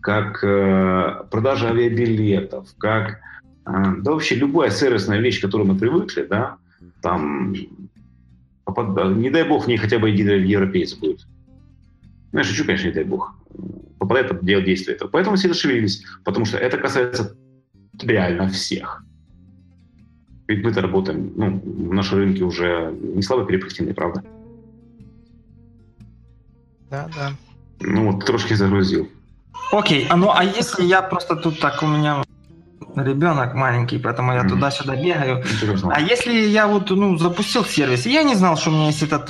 [0.01, 3.19] как э, продажа авиабилетов, как
[3.65, 6.57] э, да вообще любая сервисная вещь, к которой мы привыкли, да,
[7.01, 11.25] там, не дай бог, в ней хотя бы один европейец будет.
[12.31, 13.35] Ну, я шучу, конечно, не дай бог.
[13.99, 15.10] Попадает под дело действия этого.
[15.10, 17.35] Поэтому все зашевелились, потому что это касается
[18.01, 19.03] реально всех.
[20.47, 21.61] Ведь мы-то работаем, ну,
[21.93, 24.23] наши рынки уже не слабо переплетены, правда?
[26.89, 27.31] Да, да.
[27.81, 29.10] Ну вот, трошки загрузил.
[29.72, 32.23] Окей, а ну а если я просто тут так у меня
[32.95, 35.40] ребенок маленький, поэтому я туда-сюда бегаю.
[35.40, 35.94] Интересно.
[35.94, 39.03] А если я вот ну, запустил сервис, и я не знал, что у меня есть
[39.03, 39.30] этот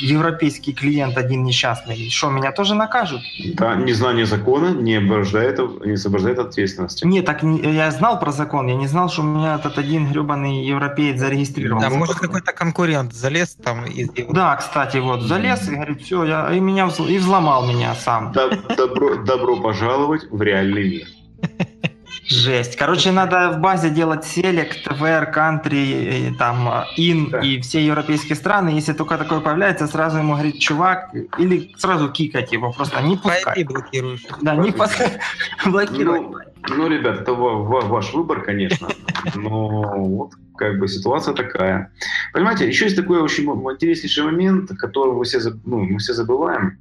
[0.00, 3.20] европейский клиент один несчастный, что меня тоже накажут?
[3.54, 7.06] Да, незнание закона не освобождает, не освобождает от ответственности.
[7.06, 10.64] Нет, так я знал про закон, я не знал, что у меня этот один гребаный
[10.64, 11.82] европеец зарегистрирован.
[11.82, 16.52] Да, может какой-то конкурент залез там из Да, кстати, вот залез и говорит, все, я,
[16.52, 18.32] и меня и взломал меня сам.
[18.32, 21.06] Добро, добро пожаловать в реальный мир.
[22.26, 22.76] Жесть.
[22.76, 26.68] Короче, надо в базе делать селект, VR, country, там,
[26.98, 27.40] in да.
[27.40, 28.70] и все европейские страны.
[28.70, 33.42] Если только такое появляется, сразу ему говорит, чувак, или сразу кикать его, просто не пускай.
[33.44, 34.22] Пойди блокируешь.
[34.40, 35.20] Да, не пускай.
[35.66, 36.20] Блокируй.
[36.20, 36.38] Ну,
[36.68, 38.88] ну, ребят, это ваш выбор, конечно.
[39.34, 41.92] Но вот как бы ситуация такая.
[42.32, 46.78] Понимаете, еще есть такой очень интереснейший момент, который мы все, ну, мы все забываем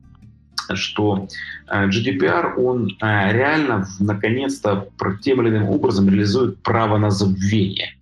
[0.75, 1.27] что
[1.67, 4.87] э, GDPR, он э, реально наконец-то
[5.21, 7.95] тем или иным образом реализует право на забвение.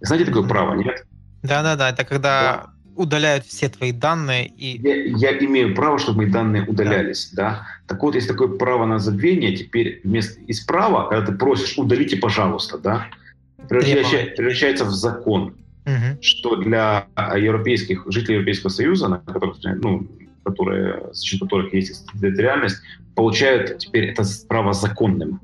[0.00, 1.04] Знаете такое право, нет?
[1.42, 2.66] Да-да-да, это когда да.
[2.96, 4.80] удаляют все твои данные и...
[4.80, 7.50] Я, я имею право, чтобы мои данные удалялись, да.
[7.50, 7.66] да.
[7.86, 12.16] Так вот, есть такое право на забвение, теперь вместо из права, когда ты просишь удалите,
[12.16, 13.06] пожалуйста, да,
[13.68, 15.54] превращается, превращается в закон,
[15.84, 16.22] угу.
[16.22, 17.06] что для
[17.36, 20.06] европейских жителей Европейского Союза, на которых ну,
[20.44, 22.78] которые, за счет которых есть территориальность,
[23.14, 25.40] получают теперь это право законным.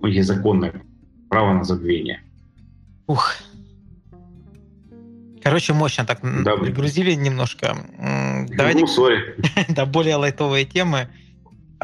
[0.00, 0.82] У них есть законное
[1.28, 2.22] право на забвение.
[3.06, 3.34] Ух.
[5.42, 7.76] Короче, мощно так да, пригрузили немножко.
[8.56, 9.36] Давайте, ну, сори.
[9.68, 11.08] да, более лайтовые темы.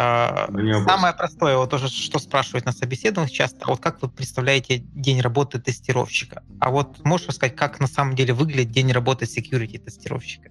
[0.01, 0.49] А,
[0.87, 5.59] самое простое, вот тоже, что спрашивают на собеседованиях часто, вот как вы представляете день работы
[5.59, 6.45] тестировщика?
[6.61, 10.51] А вот можешь рассказать, как на самом деле выглядит день работы security тестировщика?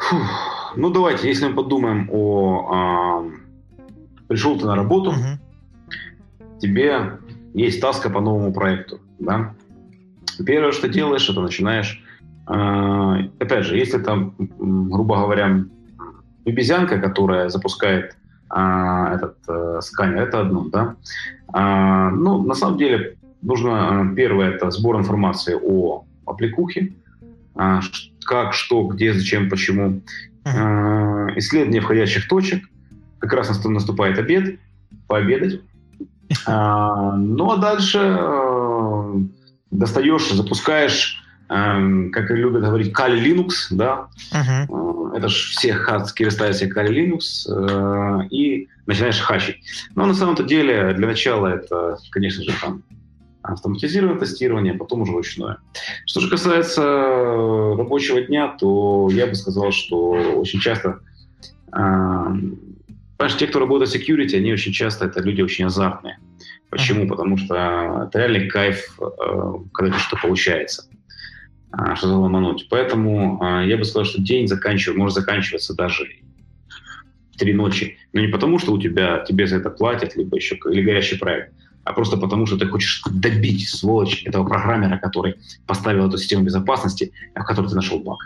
[0.00, 0.74] Фух.
[0.76, 3.28] Ну, давайте, если мы подумаем о...
[3.28, 3.90] Э,
[4.28, 6.58] пришел ты на работу, угу.
[6.58, 7.18] тебе
[7.54, 9.54] есть таска по новому проекту, да?
[10.44, 12.02] Первое, что делаешь, это начинаешь...
[12.48, 15.64] Э, опять же, если там, грубо говоря,
[16.46, 18.16] обезьянка, которая запускает
[18.54, 20.96] э, этот э, сканер, это одно, да?
[21.52, 24.12] Э, ну, на самом деле, нужно...
[24.16, 26.94] Первое, это сбор информации о аппликухе,
[28.24, 30.02] как, что, где, зачем, почему.
[30.44, 31.38] Uh-huh.
[31.38, 32.64] Исследование входящих точек.
[33.18, 34.58] Как раз наступает обед,
[35.06, 35.60] пообедать.
[36.46, 37.98] А, ну а дальше
[39.70, 44.08] достаешь, запускаешь, как любят говорить, Kali Linux, да.
[44.32, 45.16] Uh-huh.
[45.16, 49.56] Это же все хацкие ставят себе Kali Linux и начинаешь хачить.
[49.94, 52.82] Но на самом-то деле для начала это, конечно же, там
[53.42, 55.58] автоматизированное тестирование, потом уже ручное.
[56.06, 61.00] Что же касается э, рабочего дня, то я бы сказал, что очень часто
[61.72, 62.24] э,
[63.16, 66.18] Понимаешь, те, кто работает в security, они очень часто, это люди очень азартные.
[66.70, 67.06] Почему?
[67.06, 70.88] Потому что это реальный кайф, э, когда что-то получается.
[71.94, 72.66] Что заломануть.
[72.68, 74.96] Поэтому я бы сказал, что день заканчив...
[74.96, 76.08] может заканчиваться даже
[77.40, 77.98] три ночи.
[78.12, 81.52] Но не потому, что у тебя, тебе за это платят, либо еще или горящий проект,
[81.84, 85.36] а просто потому, что ты хочешь добить, сволочь, этого программера, который
[85.66, 88.18] поставил эту систему безопасности, в которой ты нашел баг.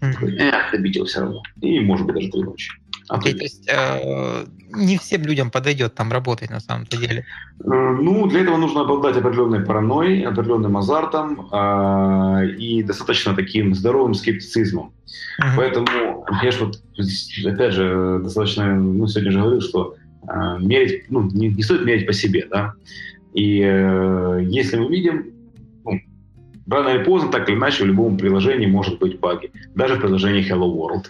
[0.00, 0.36] Mm-hmm.
[0.38, 1.42] Эх, добить его все равно.
[1.60, 2.70] И, может быть, даже три ночи.
[3.08, 4.44] А okay, то есть э,
[4.74, 7.24] не всем людям подойдет там работать на самом-то деле?
[7.64, 14.12] Э, ну, для этого нужно обладать определенной паранойей, определенным азартом э, и достаточно таким здоровым
[14.12, 14.92] скептицизмом.
[15.40, 15.56] Uh-huh.
[15.56, 16.82] Поэтому я же вот,
[17.46, 19.94] опять же, достаточно, ну, сегодня же говорил, что
[20.60, 22.74] мерить, ну, не, не стоит мерить по себе, да.
[23.34, 25.32] И э, если мы видим,
[25.84, 26.00] ну,
[26.66, 29.50] рано или поздно, так или иначе, в любом приложении может быть баги.
[29.74, 31.06] Даже в приложении Hello World.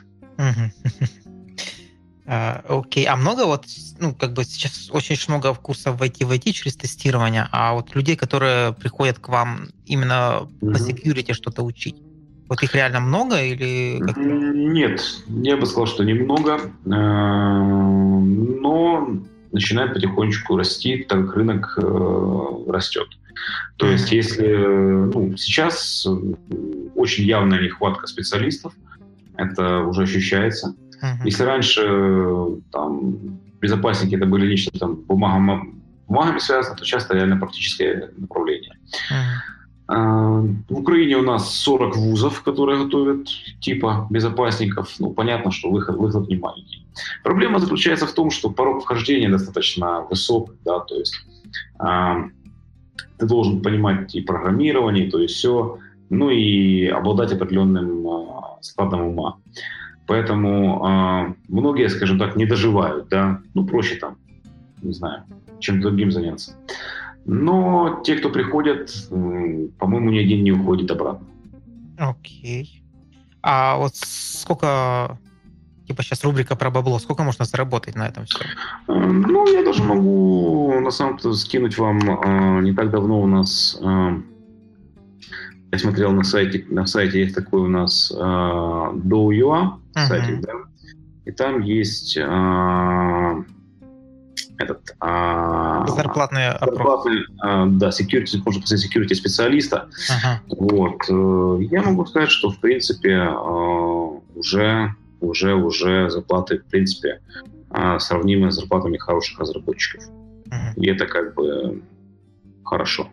[2.27, 3.65] Э, окей, а много вот,
[3.99, 7.95] ну, как бы сейчас очень много курсов в IT, в IT через тестирование, а вот
[7.95, 10.73] людей, которые приходят к вам именно mm-hmm.
[10.73, 11.97] по security что-то учить,
[12.49, 14.01] вот их реально много или...
[14.17, 16.59] Нет, я бы сказал, что немного, э,
[16.89, 19.09] но
[19.53, 23.09] начинает потихонечку расти, так как рынок э, растет.
[23.77, 26.07] То есть если ну, сейчас
[26.95, 28.73] очень явная нехватка специалистов,
[29.37, 30.75] это уже ощущается.
[31.25, 35.75] Если раньше там, безопасники это были лично там, бумагами,
[36.09, 38.77] бумагами связаны, то сейчас это реально практическое направление.
[39.13, 39.58] Uh-huh.
[39.89, 43.27] В Украине у нас 40 вузов, которые готовят
[43.61, 44.95] типа безопасников.
[44.99, 46.87] Ну, понятно, что выход, выход не маленький.
[47.25, 51.15] Проблема заключается в том, что порог вхождения достаточно высок, да, то есть
[51.81, 52.15] э,
[53.19, 55.79] ты должен понимать и программирование, то есть все,
[56.11, 58.27] ну и обладать определенным э,
[58.61, 59.39] складом ума.
[60.07, 64.17] Поэтому э, многие, скажем так, не доживают, да, ну проще там,
[64.83, 65.23] не знаю,
[65.61, 66.57] чем другим заняться.
[67.29, 71.27] Но те, кто приходят, по-моему, ни один не уходит обратно.
[71.99, 72.83] Окей.
[73.43, 75.19] А вот сколько,
[75.87, 78.39] типа сейчас рубрика про бабло, сколько можно заработать на этом все?
[78.89, 81.99] Э, ну, я даже могу на самом деле скинуть вам.
[81.99, 84.23] Э, не так давно у нас э,
[85.71, 90.07] я смотрел на сайте, на сайте есть такой у нас э, Do.ua, uh-huh.
[90.07, 90.53] сайтик, да,
[91.27, 92.17] и там есть
[94.59, 94.97] этот...
[95.01, 99.89] Э, зарплатный зарплатный, э, да, security, можно сказать, security специалиста.
[100.11, 100.39] Uh-huh.
[100.49, 101.03] Вот.
[101.09, 107.21] Э, я могу сказать, что, в принципе, э, уже, уже, уже зарплаты, в принципе,
[107.71, 110.05] э, сравнимы с зарплатами хороших разработчиков.
[110.47, 110.75] Uh-huh.
[110.77, 111.83] И это как бы
[112.65, 113.09] хорошо.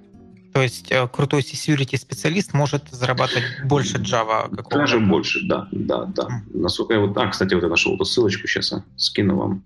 [0.55, 6.05] То есть э, крутой security специалист может зарабатывать больше Java какого Даже больше, да, да,
[6.05, 6.23] да.
[6.23, 6.61] Mm.
[6.61, 7.17] Насколько я вот...
[7.17, 9.65] А, кстати, вот я нашел эту ссылочку, сейчас а, скину вам.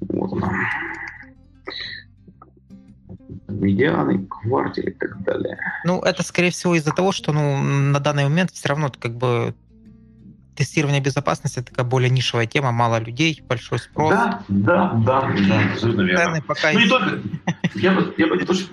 [0.00, 0.50] Вот она.
[3.58, 5.58] Медианы, квартиры и так далее.
[5.84, 9.54] Ну, это, скорее всего, из-за того, что ну, на данный момент все равно как бы
[10.58, 14.10] тестирование безопасности такая более нишевая тема, мало людей, большой спрос.
[14.10, 16.42] Да, да, да, да, абсолютно верно.
[16.44, 17.20] Пока ну, не только,
[17.76, 18.72] я бы, я, бы не то, что,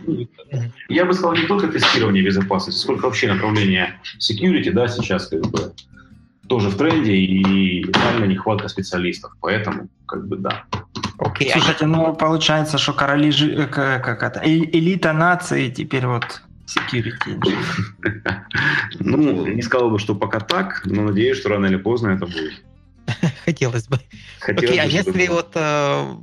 [0.90, 5.74] я бы сказал не только тестирование безопасности, сколько вообще направление security, да, сейчас как бы
[6.48, 10.64] тоже в тренде и реально нехватка специалистов, поэтому как бы да.
[11.18, 11.52] Окей.
[11.52, 17.40] Слушайте, ну получается, что короли э, как, как это элита нации теперь вот security
[19.00, 22.64] Ну, не сказал бы, что пока так, но надеюсь, что рано или поздно это будет.
[23.46, 24.00] Хотелось бы.
[24.40, 26.16] Хотелось Окей, а если вот э,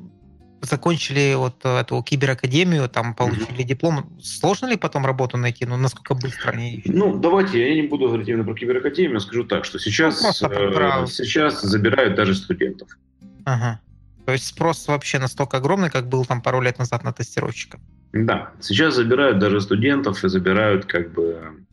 [0.63, 5.65] закончили вот эту киберакадемию, там получили диплом, сложно ли потом работу найти?
[5.65, 9.65] Ну, насколько быстро они Ну, давайте, я не буду говорить именно про киберакадемию, скажу так,
[9.65, 12.89] что сейчас, ну, э, сейчас забирают даже студентов.
[13.45, 13.81] Ага.
[14.27, 17.79] То есть спрос вообще настолько огромный, как был там пару лет назад на тестировщика.
[18.13, 21.65] Да, сейчас забирают даже студентов и забирают как бы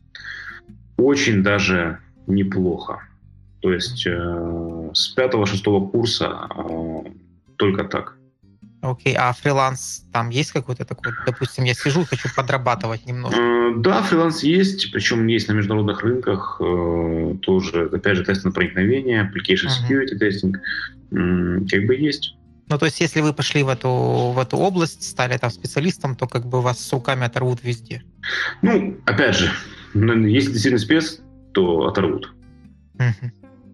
[0.96, 3.02] очень даже неплохо.
[3.60, 7.10] То есть э, с пятого-шестого курса э,
[7.56, 8.16] только так.
[8.80, 9.16] Окей, okay.
[9.18, 11.12] а фриланс там есть какой-то такой?
[11.26, 13.38] Допустим, я сижу, хочу подрабатывать немножко.
[13.38, 18.50] Э, да, фриланс есть, причем есть на международных рынках э, тоже, опять же, тест на
[18.50, 20.54] проникновение, application security uh-huh.
[21.12, 22.34] testing, как бы есть.
[22.70, 26.28] Ну, то есть, если вы пошли в эту, в эту область, стали там специалистом, то
[26.28, 28.04] как бы вас с руками оторвут везде.
[28.62, 29.50] Ну, опять же,
[29.92, 31.20] если действительно спец,
[31.52, 32.32] то оторвут.
[32.94, 33.30] Угу.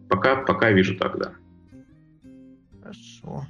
[0.09, 1.33] Пока, пока вижу так, да.
[2.83, 3.47] Хорошо.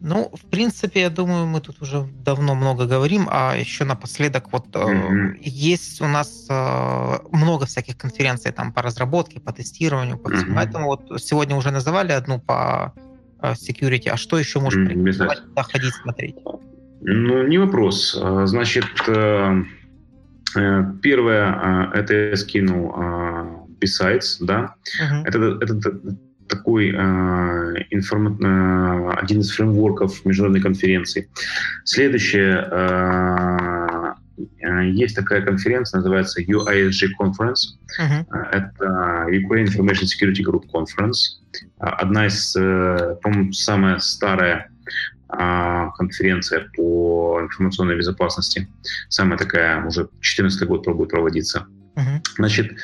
[0.00, 4.66] Ну, в принципе, я думаю, мы тут уже давно много говорим, а еще напоследок вот
[4.66, 5.34] mm-hmm.
[5.34, 10.50] э, есть у нас э, много всяких конференций там по разработке, по тестированию, по всему.
[10.50, 10.54] Mm-hmm.
[10.54, 12.92] Поэтому вот сегодня уже называли одну по
[13.42, 16.36] security, а что еще можно туда ходить смотреть?
[17.02, 18.18] Ну, не вопрос.
[18.20, 19.62] А, значит, э,
[20.56, 22.94] э, первое, это я скинул
[23.78, 24.74] Besides, да.
[25.00, 25.22] Uh-huh.
[25.26, 26.00] Это, это
[26.48, 28.38] такой информ...
[29.18, 31.28] один из фреймворков международной конференции.
[31.84, 32.66] Следующее,
[34.92, 37.76] есть такая конференция, называется UISG Conference.
[38.00, 38.26] Uh-huh.
[38.52, 41.40] Это Ukraine Information Security Group Conference.
[41.78, 44.70] А, одна из, э, по-моему, самая старая
[45.28, 48.68] а, конференция по информационной безопасности.
[49.08, 51.66] Самая такая, уже 14 год пробует проводиться.
[51.96, 52.20] Uh-huh.
[52.36, 52.76] Значит,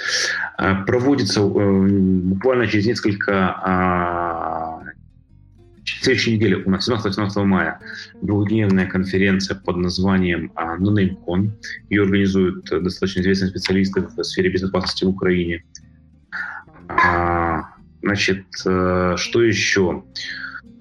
[0.57, 3.55] а, проводится э, буквально через несколько
[5.85, 7.81] следующей неделе у нас 17-18 мая
[8.21, 11.51] двухдневная конференция под названием NoNameCon.
[11.91, 15.65] Ее организуют достаточно известные специалисты в сфере безопасности в Украине.
[18.03, 20.05] Значит, э, что еще?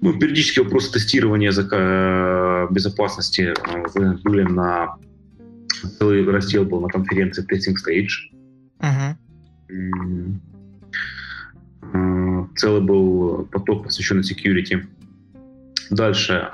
[0.00, 3.54] Ну, периодически вопросы тестирования языка безопасности
[4.24, 4.96] были на
[5.98, 8.08] целый раздел был на конференции Testing Stage.
[8.80, 9.16] Uh-huh.
[12.56, 14.86] Целый был поток, посвященный security.
[15.90, 16.50] Дальше.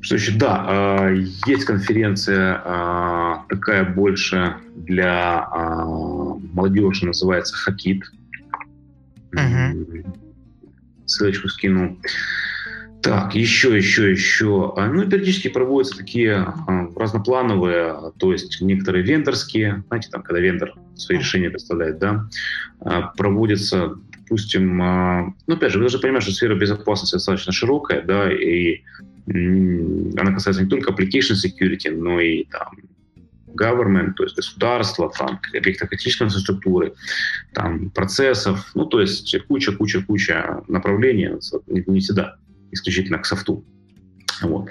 [0.00, 0.32] Что еще?
[0.32, 8.04] Да, а, есть конференция а, такая больше для а, молодежи, называется Хакит.
[9.32, 10.14] Угу.
[11.04, 11.98] Ссылочку скину.
[13.02, 14.74] Так, еще, еще, еще.
[14.76, 16.52] Ну, периодически проводятся такие
[16.96, 22.28] разноплановые, то есть некоторые вендорские, знаете, там, когда вендор свои решения представляет, да,
[23.16, 28.82] проводятся, допустим, ну, опять же, вы должны понимать, что сфера безопасности достаточно широкая, да, и
[29.28, 32.78] она касается не только application security, но и там
[33.54, 36.94] government, то есть государства, там каких-то критической инфраструктуры,
[37.52, 41.30] там процессов, ну то есть куча-куча-куча направлений,
[41.66, 42.36] не, не всегда
[42.70, 43.64] исключительно к софту.
[44.42, 44.68] Вот.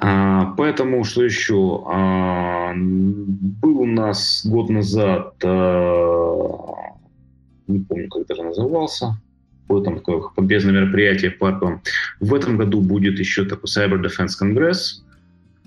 [0.00, 1.84] А, поэтому, что еще?
[1.86, 6.96] А, был у нас год назад, а,
[7.66, 9.20] не помню, как это назывался,
[9.68, 11.82] было там такое помпезное мероприятие парковом.
[12.20, 15.02] В этом году будет еще такой Cyber Defense Congress.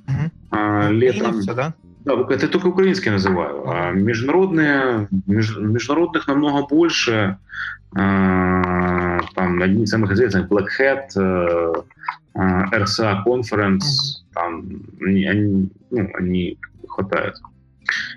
[0.08, 0.32] Угу.
[0.52, 1.42] А, летом...
[1.42, 1.74] Все, да?
[2.06, 3.70] Да, это только украинский называю.
[3.70, 7.38] А международные, меж, международных намного больше.
[7.96, 11.10] А, там одни из самых известных Black Hat,
[12.34, 13.84] а, RSA Conference,
[14.34, 14.66] там
[15.02, 16.58] они, они, ну, они
[16.88, 17.36] хватает.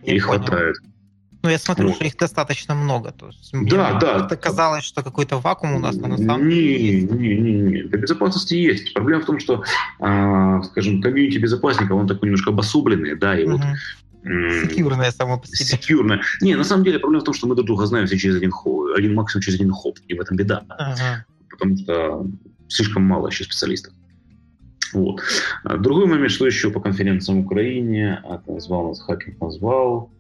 [0.03, 0.39] Я Их понял.
[0.41, 0.77] хватает.
[1.45, 1.97] Ну, я смотрю, вот.
[1.97, 3.13] что их достаточно много.
[3.13, 3.59] То есть, да,
[3.91, 4.25] мне да.
[4.25, 7.83] Это казалось, что какой-то вакуум у нас, но на самом деле не, не, не, не.
[7.83, 8.95] Для безопасности есть.
[8.95, 9.63] Проблема в том, что,
[10.01, 13.59] э, скажем, комьюнити безопасников, он такой немножко обособленный, да, и угу.
[13.59, 13.63] вот
[14.25, 15.67] Секьюрная само по себе.
[15.67, 16.23] Секьюрная.
[16.41, 18.53] Не, на самом деле проблема в том, что мы друг друга знаем все через один,
[18.97, 20.65] один максимум через один хоп, и в этом беда.
[20.71, 21.27] Ага.
[21.51, 22.27] Потому что
[22.69, 23.93] слишком мало еще специалистов.
[24.95, 25.21] Вот.
[25.65, 30.11] А другой момент, что еще по конференциям в Украине, это назвал нас Хакинг назвал,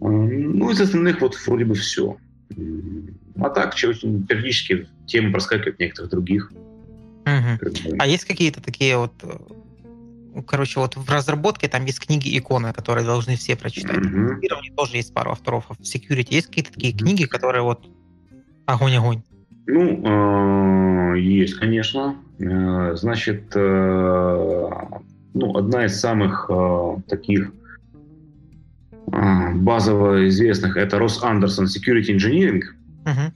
[0.00, 2.16] ну, из остальных вот вроде бы все.
[3.38, 6.50] А так, очень периодически темы проскакивают некоторых других.
[7.26, 7.96] Угу.
[7.98, 9.36] А есть какие-то такие вот э,
[10.46, 13.96] короче, вот в разработке там есть книги иконы, которые должны все прочитать.
[13.96, 14.40] Mm-hmm.
[14.40, 15.66] В тоже есть пару авторов.
[15.68, 16.98] А в security есть какие-то такие mm-hmm.
[16.98, 17.86] книги, которые вот
[18.66, 19.22] огонь-огонь?
[19.66, 22.16] Ну, э, есть, конечно.
[22.38, 26.50] Э, значит, ну, одна из самых
[27.08, 27.52] таких
[29.10, 32.62] базово известных это Рос Андерсон Security Engineering.
[33.04, 33.32] Uh-huh.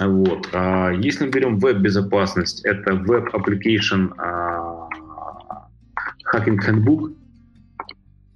[0.00, 0.48] Вот.
[0.52, 4.88] А если мы берем веб-безопасность, это Web Application uh,
[6.32, 7.14] Hacking Handbook.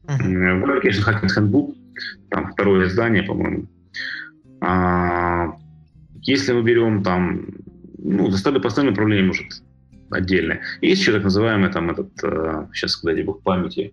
[0.06, 0.62] Uh-huh.
[0.62, 1.74] Web Application Hacking Handbook,
[2.30, 3.66] там второе издание, по-моему.
[4.60, 5.56] А,
[6.22, 7.46] если мы берем там,
[7.98, 9.62] ну, достаточно постоянное управление, может,
[10.10, 10.60] отдельное.
[10.80, 12.10] Есть еще так называемый там этот,
[12.72, 13.92] сейчас, когда дай бог памяти,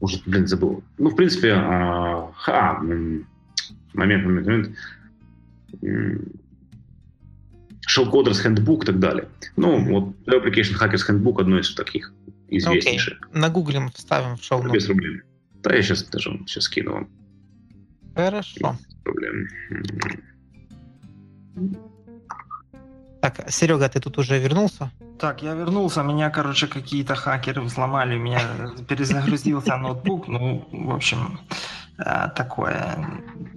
[0.00, 0.82] уже, блин, забыл.
[0.98, 3.26] Ну, в принципе, а, ха, момент,
[3.94, 4.76] момент, момент.
[7.86, 9.28] Shell Coders Handbook и так далее.
[9.56, 12.12] Ну, вот Application Hackers Handbook одно из таких
[12.48, 13.20] известнейших.
[13.20, 13.38] Okay.
[13.38, 14.62] Нагуглим, вставим в шоу.
[14.70, 15.22] Без проблем.
[15.62, 17.08] Да, я сейчас даже сейчас скину вам.
[18.14, 18.76] Хорошо.
[18.88, 19.48] Без проблем.
[23.20, 24.90] Так, Серега, ты тут уже вернулся?
[25.18, 28.40] Так, я вернулся, меня, короче, какие-то хакеры взломали, у меня
[28.88, 31.40] перезагрузился ноутбук, ну, в общем,
[31.98, 32.98] э, такое.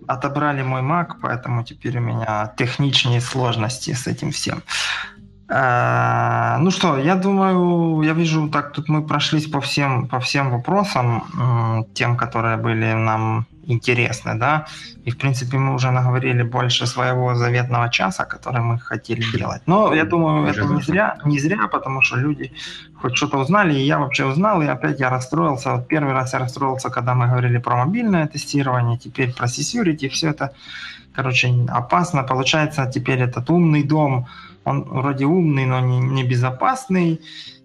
[0.07, 4.63] Отобрали мой Mac, поэтому теперь у меня техничные сложности с этим всем.
[5.49, 10.51] Э, ну что, я думаю, я вижу, так тут мы прошлись по всем, по всем
[10.51, 11.23] вопросам,
[11.93, 14.65] тем, которые были нам интересны, да,
[15.05, 19.61] и, в принципе, мы уже наговорили больше своего заветного часа, который мы хотели делать.
[19.67, 22.51] Но я думаю, это не зря, не зря, потому что люди
[23.01, 25.71] хоть что-то узнали, и я вообще узнал, и опять я расстроился.
[25.73, 30.29] Вот первый раз я расстроился, когда мы говорили про мобильное тестирование, теперь про security, все
[30.29, 30.51] это,
[31.15, 32.23] короче, опасно.
[32.23, 34.25] Получается, теперь этот умный дом,
[34.69, 37.21] он вроде умный, но не, не безопасный,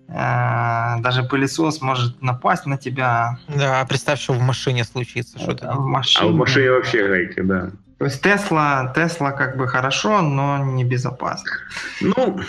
[0.09, 3.39] Э, даже пылесос может напасть на тебя.
[3.49, 5.39] Да, представь, что в машине случится.
[5.39, 6.29] Что-то в машине.
[6.29, 7.71] А в машине вообще гайки, да.
[7.99, 11.51] То есть Тесла, Тесла как бы хорошо, но не безопасно.
[12.01, 12.41] Ну,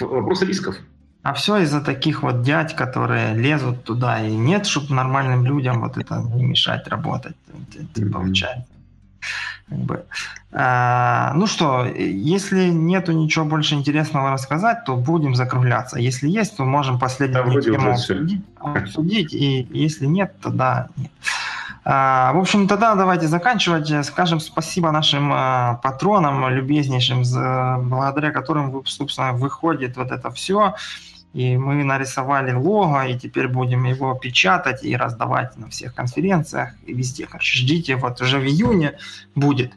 [0.00, 0.76] вопрос рисков.
[1.22, 5.96] А все из-за таких вот дядь, которые лезут туда, и нет, чтобы нормальным людям вот
[5.96, 7.36] это не мешать работать.
[7.74, 8.10] Это, mm-hmm.
[8.10, 8.72] получается.
[9.68, 10.04] Как бы.
[10.52, 15.98] а, ну что, если нету ничего больше интересного рассказать, то будем закругляться.
[15.98, 21.12] Если есть, то можем последнюю да, тему обсудить, обсудить, и если нет, то да, нет.
[21.82, 24.06] В общем, тогда давайте заканчивать.
[24.06, 25.30] Скажем спасибо нашим
[25.82, 27.22] патронам, любезнейшим,
[27.88, 30.74] благодаря которым, собственно, выходит вот это все.
[31.32, 36.92] И мы нарисовали лого, и теперь будем его печатать и раздавать на всех конференциях и
[36.92, 37.26] везде.
[37.26, 38.98] Короче, ждите, вот уже в июне
[39.36, 39.72] будет.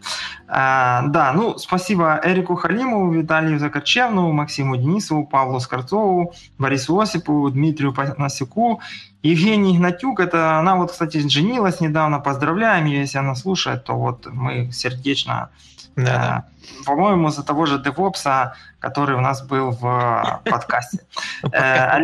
[0.48, 7.94] А, да, ну, спасибо Эрику Халимову, Виталию Закачевну, Максиму Денисову, Павлу Скорцову, Борису Осипову, Дмитрию
[7.94, 8.82] Панасюку,
[9.24, 14.28] Евгений Игнатюк, это она вот, кстати, женилась недавно, поздравляем ее, если она слушает, то вот
[14.28, 15.50] мы сердечно
[15.96, 16.46] да, да.
[16.62, 21.00] Э, по-моему, за того же DevOps, который у нас был в подкасте.
[21.52, 22.00] Э,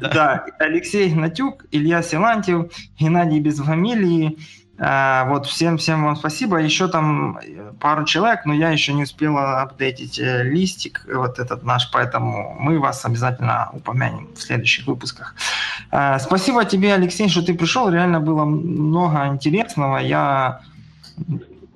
[0.00, 4.38] да, Алексей Гнатюк, Илья Силантьев, Геннадий без фамилии.
[4.38, 6.56] Э, вот всем всем вам спасибо.
[6.56, 7.38] Еще там
[7.78, 13.04] пару человек, но я еще не успела апдейтить листик, вот этот наш, поэтому мы вас
[13.04, 15.36] обязательно упомянем в следующих выпусках.
[16.18, 17.90] Спасибо тебе, Алексей, что ты пришел.
[17.90, 19.98] Реально было много интересного.
[19.98, 20.62] Я,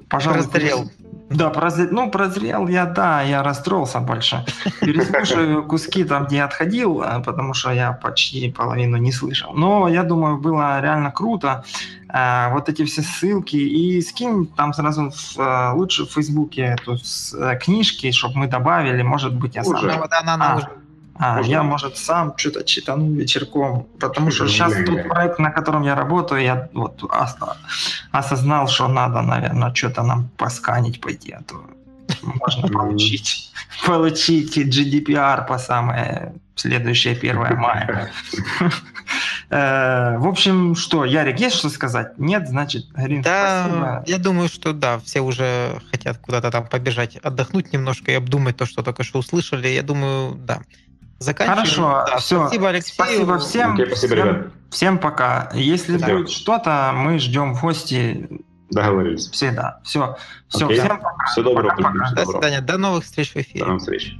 [0.08, 0.90] пожалуй, Раздрел.
[1.28, 4.44] Да, прозрел, ну, прозрел я, да, я расстроился больше.
[4.80, 9.52] Переслушаю куски там, где отходил, а, потому что я почти половину не слышал.
[9.52, 11.64] Но я думаю, было реально круто.
[12.08, 13.56] А, вот эти все ссылки.
[13.56, 16.96] И скинь там сразу в, а, лучше в Фейсбуке эту
[17.34, 19.74] э, книжки, чтобы мы добавили, может быть, я сам.
[19.74, 19.88] Уже.
[19.88, 20.56] Да, она, она а.
[20.56, 20.68] уже
[21.18, 25.94] а, я, может, сам что-то читану вечерком, потому что сейчас тот проект, на котором я
[25.94, 27.02] работаю, я вот
[28.12, 31.64] осознал, что надо, наверное, что-то нам посканить пойти, а то
[32.22, 33.52] можно получить,
[33.86, 38.10] получить GDPR по самое следующее 1 мая.
[39.48, 42.18] Э, в общем, что, Ярик, есть что сказать?
[42.18, 44.04] Нет, значит, Грин, да, спасибо.
[44.06, 48.66] Я думаю, что да, все уже хотят куда-то там побежать, отдохнуть немножко и обдумать то,
[48.66, 49.68] что только что услышали.
[49.68, 50.62] Я думаю, да.
[51.18, 51.58] Заканчиваем.
[51.58, 52.40] Хорошо, да, все.
[52.46, 52.92] Спасибо, Алексей.
[52.92, 53.76] Спасибо всем.
[53.76, 54.52] Okay, спасибо, всем, ребят.
[54.70, 55.50] Всем пока.
[55.54, 56.06] Если да.
[56.08, 58.28] будет что-то, мы ждем в гости.
[58.70, 59.30] Договорились.
[59.30, 59.80] Всегда.
[59.82, 60.16] Все.
[60.48, 60.68] Все.
[60.68, 60.74] Okay.
[60.74, 61.26] Всем пока.
[61.32, 61.68] Все доброго.
[61.70, 62.10] Пока, пока.
[62.12, 62.60] До свидания.
[62.60, 63.60] До новых встреч в эфире.
[63.60, 64.16] До новых встреч.